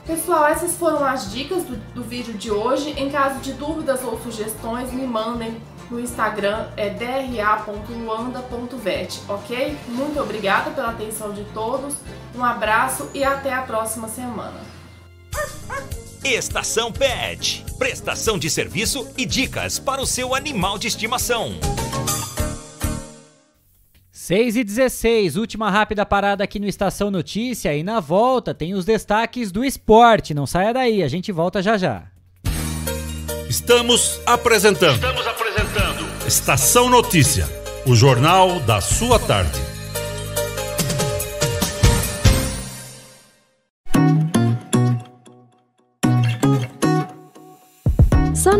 [0.05, 2.91] Pessoal, essas foram as dicas do, do, vídeo de hoje.
[2.91, 5.59] Em caso de dúvidas ou sugestões, me mandem
[5.89, 9.75] no Instagram, é dra.luanda.vet, ok?
[9.87, 11.95] Muito obrigada pela atenção de todos,
[12.35, 14.59] um abraço e até a próxima semana.
[16.23, 17.63] Estação Pet.
[17.77, 21.59] Prestação de serviço e dicas para o seu animal de estimação.
[24.25, 28.83] 6 e 16, última rápida parada aqui no Estação Notícia e na volta tem os
[28.83, 30.33] destaques do esporte.
[30.33, 32.05] Não saia daí, a gente volta já já.
[33.47, 34.95] Estamos apresentando.
[34.95, 36.27] Estamos apresentando.
[36.27, 37.47] Estação Notícia,
[37.85, 39.74] o jornal da sua tarde.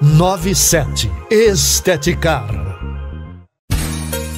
[0.00, 1.10] 3497.
[1.30, 2.46] Esteticar.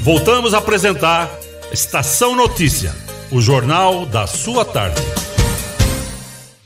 [0.03, 1.29] Voltamos a apresentar
[1.73, 2.95] Estação Notícia,
[3.33, 5.03] o jornal da sua tarde.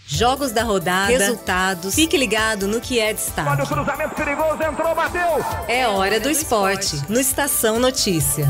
[0.06, 1.94] Jogos da rodada, resultados.
[1.94, 3.48] Fique ligado no que é destaque.
[3.48, 5.44] Olha o cruzamento perigoso, entrou, bateu.
[5.66, 8.46] É hora do esporte, no Estação Notícia.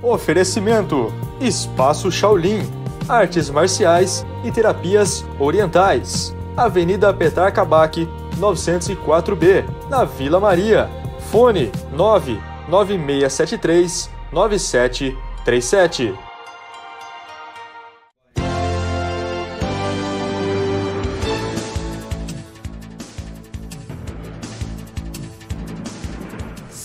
[0.00, 2.62] Oferecimento: Espaço Shaolin,
[3.08, 6.37] Artes Marciais e Terapias Orientais.
[6.58, 7.98] Avenida Petar Kabak,
[8.40, 10.88] 904B, na Vila Maria.
[11.30, 16.27] Fone 99673 9737.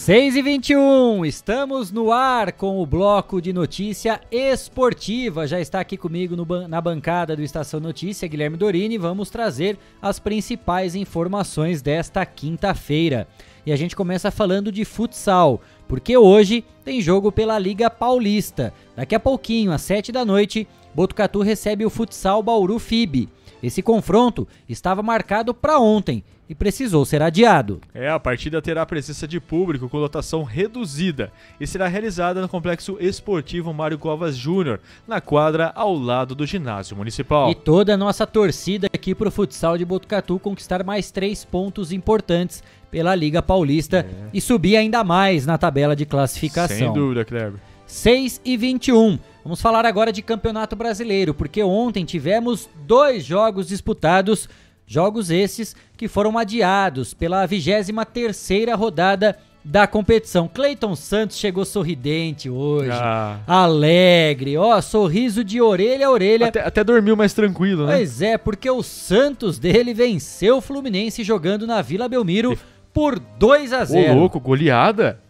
[0.04, 5.48] Seis e 21, estamos no ar com o bloco de notícia esportiva.
[5.48, 8.98] Já está aqui comigo no na bancada do Estação Notícia, Guilherme Dorini.
[8.98, 13.30] Vamos trazer as principais informações desta quinta-feira.
[13.66, 18.74] E a gente começa falando de futsal, porque hoje tem jogo pela Liga Paulista.
[18.98, 23.30] Daqui a pouquinho, às sete da noite, Botucatu recebe o futsal Bauru FIB.
[23.64, 27.80] Esse confronto estava marcado para ontem e precisou ser adiado.
[27.94, 32.98] É, a partida terá presença de público com lotação reduzida e será realizada no Complexo
[33.00, 37.50] Esportivo Mário Covas Júnior, na quadra ao lado do ginásio municipal.
[37.50, 42.62] E toda a nossa torcida aqui pro futsal de Botucatu conquistar mais três pontos importantes
[42.92, 46.78] pela Liga Paulista e subir ainda mais na tabela de classificação.
[46.78, 47.73] Sem dúvida, Kleber.
[47.98, 49.20] 6 e 21.
[49.44, 54.50] Vamos falar agora de Campeonato Brasileiro, porque ontem tivemos dois jogos disputados,
[54.88, 60.48] jogos esses que foram adiados pela 23ª rodada da competição.
[60.52, 63.38] Cleiton Santos chegou sorridente hoje, Ah.
[63.46, 66.48] alegre, ó, sorriso de orelha a orelha.
[66.48, 67.98] Até, até dormiu mais tranquilo, né?
[67.98, 72.58] Pois é, porque o Santos dele venceu o Fluminense jogando na Vila Belmiro
[72.92, 74.16] por 2 a Ô, 0.
[74.16, 75.22] louco, goleada?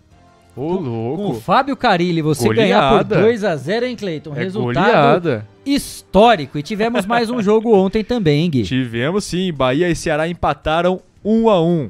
[0.55, 1.30] Ô, Com louco.
[1.31, 3.21] o Fábio Carilli, você ganhar por Goleada.
[3.21, 4.35] 2 a 0 hein, Cleiton?
[4.35, 5.47] É Resultado goleada.
[5.65, 6.57] histórico.
[6.59, 8.61] E tivemos mais um jogo ontem também, Gui.
[8.63, 11.89] Tivemos sim, Bahia e Ceará empataram 1 a 1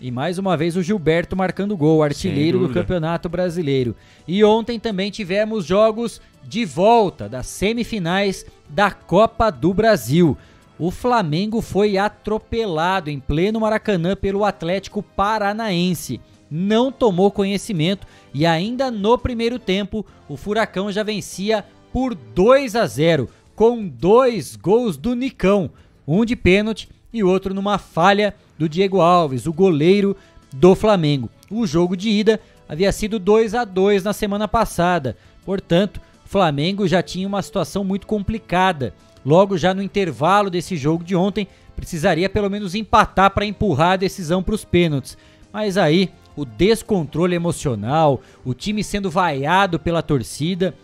[0.00, 2.74] E mais uma vez o Gilberto marcando gol, artilheiro do.
[2.74, 3.94] Campeonato Brasileiro.
[4.26, 10.36] E ontem também tivemos jogos de volta das semifinais da Copa do Brasil.
[10.76, 16.20] O Flamengo foi atropelado em pleno Maracanã pelo Atlético Paranaense.
[16.54, 22.86] Não tomou conhecimento e ainda no primeiro tempo o Furacão já vencia por 2 a
[22.86, 23.26] 0
[23.56, 25.70] com dois gols do Nicão,
[26.06, 30.14] um de pênalti e outro numa falha do Diego Alves, o goleiro
[30.52, 31.30] do Flamengo.
[31.50, 32.38] O jogo de ida
[32.68, 35.16] havia sido 2 a 2 na semana passada.
[35.46, 38.92] Portanto, o Flamengo já tinha uma situação muito complicada.
[39.24, 43.96] Logo já no intervalo desse jogo de ontem, precisaria pelo menos empatar para empurrar a
[43.96, 45.16] decisão para os pênaltis.
[45.50, 50.74] Mas aí, o descontrole emocional, o time sendo vaiado pela torcida,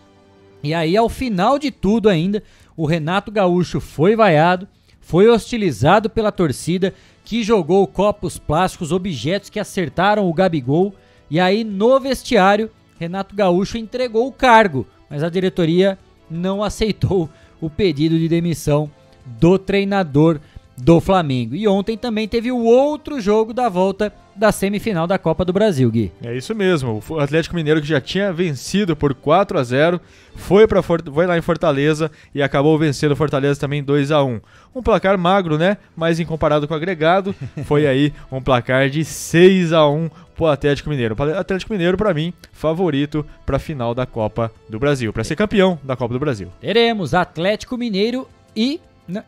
[0.63, 2.43] e aí, ao final de tudo ainda,
[2.77, 4.67] o Renato Gaúcho foi vaiado,
[5.01, 6.93] foi hostilizado pela torcida,
[7.25, 10.95] que jogou copos plásticos, objetos que acertaram o Gabigol.
[11.31, 15.99] E aí, no vestiário, Renato Gaúcho entregou o cargo, mas a diretoria
[16.31, 17.29] não aceitou
[17.61, 18.91] o pedido de demissão
[19.25, 20.41] do treinador
[20.79, 21.55] do Flamengo.
[21.55, 25.91] E ontem também teve o outro jogo da volta da semifinal da Copa do Brasil,
[25.91, 26.13] Gui.
[26.23, 27.03] É isso mesmo.
[27.09, 30.01] O Atlético Mineiro que já tinha vencido por 4 a 0
[30.37, 34.41] foi para foi lá em Fortaleza e acabou vencendo o Fortaleza também 2 a 1.
[34.75, 35.77] Um placar magro, né?
[35.97, 37.35] Mas em comparado com o agregado,
[37.67, 41.17] foi aí um placar de 6 a 1 pro Atlético Mineiro.
[41.19, 45.35] O Atlético Mineiro para mim favorito para a final da Copa do Brasil, para ser
[45.35, 46.49] campeão da Copa do Brasil.
[46.61, 48.81] Teremos Atlético Mineiro e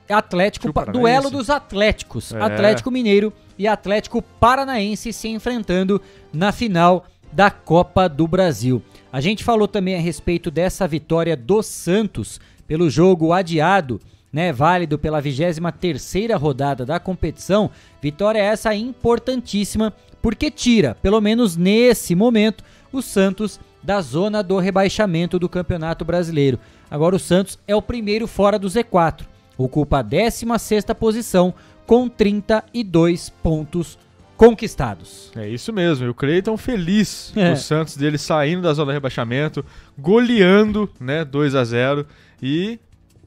[0.09, 2.40] Atlético pa- duelo dos Atléticos, É.
[2.40, 6.01] Atlético Mineiro e Atlético Paranaense se enfrentando
[6.32, 8.82] na final da Copa do Brasil.
[9.12, 14.01] A gente falou também a respeito dessa vitória do Santos pelo jogo adiado
[14.32, 17.69] né, válido pela 23ª rodada da competição.
[18.01, 19.93] Vitória essa importantíssima
[20.23, 22.62] porque tira, pelo menos nesse momento,
[22.93, 26.59] o Santos da zona do rebaixamento do Campeonato Brasileiro.
[26.90, 29.23] Agora o Santos é o primeiro fora do Z4,
[29.64, 31.54] ocupa a 16ª posição
[31.86, 33.98] com 32 pontos
[34.36, 35.30] conquistados.
[35.36, 37.48] É isso mesmo, e o Cleiton feliz é.
[37.48, 39.64] com o Santos dele saindo da zona de rebaixamento,
[39.98, 42.06] goleando, né, 2 a 0
[42.42, 42.78] e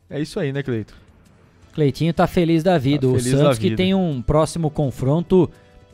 [0.09, 0.93] é isso aí, né, Cleiton?
[1.73, 3.07] Cleitinho tá feliz da vida.
[3.07, 5.49] Tá o Santos que tem um próximo confronto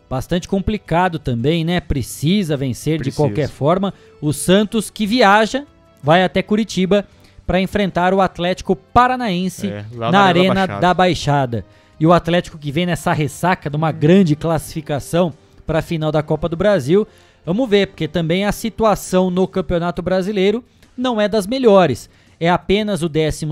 [0.10, 1.80] bastante complicado também, né?
[1.80, 3.12] Precisa vencer Precisa.
[3.12, 3.94] de qualquer forma.
[4.20, 5.66] O Santos que viaja,
[6.04, 7.06] vai até Curitiba
[7.50, 10.80] para enfrentar o Atlético Paranaense é, na, na Arena da Baixada.
[10.80, 11.66] da Baixada.
[12.00, 15.34] E o Atlético que vem nessa ressaca de uma grande classificação
[15.66, 17.08] para a final da Copa do Brasil.
[17.44, 20.64] Vamos ver, porque também a situação no Campeonato Brasileiro
[20.96, 22.08] não é das melhores.
[22.40, 23.48] É apenas o 12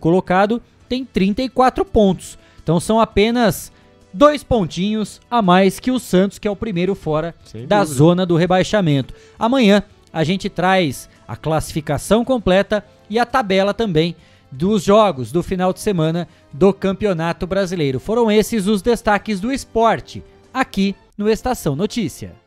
[0.00, 2.38] colocado, tem 34 pontos.
[2.62, 3.70] Então são apenas
[4.14, 7.98] dois pontinhos a mais que o Santos, que é o primeiro fora Sem da dúvida.
[7.98, 9.12] zona do rebaixamento.
[9.38, 14.16] Amanhã a gente traz a classificação completa e a tabela também
[14.50, 17.98] dos jogos do final de semana do Campeonato Brasileiro.
[17.98, 20.22] Foram esses os destaques do esporte
[20.52, 22.42] aqui no Estação Notícia.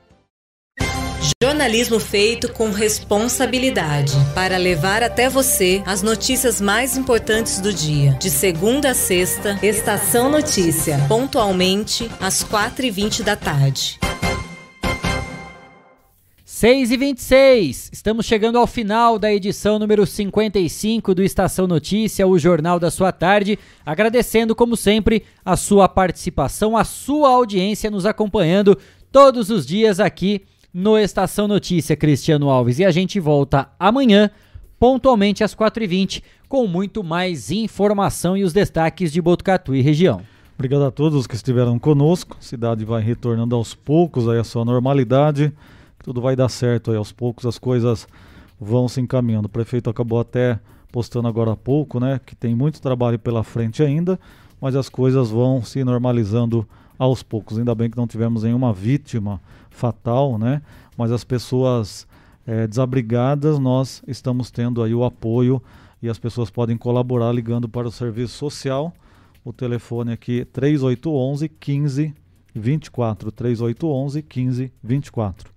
[1.42, 8.12] Jornalismo feito com responsabilidade para levar até você as notícias mais importantes do dia.
[8.20, 14.00] De segunda a sexta, Estação Notícia, pontualmente às 4h20 da tarde.
[16.66, 22.40] 6 e 26 estamos chegando ao final da edição número 55 do Estação Notícia, o
[22.40, 23.60] jornal da sua tarde.
[23.86, 28.76] Agradecendo, como sempre, a sua participação, a sua audiência nos acompanhando
[29.12, 30.42] todos os dias aqui
[30.74, 32.80] no Estação Notícia, Cristiano Alves.
[32.80, 34.32] E a gente volta amanhã,
[34.80, 40.24] pontualmente às 4h20, com muito mais informação e os destaques de Botucatu e região.
[40.56, 42.36] Obrigado a todos que estiveram conosco.
[42.40, 45.54] A cidade vai retornando aos poucos aí sua normalidade
[46.06, 48.08] tudo vai dar certo aí, aos poucos as coisas
[48.62, 49.48] vão se encaminhando.
[49.48, 50.60] O prefeito acabou até
[50.92, 54.20] postando agora há pouco, né, que tem muito trabalho pela frente ainda,
[54.62, 56.64] mas as coisas vão se normalizando
[57.00, 57.58] aos poucos.
[57.58, 59.42] Ainda bem que não tivemos nenhuma vítima
[59.72, 60.62] fatal, né,
[60.96, 62.06] mas as pessoas
[62.46, 65.60] é, desabrigadas, nós estamos tendo aí o apoio
[66.04, 68.94] e as pessoas podem colaborar ligando para o serviço social.
[69.44, 75.55] O telefone aqui 3811 1524 3811 1524.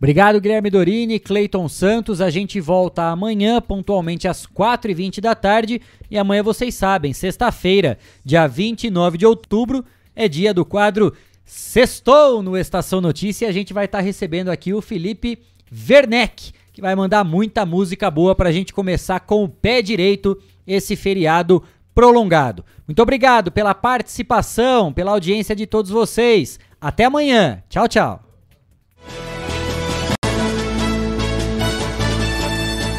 [0.00, 2.22] Obrigado, Guilherme Dorini, Cleiton Santos.
[2.22, 5.82] A gente volta amanhã, pontualmente às 4h20 da tarde.
[6.10, 9.84] E amanhã vocês sabem, sexta-feira, dia 29 de outubro,
[10.16, 11.12] é dia do quadro
[11.44, 13.44] Sextou no Estação Notícia.
[13.44, 15.38] E a gente vai estar tá recebendo aqui o Felipe
[15.70, 20.40] Werneck, que vai mandar muita música boa para a gente começar com o pé direito
[20.66, 21.62] esse feriado
[21.94, 22.64] prolongado.
[22.88, 26.58] Muito obrigado pela participação, pela audiência de todos vocês.
[26.80, 27.62] Até amanhã.
[27.68, 28.29] Tchau, tchau.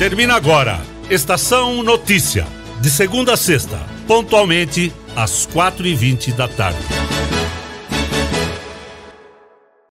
[0.01, 0.81] Termina agora.
[1.11, 2.47] Estação Notícia.
[2.79, 6.79] De segunda a sexta, pontualmente às quatro e vinte da tarde.